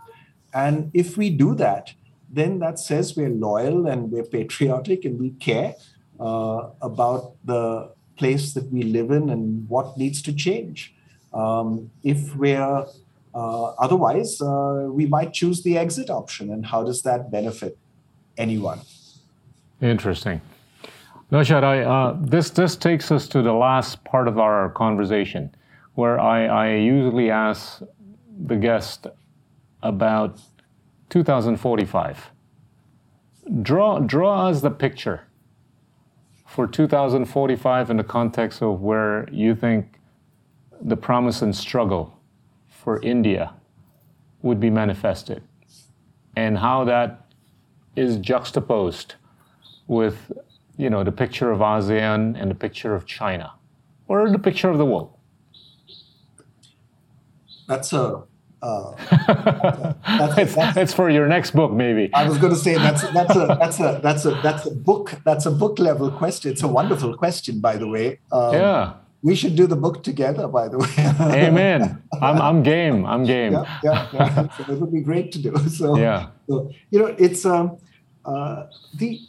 And 0.53 0.91
if 0.93 1.17
we 1.17 1.31
do 1.31 1.55
that, 1.55 1.95
then 2.31 2.59
that 2.59 2.79
says 2.79 3.17
we're 3.17 3.31
loyal 3.31 3.87
and 3.87 4.11
we're 4.11 4.25
patriotic 4.25 5.05
and 5.07 5.19
we 5.19 5.31
care 5.31 5.75
uh, 6.21 6.69
about 6.83 7.35
the 7.45 7.91
place 8.17 8.53
that 8.53 8.71
we 8.71 8.83
live 8.83 9.11
in 9.11 9.31
and 9.31 9.69
what 9.69 9.97
needs 9.97 10.21
to 10.23 10.33
change. 10.33 10.95
Um, 11.33 11.91
if 12.03 12.37
we're 12.37 12.87
uh, 13.35 13.65
otherwise, 13.79 14.41
uh, 14.41 14.89
we 14.91 15.07
might 15.07 15.33
choose 15.33 15.63
the 15.63 15.79
exit 15.79 16.11
option. 16.11 16.51
And 16.53 16.67
how 16.67 16.83
does 16.83 17.03
that 17.03 17.31
benefit 17.31 17.79
anyone? 18.37 18.81
Interesting. 19.81 20.41
Naushad, 21.31 21.63
I, 21.63 21.83
uh, 21.83 22.17
this, 22.21 22.49
this 22.49 22.75
takes 22.75 23.13
us 23.13 23.29
to 23.29 23.43
the 23.43 23.53
last 23.53 24.03
part 24.03 24.29
of 24.29 24.39
our 24.39 24.71
conversation, 24.71 25.55
where 25.95 26.19
I, 26.19 26.47
I 26.47 26.75
usually 26.77 27.31
ask 27.31 27.83
the 28.47 28.57
guest 28.57 29.07
about 29.83 30.41
2045. 31.11 32.31
Draw, 33.61 33.99
draw 34.01 34.49
us 34.49 34.63
the 34.63 34.71
picture 34.71 35.25
for 36.47 36.67
2045 36.67 37.91
in 37.91 37.99
the 37.99 38.05
context 38.05 38.63
of 38.63 38.81
where 38.81 39.29
you 39.31 39.55
think 39.55 40.01
the 40.81 40.97
promise 40.97 41.43
and 41.43 41.55
struggle 41.55 42.19
for 42.69 43.03
India 43.03 43.53
would 44.41 44.61
be 44.61 44.71
manifested 44.71 45.43
and 46.37 46.57
how 46.57 46.85
that 46.85 47.27
is 47.97 48.17
juxtaposed 48.17 49.17
with 49.89 50.33
you 50.79 50.89
know 50.89 51.05
the 51.05 51.13
picture 51.13 51.51
of 51.51 51.59
ASEAN 51.59 52.41
and 52.41 52.51
the 52.51 52.55
picture 52.55 52.95
of 52.95 53.05
China 53.05 53.53
or 54.07 54.31
the 54.31 54.39
picture 54.39 54.71
of 54.71 54.79
the 54.79 54.87
world 54.87 55.13
that's 57.67 57.93
a 57.93 58.23
uh, 58.61 58.93
that's, 59.11 60.35
that's, 60.35 60.55
that's, 60.55 60.75
that's, 60.75 60.93
for 60.93 61.09
your 61.11 61.29
next 61.29 61.53
book, 61.53 61.71
maybe. 61.71 62.11
I 62.13 62.29
was 62.29 62.39
going 62.39 62.53
to 62.53 62.59
say 62.59 62.75
that's 62.75 63.03
that's 63.13 63.37
a 63.37 63.57
that's 63.61 63.79
a 63.79 64.01
that's 64.03 64.25
a 64.25 64.31
that's 64.43 64.67
a 64.67 64.73
book 64.73 65.15
that's 65.25 65.47
a 65.47 65.51
book 65.51 65.79
level 65.79 66.11
question. 66.11 66.51
It's 66.51 66.63
a 66.65 66.69
wonderful 66.69 67.17
question, 67.17 67.61
by 67.61 67.77
the 67.77 67.87
way. 67.87 68.19
Um, 68.33 68.55
yeah. 68.55 68.95
We 69.23 69.35
should 69.35 69.57
do 69.57 69.67
the 69.67 69.77
book 69.77 70.03
together, 70.03 70.49
by 70.49 70.69
the 70.69 70.79
way. 70.79 70.89
Amen. 71.21 72.03
I'm 72.21 72.41
I'm 72.41 72.63
game. 72.63 73.05
I'm 73.07 73.25
game. 73.25 73.53
Yeah, 73.53 73.81
yeah, 73.85 74.09
yeah. 74.13 74.49
So 74.57 74.73
it 74.73 74.81
would 74.81 74.93
be 74.93 75.03
great 75.03 75.31
to 75.33 75.39
do. 75.39 75.55
So 75.69 75.97
yeah. 75.97 76.31
So, 76.49 76.73
you 76.91 76.99
know, 76.99 77.15
it's 77.19 77.45
um 77.45 77.79
uh, 78.25 78.67
the 78.95 79.21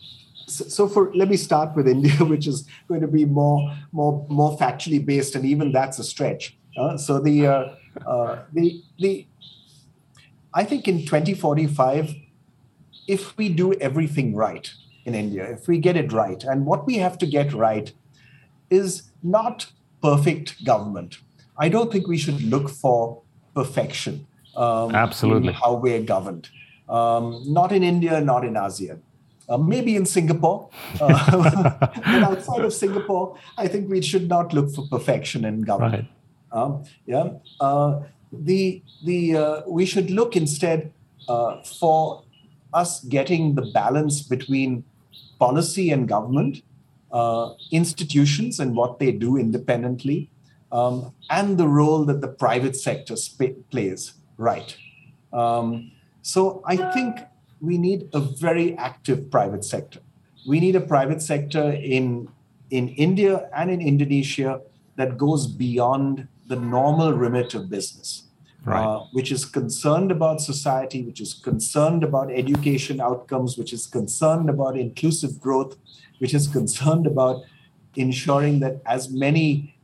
so 0.49 0.87
for 0.87 1.13
let 1.13 1.29
me 1.29 1.37
start 1.37 1.75
with 1.75 1.87
India, 1.87 2.13
which 2.25 2.47
is 2.47 2.67
going 2.87 3.01
to 3.01 3.07
be 3.07 3.25
more 3.25 3.71
more 3.91 4.25
more 4.29 4.57
factually 4.57 5.03
based, 5.03 5.35
and 5.35 5.45
even 5.45 5.71
that's 5.71 5.99
a 5.99 6.03
stretch. 6.03 6.57
Uh, 6.77 6.97
so 6.97 7.19
the 7.19 7.47
uh, 7.47 7.75
uh, 8.05 8.43
the 8.53 8.83
the 8.99 9.27
I 10.53 10.63
think 10.63 10.87
in 10.87 11.05
2045, 11.05 12.15
if 13.07 13.37
we 13.37 13.49
do 13.49 13.73
everything 13.73 14.35
right 14.35 14.71
in 15.05 15.13
India, 15.13 15.49
if 15.49 15.67
we 15.67 15.77
get 15.77 15.95
it 15.95 16.11
right, 16.11 16.43
and 16.43 16.65
what 16.65 16.85
we 16.85 16.97
have 16.97 17.17
to 17.19 17.27
get 17.27 17.53
right 17.53 17.93
is 18.69 19.11
not 19.23 19.71
perfect 20.01 20.63
government. 20.63 21.17
I 21.57 21.69
don't 21.69 21.91
think 21.91 22.07
we 22.07 22.17
should 22.17 22.41
look 22.41 22.69
for 22.69 23.21
perfection. 23.53 24.25
Um, 24.55 24.95
Absolutely. 24.95 25.53
how 25.53 25.75
we're 25.75 26.01
governed. 26.01 26.49
Um, 26.87 27.43
not 27.45 27.71
in 27.71 27.83
India, 27.83 28.19
not 28.19 28.43
in 28.43 28.53
ASEAN. 28.53 28.99
Uh, 29.49 29.57
maybe 29.57 29.95
in 29.95 30.05
Singapore. 30.05 30.69
Uh, 31.01 31.07
but 31.81 32.23
outside 32.23 32.63
of 32.63 32.71
Singapore, 32.71 33.35
I 33.57 33.67
think 33.67 33.89
we 33.89 34.01
should 34.01 34.29
not 34.29 34.53
look 34.53 34.69
for 34.69 34.85
perfection 34.87 35.43
in 35.43 35.61
government. 35.61 36.07
Right. 36.07 36.61
Um, 36.61 36.83
yeah, 37.05 37.29
uh, 37.59 38.01
the 38.31 38.83
the 39.03 39.35
uh, 39.35 39.61
we 39.67 39.85
should 39.85 40.11
look 40.11 40.35
instead 40.35 40.93
uh, 41.27 41.63
for 41.63 42.23
us 42.73 43.03
getting 43.05 43.55
the 43.55 43.63
balance 43.73 44.21
between 44.21 44.83
policy 45.39 45.89
and 45.89 46.07
government, 46.07 46.61
uh, 47.11 47.53
institutions 47.71 48.59
and 48.59 48.75
what 48.75 48.99
they 48.99 49.11
do 49.11 49.37
independently, 49.37 50.29
um, 50.71 51.13
and 51.29 51.57
the 51.57 51.67
role 51.67 52.05
that 52.05 52.21
the 52.21 52.27
private 52.27 52.75
sector 52.75 53.15
sp- 53.17 53.65
plays. 53.71 54.13
Right. 54.37 54.75
Um, 55.33 55.91
so 56.21 56.61
I 56.65 56.91
think 56.93 57.17
we 57.61 57.77
need 57.77 58.09
a 58.13 58.19
very 58.19 58.77
active 58.77 59.29
private 59.29 59.63
sector. 59.63 59.99
We 60.47 60.59
need 60.59 60.75
a 60.75 60.81
private 60.81 61.21
sector 61.21 61.71
in 61.71 62.29
in 62.71 62.89
India 62.89 63.49
and 63.55 63.71
in 63.71 63.81
Indonesia 63.81 64.61
that 64.95 65.17
goes 65.17 65.47
beyond 65.47 66.27
the 66.47 66.55
normal 66.55 67.13
remit 67.13 67.53
of 67.55 67.69
business, 67.69 68.23
right. 68.63 68.83
uh, 68.83 68.99
which 69.11 69.31
is 69.31 69.43
concerned 69.43 70.11
about 70.11 70.39
society, 70.39 71.03
which 71.03 71.19
is 71.19 71.33
concerned 71.33 72.03
about 72.03 72.31
education 72.31 73.01
outcomes, 73.01 73.57
which 73.57 73.73
is 73.73 73.87
concerned 73.87 74.49
about 74.49 74.77
inclusive 74.77 75.39
growth, 75.39 75.77
which 76.19 76.33
is 76.33 76.47
concerned 76.47 77.07
about 77.07 77.41
ensuring 77.95 78.59
that 78.59 78.81
as 78.85 79.09
many, 79.09 79.75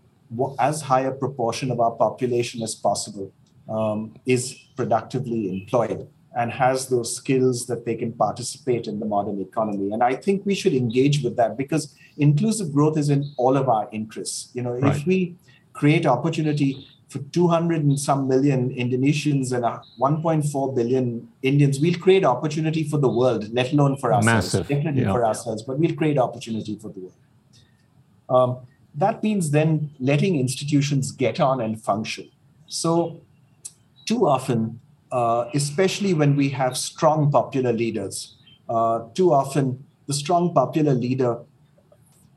as 0.60 0.82
high 0.82 1.02
a 1.02 1.12
proportion 1.12 1.72
of 1.72 1.80
our 1.80 1.92
population 1.92 2.62
as 2.62 2.76
possible 2.76 3.32
um, 3.68 4.14
is 4.26 4.54
productively 4.76 5.50
employed 5.50 6.08
and 6.36 6.52
has 6.52 6.88
those 6.90 7.16
skills 7.16 7.66
that 7.68 7.86
they 7.86 7.96
can 7.96 8.12
participate 8.12 8.88
in 8.88 9.00
the 9.00 9.06
modern 9.06 9.40
economy. 9.40 9.92
And 9.92 10.04
I 10.04 10.16
think 10.16 10.46
we 10.46 10.54
should 10.54 10.74
engage 10.74 11.24
with 11.24 11.38
that 11.38 11.58
because 11.58 11.96
inclusive 12.18 12.74
growth 12.74 12.98
is 12.98 13.10
in 13.10 13.32
all 13.38 13.56
of 13.56 13.70
our 13.70 13.88
interests. 13.94 14.50
You 14.54 14.64
know, 14.64 14.74
right. 14.74 14.96
if 14.96 15.06
we 15.06 15.38
create 15.72 16.06
opportunity 16.06 16.88
for 17.08 17.20
200 17.20 17.84
and 17.84 17.98
some 17.98 18.28
million 18.28 18.70
Indonesians 18.76 19.54
and 19.54 19.64
1.4 19.64 20.76
billion 20.76 21.28
Indians, 21.42 21.80
we'll 21.80 22.00
create 22.00 22.26
opportunity 22.26 22.84
for 22.84 22.98
the 22.98 23.08
world, 23.08 23.54
let 23.54 23.72
alone 23.72 23.96
for 23.96 24.14
ourselves. 24.14 24.54
Massive. 24.54 24.68
Definitely 24.68 25.04
yeah. 25.04 25.14
for 25.14 25.26
ourselves, 25.26 25.64
but 25.64 25.80
we'll 25.80 25.96
create 25.96 26.18
opportunity 26.18 26.78
for 26.78 26.90
the 26.90 27.00
world. 27.00 27.14
Um, 28.28 28.68
that 28.96 29.24
means 29.24 29.52
then 29.52 29.92
letting 30.00 30.38
institutions 30.38 31.12
get 31.12 31.40
on 31.40 31.62
and 31.62 31.82
function. 31.82 32.30
So, 32.68 33.22
too 34.06 34.28
often, 34.28 34.80
uh, 35.16 35.50
especially 35.54 36.14
when 36.14 36.36
we 36.36 36.50
have 36.50 36.76
strong 36.76 37.32
popular 37.32 37.72
leaders, 37.72 38.36
uh, 38.68 39.00
too 39.14 39.32
often 39.32 39.82
the 40.08 40.14
strong 40.14 40.54
popular 40.54 40.94
leader 40.94 41.40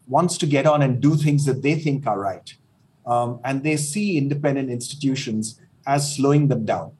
wants 0.07 0.39
to 0.39 0.47
get 0.47 0.65
on 0.65 0.81
and 0.83 1.01
do 1.01 1.17
things 1.17 1.45
that 1.45 1.61
they 1.61 1.75
think 1.75 2.07
are 2.07 2.21
right. 2.21 2.55
Um, 3.05 3.41
and 3.45 3.65
they 3.65 3.77
see 3.77 4.17
independent 4.17 4.71
institutions 4.71 5.61
as 5.89 6.15
slowing 6.15 6.47
them 6.47 6.65
down. 6.65 6.93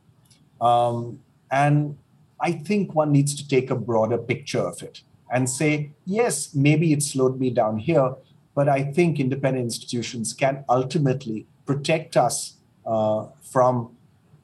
Um, 0.61 1.21
and 1.53 1.97
I 2.41 2.51
think 2.53 2.97
one 2.97 3.13
needs 3.13 3.33
to 3.37 3.47
take 3.47 3.71
a 3.71 3.77
broader 3.77 4.19
picture 4.19 4.65
of 4.73 4.83
it 4.83 5.03
and 5.33 5.49
say, 5.49 5.93
yes, 6.05 6.57
maybe 6.57 6.93
it 6.93 7.05
slowed 7.05 7.39
me 7.39 7.51
down 7.51 7.79
here, 7.79 8.17
but 8.53 8.69
I 8.69 8.83
think 8.83 9.21
independent 9.21 9.67
institutions 9.67 10.33
can 10.33 10.65
ultimately 10.69 11.47
protect 11.67 12.17
us 12.17 12.55
uh, 12.85 13.27
from 13.43 13.97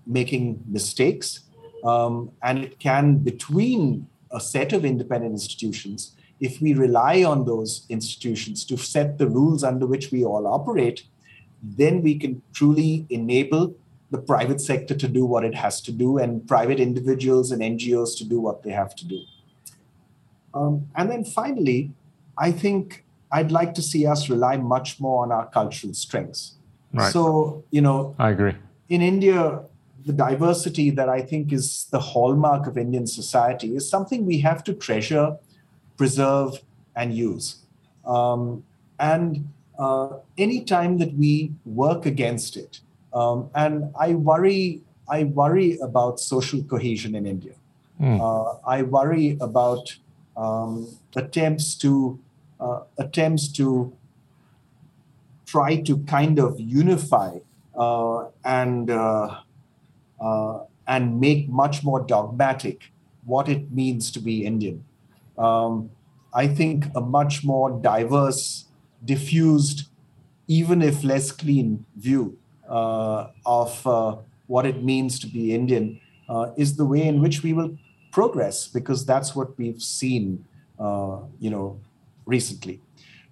making 0.06 0.62
mistakes. 0.66 1.40
Um, 1.84 2.30
and 2.42 2.64
it 2.64 2.78
can, 2.78 3.18
between 3.18 4.06
a 4.30 4.40
set 4.40 4.72
of 4.72 4.84
independent 4.84 5.32
institutions, 5.32 6.16
if 6.40 6.60
we 6.60 6.74
rely 6.74 7.22
on 7.22 7.44
those 7.44 7.86
institutions 7.88 8.64
to 8.66 8.76
set 8.76 9.18
the 9.18 9.28
rules 9.28 9.62
under 9.62 9.86
which 9.86 10.10
we 10.10 10.24
all 10.24 10.46
operate, 10.46 11.04
then 11.62 12.02
we 12.02 12.18
can 12.18 12.42
truly 12.52 13.06
enable 13.10 13.74
the 14.10 14.18
private 14.18 14.60
sector 14.60 14.94
to 14.94 15.08
do 15.08 15.24
what 15.24 15.44
it 15.44 15.54
has 15.54 15.80
to 15.80 15.92
do 15.92 16.18
and 16.18 16.46
private 16.46 16.78
individuals 16.78 17.50
and 17.50 17.62
NGOs 17.62 18.16
to 18.18 18.24
do 18.24 18.40
what 18.40 18.62
they 18.62 18.70
have 18.70 18.94
to 18.96 19.06
do. 19.06 19.20
Um, 20.52 20.88
and 20.94 21.10
then 21.10 21.24
finally, 21.24 21.92
I 22.38 22.52
think 22.52 23.04
I'd 23.32 23.50
like 23.50 23.74
to 23.74 23.82
see 23.82 24.06
us 24.06 24.28
rely 24.28 24.56
much 24.56 25.00
more 25.00 25.24
on 25.24 25.32
our 25.32 25.46
cultural 25.46 25.94
strengths. 25.94 26.54
Right. 26.92 27.12
So, 27.12 27.64
you 27.70 27.80
know, 27.80 28.14
I 28.18 28.30
agree. 28.30 28.54
In 28.88 29.02
India, 29.02 29.62
the 30.04 30.12
diversity 30.12 30.90
that 30.90 31.08
I 31.08 31.22
think 31.22 31.52
is 31.52 31.86
the 31.90 31.98
hallmark 31.98 32.66
of 32.66 32.76
Indian 32.76 33.06
society 33.06 33.74
is 33.74 33.88
something 33.88 34.26
we 34.26 34.38
have 34.40 34.62
to 34.64 34.74
treasure, 34.74 35.36
preserve, 35.96 36.60
and 36.94 37.14
use. 37.14 37.56
Um, 38.06 38.64
and 38.98 39.48
uh, 39.78 40.18
any 40.36 40.64
time 40.64 40.98
that 40.98 41.14
we 41.16 41.52
work 41.64 42.06
against 42.06 42.56
it, 42.56 42.80
um, 43.14 43.50
and 43.54 43.92
I 43.98 44.14
worry, 44.14 44.82
I 45.08 45.24
worry 45.24 45.78
about 45.78 46.20
social 46.20 46.62
cohesion 46.62 47.14
in 47.14 47.26
India. 47.26 47.54
Mm. 48.00 48.20
Uh, 48.20 48.58
I 48.66 48.82
worry 48.82 49.38
about 49.40 49.96
um, 50.36 50.88
attempts 51.16 51.74
to 51.76 52.18
uh, 52.60 52.80
attempts 52.98 53.48
to 53.48 53.92
try 55.46 55.76
to 55.76 55.98
kind 55.98 56.38
of 56.38 56.58
unify 56.58 57.38
uh, 57.76 58.26
and 58.44 58.90
uh, 60.24 60.64
and 60.86 61.20
make 61.20 61.48
much 61.48 61.84
more 61.84 62.00
dogmatic 62.00 62.90
what 63.24 63.48
it 63.48 63.70
means 63.70 64.10
to 64.12 64.20
be 64.20 64.44
Indian. 64.44 64.84
Um, 65.38 65.90
I 66.32 66.46
think 66.48 66.86
a 66.96 67.00
much 67.00 67.44
more 67.44 67.70
diverse, 67.70 68.66
diffused, 69.04 69.88
even 70.48 70.82
if 70.82 71.04
less 71.04 71.30
clean 71.30 71.84
view 71.96 72.36
uh, 72.68 73.28
of 73.46 73.86
uh, 73.86 74.16
what 74.46 74.66
it 74.66 74.82
means 74.82 75.18
to 75.20 75.26
be 75.26 75.54
Indian 75.54 76.00
uh, 76.28 76.50
is 76.56 76.76
the 76.76 76.84
way 76.84 77.02
in 77.02 77.20
which 77.20 77.42
we 77.42 77.52
will 77.52 77.76
progress 78.12 78.66
because 78.66 79.04
that's 79.04 79.34
what 79.34 79.56
we've 79.58 79.82
seen, 79.82 80.44
uh, 80.78 81.18
you 81.38 81.50
know, 81.50 81.78
recently. 82.26 82.80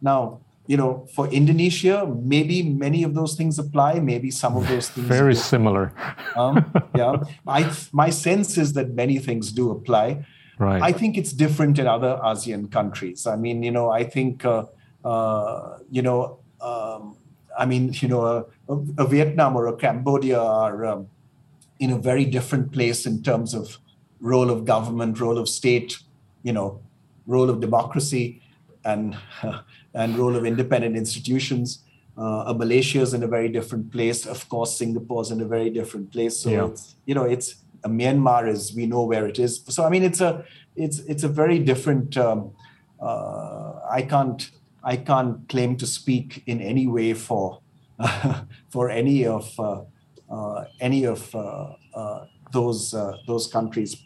Now, 0.01 0.41
you 0.67 0.77
know, 0.77 1.07
for 1.15 1.27
Indonesia, 1.29 2.07
maybe 2.07 2.63
many 2.63 3.03
of 3.03 3.15
those 3.15 3.35
things 3.35 3.59
apply. 3.59 4.01
Maybe 4.01 4.31
some 4.31 4.57
of 4.57 4.69
those 4.69 4.89
things 4.89 5.07
very 5.07 5.35
do. 5.35 5.41
similar. 5.41 5.93
um, 6.37 6.73
yeah, 6.95 7.17
I, 7.47 7.73
my 7.93 8.11
sense 8.11 8.57
is 8.57 8.73
that 8.75 8.95
many 8.95 9.19
things 9.19 9.53
do 9.53 9.71
apply. 9.71 10.25
Right. 10.59 10.81
I 10.81 10.93
think 10.93 11.19
it's 11.19 11.33
different 11.33 11.79
in 11.79 11.87
other 11.87 12.21
ASEAN 12.23 12.71
countries. 12.71 13.27
I 13.27 13.37
mean, 13.37 13.63
you 13.63 13.73
know, 13.73 13.91
I 13.91 14.05
think, 14.05 14.45
uh, 14.45 14.67
uh, 15.05 15.79
you 15.91 16.03
know, 16.03 16.39
um, 16.61 17.17
I 17.59 17.67
mean, 17.67 17.93
you 17.95 18.09
know, 18.09 18.47
a, 18.69 18.75
a, 18.99 19.07
Vietnam 19.07 19.57
or 19.57 19.67
a 19.67 19.77
Cambodia 19.77 20.41
are 20.41 20.87
um, 20.87 21.09
in 21.81 21.91
a 21.91 21.99
very 21.99 22.25
different 22.25 22.73
place 22.73 23.05
in 23.07 23.23
terms 23.23 23.55
of 23.55 23.79
role 24.21 24.51
of 24.51 24.65
government, 24.65 25.19
role 25.19 25.39
of 25.39 25.49
state, 25.49 25.99
you 26.45 26.53
know, 26.53 26.81
role 27.27 27.51
of 27.51 27.61
democracy, 27.61 28.41
and 28.85 29.17
and 29.95 30.17
role 30.17 30.37
of 30.37 30.45
independent 30.45 30.97
institutions. 30.97 31.83
Uh, 32.17 32.53
Malaysia 32.57 33.01
is 33.01 33.15
in 33.15 33.23
a 33.23 33.27
very 33.27 33.49
different 33.49 33.91
place. 33.91 34.27
Of 34.27 34.49
course, 34.49 34.77
Singapore 34.77 35.23
is 35.23 35.31
in 35.31 35.41
a 35.41 35.47
very 35.47 35.71
different 35.71 36.13
place. 36.13 36.39
So 36.39 36.51
yeah. 36.51 36.67
it's, 36.67 36.95
you 37.07 37.15
know, 37.15 37.25
it's 37.25 37.57
uh, 37.85 37.89
Myanmar 37.89 38.49
is 38.49 38.75
we 38.75 38.87
know 38.87 39.05
where 39.05 39.27
it 39.27 39.39
is. 39.39 39.63
So 39.69 39.85
I 39.85 39.89
mean, 39.89 40.03
it's 40.03 40.21
a 40.21 40.45
it's 40.77 40.99
it's 41.01 41.25
a 41.25 41.29
very 41.29 41.59
different. 41.59 42.17
Um, 42.17 42.53
uh, 43.01 43.81
I 43.91 44.03
can't 44.03 44.51
I 44.85 44.97
can't 44.97 45.49
claim 45.49 45.77
to 45.77 45.87
speak 45.87 46.43
in 46.47 46.61
any 46.61 46.87
way 46.87 47.15
for 47.15 47.61
for 48.69 48.91
any 48.91 49.27
of 49.27 49.59
uh, 49.59 49.83
uh, 50.31 50.65
any 50.81 51.05
of 51.05 51.35
uh, 51.35 52.27
those 52.53 52.95
those 53.27 53.47
countries. 53.47 53.97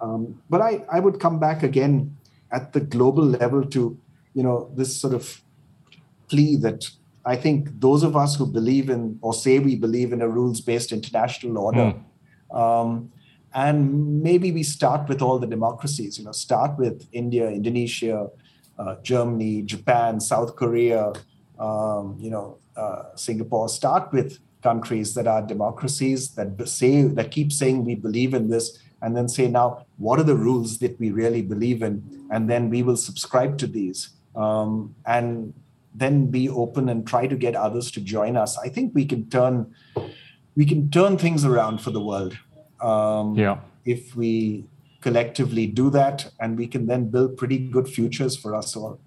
Um, 0.00 0.42
but 0.50 0.60
I, 0.60 0.84
I 0.90 1.00
would 1.00 1.20
come 1.20 1.38
back 1.38 1.62
again 1.62 2.16
at 2.52 2.72
the 2.72 2.80
global 2.80 3.24
level 3.24 3.64
to 3.64 3.98
you 4.36 4.42
know 4.42 4.70
this 4.76 4.94
sort 4.94 5.14
of 5.14 5.40
plea 6.28 6.56
that 6.56 6.88
I 7.24 7.36
think 7.36 7.80
those 7.80 8.02
of 8.02 8.16
us 8.16 8.36
who 8.36 8.46
believe 8.46 8.90
in 8.90 9.18
or 9.22 9.32
say 9.34 9.58
we 9.58 9.74
believe 9.74 10.12
in 10.12 10.20
a 10.22 10.28
rules-based 10.28 10.92
international 10.92 11.58
order, 11.58 11.94
mm. 11.94 12.56
um, 12.56 13.10
and 13.54 14.22
maybe 14.22 14.52
we 14.52 14.62
start 14.62 15.08
with 15.08 15.22
all 15.22 15.38
the 15.38 15.46
democracies. 15.46 16.18
You 16.18 16.24
know, 16.26 16.32
start 16.32 16.78
with 16.78 17.08
India, 17.12 17.48
Indonesia, 17.48 18.28
uh, 18.78 18.96
Germany, 19.02 19.62
Japan, 19.62 20.20
South 20.20 20.54
Korea, 20.54 21.12
um, 21.58 22.16
you 22.20 22.30
know, 22.30 22.58
uh, 22.76 23.04
Singapore. 23.16 23.70
Start 23.70 24.12
with 24.12 24.38
countries 24.62 25.14
that 25.14 25.26
are 25.26 25.42
democracies 25.42 26.30
that 26.34 26.48
say 26.68 27.02
that 27.02 27.30
keep 27.30 27.50
saying 27.52 27.84
we 27.84 27.94
believe 27.94 28.34
in 28.34 28.50
this 28.50 28.78
and 29.00 29.16
then 29.16 29.28
say 29.28 29.46
now 29.46 29.86
what 29.98 30.18
are 30.18 30.28
the 30.32 30.34
rules 30.34 30.78
that 30.78 30.98
we 30.98 31.10
really 31.10 31.42
believe 31.42 31.82
in 31.82 31.94
and 32.32 32.50
then 32.50 32.68
we 32.68 32.82
will 32.82 32.96
subscribe 32.96 33.56
to 33.58 33.66
these 33.66 34.15
um, 34.36 34.94
and 35.06 35.54
then 35.94 36.26
be 36.26 36.48
open 36.48 36.88
and 36.88 37.06
try 37.06 37.26
to 37.26 37.36
get 37.36 37.56
others 37.56 37.90
to 37.90 38.00
join 38.00 38.36
us. 38.36 38.58
I 38.58 38.68
think 38.68 38.94
we 38.94 39.04
can 39.04 39.28
turn 39.30 39.74
we 40.54 40.64
can 40.64 40.90
turn 40.90 41.18
things 41.18 41.44
around 41.44 41.80
for 41.80 41.90
the 41.90 42.00
world 42.00 42.38
um, 42.80 43.34
yeah. 43.34 43.58
if 43.84 44.16
we 44.16 44.64
collectively 45.00 45.66
do 45.66 45.90
that 45.90 46.30
and 46.40 46.56
we 46.58 46.66
can 46.66 46.86
then 46.86 47.10
build 47.10 47.36
pretty 47.36 47.58
good 47.58 47.88
futures 47.88 48.36
for 48.36 48.54
us 48.54 48.74
all. 48.76 48.98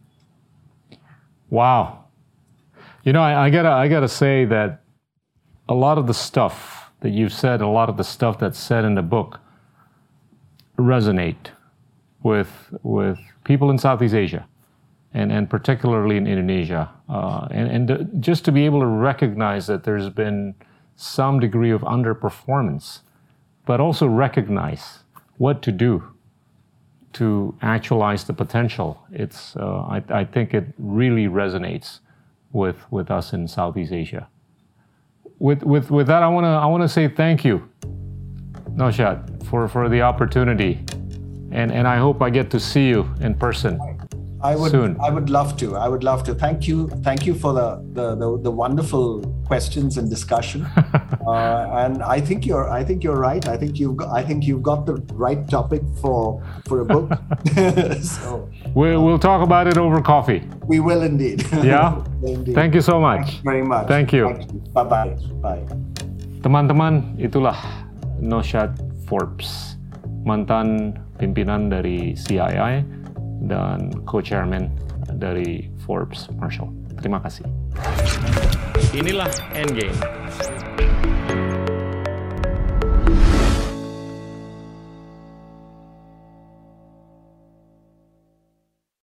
Wow. 1.50 2.06
You 3.04 3.14
know 3.14 3.22
I, 3.22 3.46
I 3.46 3.50
gotta 3.50 3.70
i 3.70 3.88
gotta 3.88 4.10
say 4.10 4.46
that 4.46 4.82
a 5.68 5.74
lot 5.74 5.98
of 5.98 6.08
the 6.08 6.14
stuff 6.14 6.92
that 7.02 7.12
you've 7.12 7.34
said 7.34 7.62
a 7.62 7.68
lot 7.68 7.90
of 7.90 7.98
the 7.98 8.04
stuff 8.04 8.38
that's 8.40 8.60
said 8.60 8.84
in 8.84 8.96
the 8.96 9.02
book 9.02 9.40
resonate 10.78 11.52
with 12.24 12.74
with 12.84 13.20
people 13.44 13.70
in 13.70 13.78
Southeast 13.78 14.14
Asia, 14.14 14.48
and 15.14 15.32
and 15.32 15.50
particularly 15.50 16.18
in 16.18 16.28
Indonesia, 16.28 16.90
uh, 17.08 17.48
and 17.52 17.90
and 17.92 18.24
just 18.24 18.46
to 18.46 18.52
be 18.52 18.66
able 18.66 18.80
to 18.80 18.86
recognize 18.86 19.68
that 19.68 19.84
there's 19.84 20.10
been 20.10 20.56
some 20.96 21.40
degree 21.40 21.72
of 21.72 21.82
underperformance, 21.82 23.00
but 23.66 23.80
also 23.80 24.08
recognize 24.08 25.00
what 25.38 25.62
to 25.62 25.72
do 25.72 26.04
to 27.14 27.56
actualize 27.62 28.26
the 28.26 28.34
potential. 28.34 29.02
It's 29.12 29.56
uh, 29.56 29.82
I, 29.82 30.04
I 30.10 30.26
think 30.26 30.54
it 30.54 30.66
really 30.78 31.28
resonates 31.28 32.00
with 32.52 32.78
with 32.92 33.10
us 33.10 33.34
in 33.34 33.48
Southeast 33.48 33.92
Asia. 33.92 34.28
With 35.40 35.64
with 35.64 35.90
with 35.90 36.08
that, 36.08 36.22
I 36.22 36.28
wanna 36.28 36.58
I 36.58 36.66
wanna 36.66 36.90
say 36.90 37.08
thank 37.08 37.44
you, 37.44 37.68
Naushad 38.76 39.40
for, 39.50 39.68
for 39.68 39.90
the 39.90 40.02
opportunity. 40.02 40.80
And, 41.52 41.72
and 41.72 41.88
I 41.88 41.98
hope 41.98 42.22
I 42.22 42.30
get 42.30 42.52
to 42.52 42.60
see 42.60 42.88
you 42.88 43.10
in 43.20 43.34
person. 43.34 43.80
I 44.42 44.56
would 44.56 44.72
soon. 44.72 44.96
I 45.02 45.10
would 45.10 45.30
love 45.30 45.58
to. 45.58 45.76
I 45.76 45.88
would 45.88 46.04
love 46.04 46.24
to. 46.24 46.34
Thank 46.34 46.68
you. 46.68 46.88
Thank 47.04 47.26
you 47.26 47.34
for 47.34 47.54
the 47.54 47.84
the, 47.94 48.16
the, 48.16 48.40
the 48.44 48.52
wonderful 48.52 49.22
questions 49.46 49.98
and 49.98 50.10
discussion. 50.10 50.64
uh, 51.28 51.84
and 51.84 52.02
I 52.04 52.22
think 52.22 52.46
you're 52.46 52.70
I 52.70 52.84
think 52.84 53.04
you're 53.04 53.20
right. 53.20 53.46
I 53.48 53.58
think 53.58 53.80
you've 53.80 53.98
got 53.98 54.10
I 54.16 54.24
think 54.24 54.48
you've 54.48 54.64
got 54.64 54.86
the 54.86 54.96
right 55.14 55.44
topic 55.50 55.82
for 56.02 56.42
for 56.68 56.80
a 56.82 56.86
book. 56.86 57.12
so 58.02 58.50
we'll, 58.74 59.04
we'll 59.04 59.20
talk 59.20 59.42
about 59.42 59.68
it 59.68 59.78
over 59.78 60.02
coffee. 60.02 60.48
We 60.66 60.80
will 60.80 61.04
indeed. 61.04 61.44
Yeah. 61.64 62.04
indeed. 62.24 62.56
Thank 62.56 62.76
you 62.76 62.82
so 62.82 63.00
much. 63.00 63.44
You 63.44 63.44
very 63.44 63.64
much. 63.64 63.88
Thank 63.88 64.14
you. 64.14 64.30
You. 64.30 64.64
Bye 64.72 64.84
bye. 64.84 65.18
Bye. 65.44 65.66
Teman-teman, 66.40 67.20
itulah 67.20 67.60
Naushad 68.24 68.72
Forbes. 69.04 69.70
mantan 70.24 70.94
pimpinan 71.18 71.72
dari 71.72 72.14
CII 72.14 72.99
dan 73.48 73.94
co-chairman 74.04 74.72
dari 75.16 75.72
Forbes 75.86 76.28
Marshall. 76.36 76.74
Terima 77.00 77.24
kasih. 77.24 77.48
Inilah 78.92 79.32
Endgame. 79.56 79.96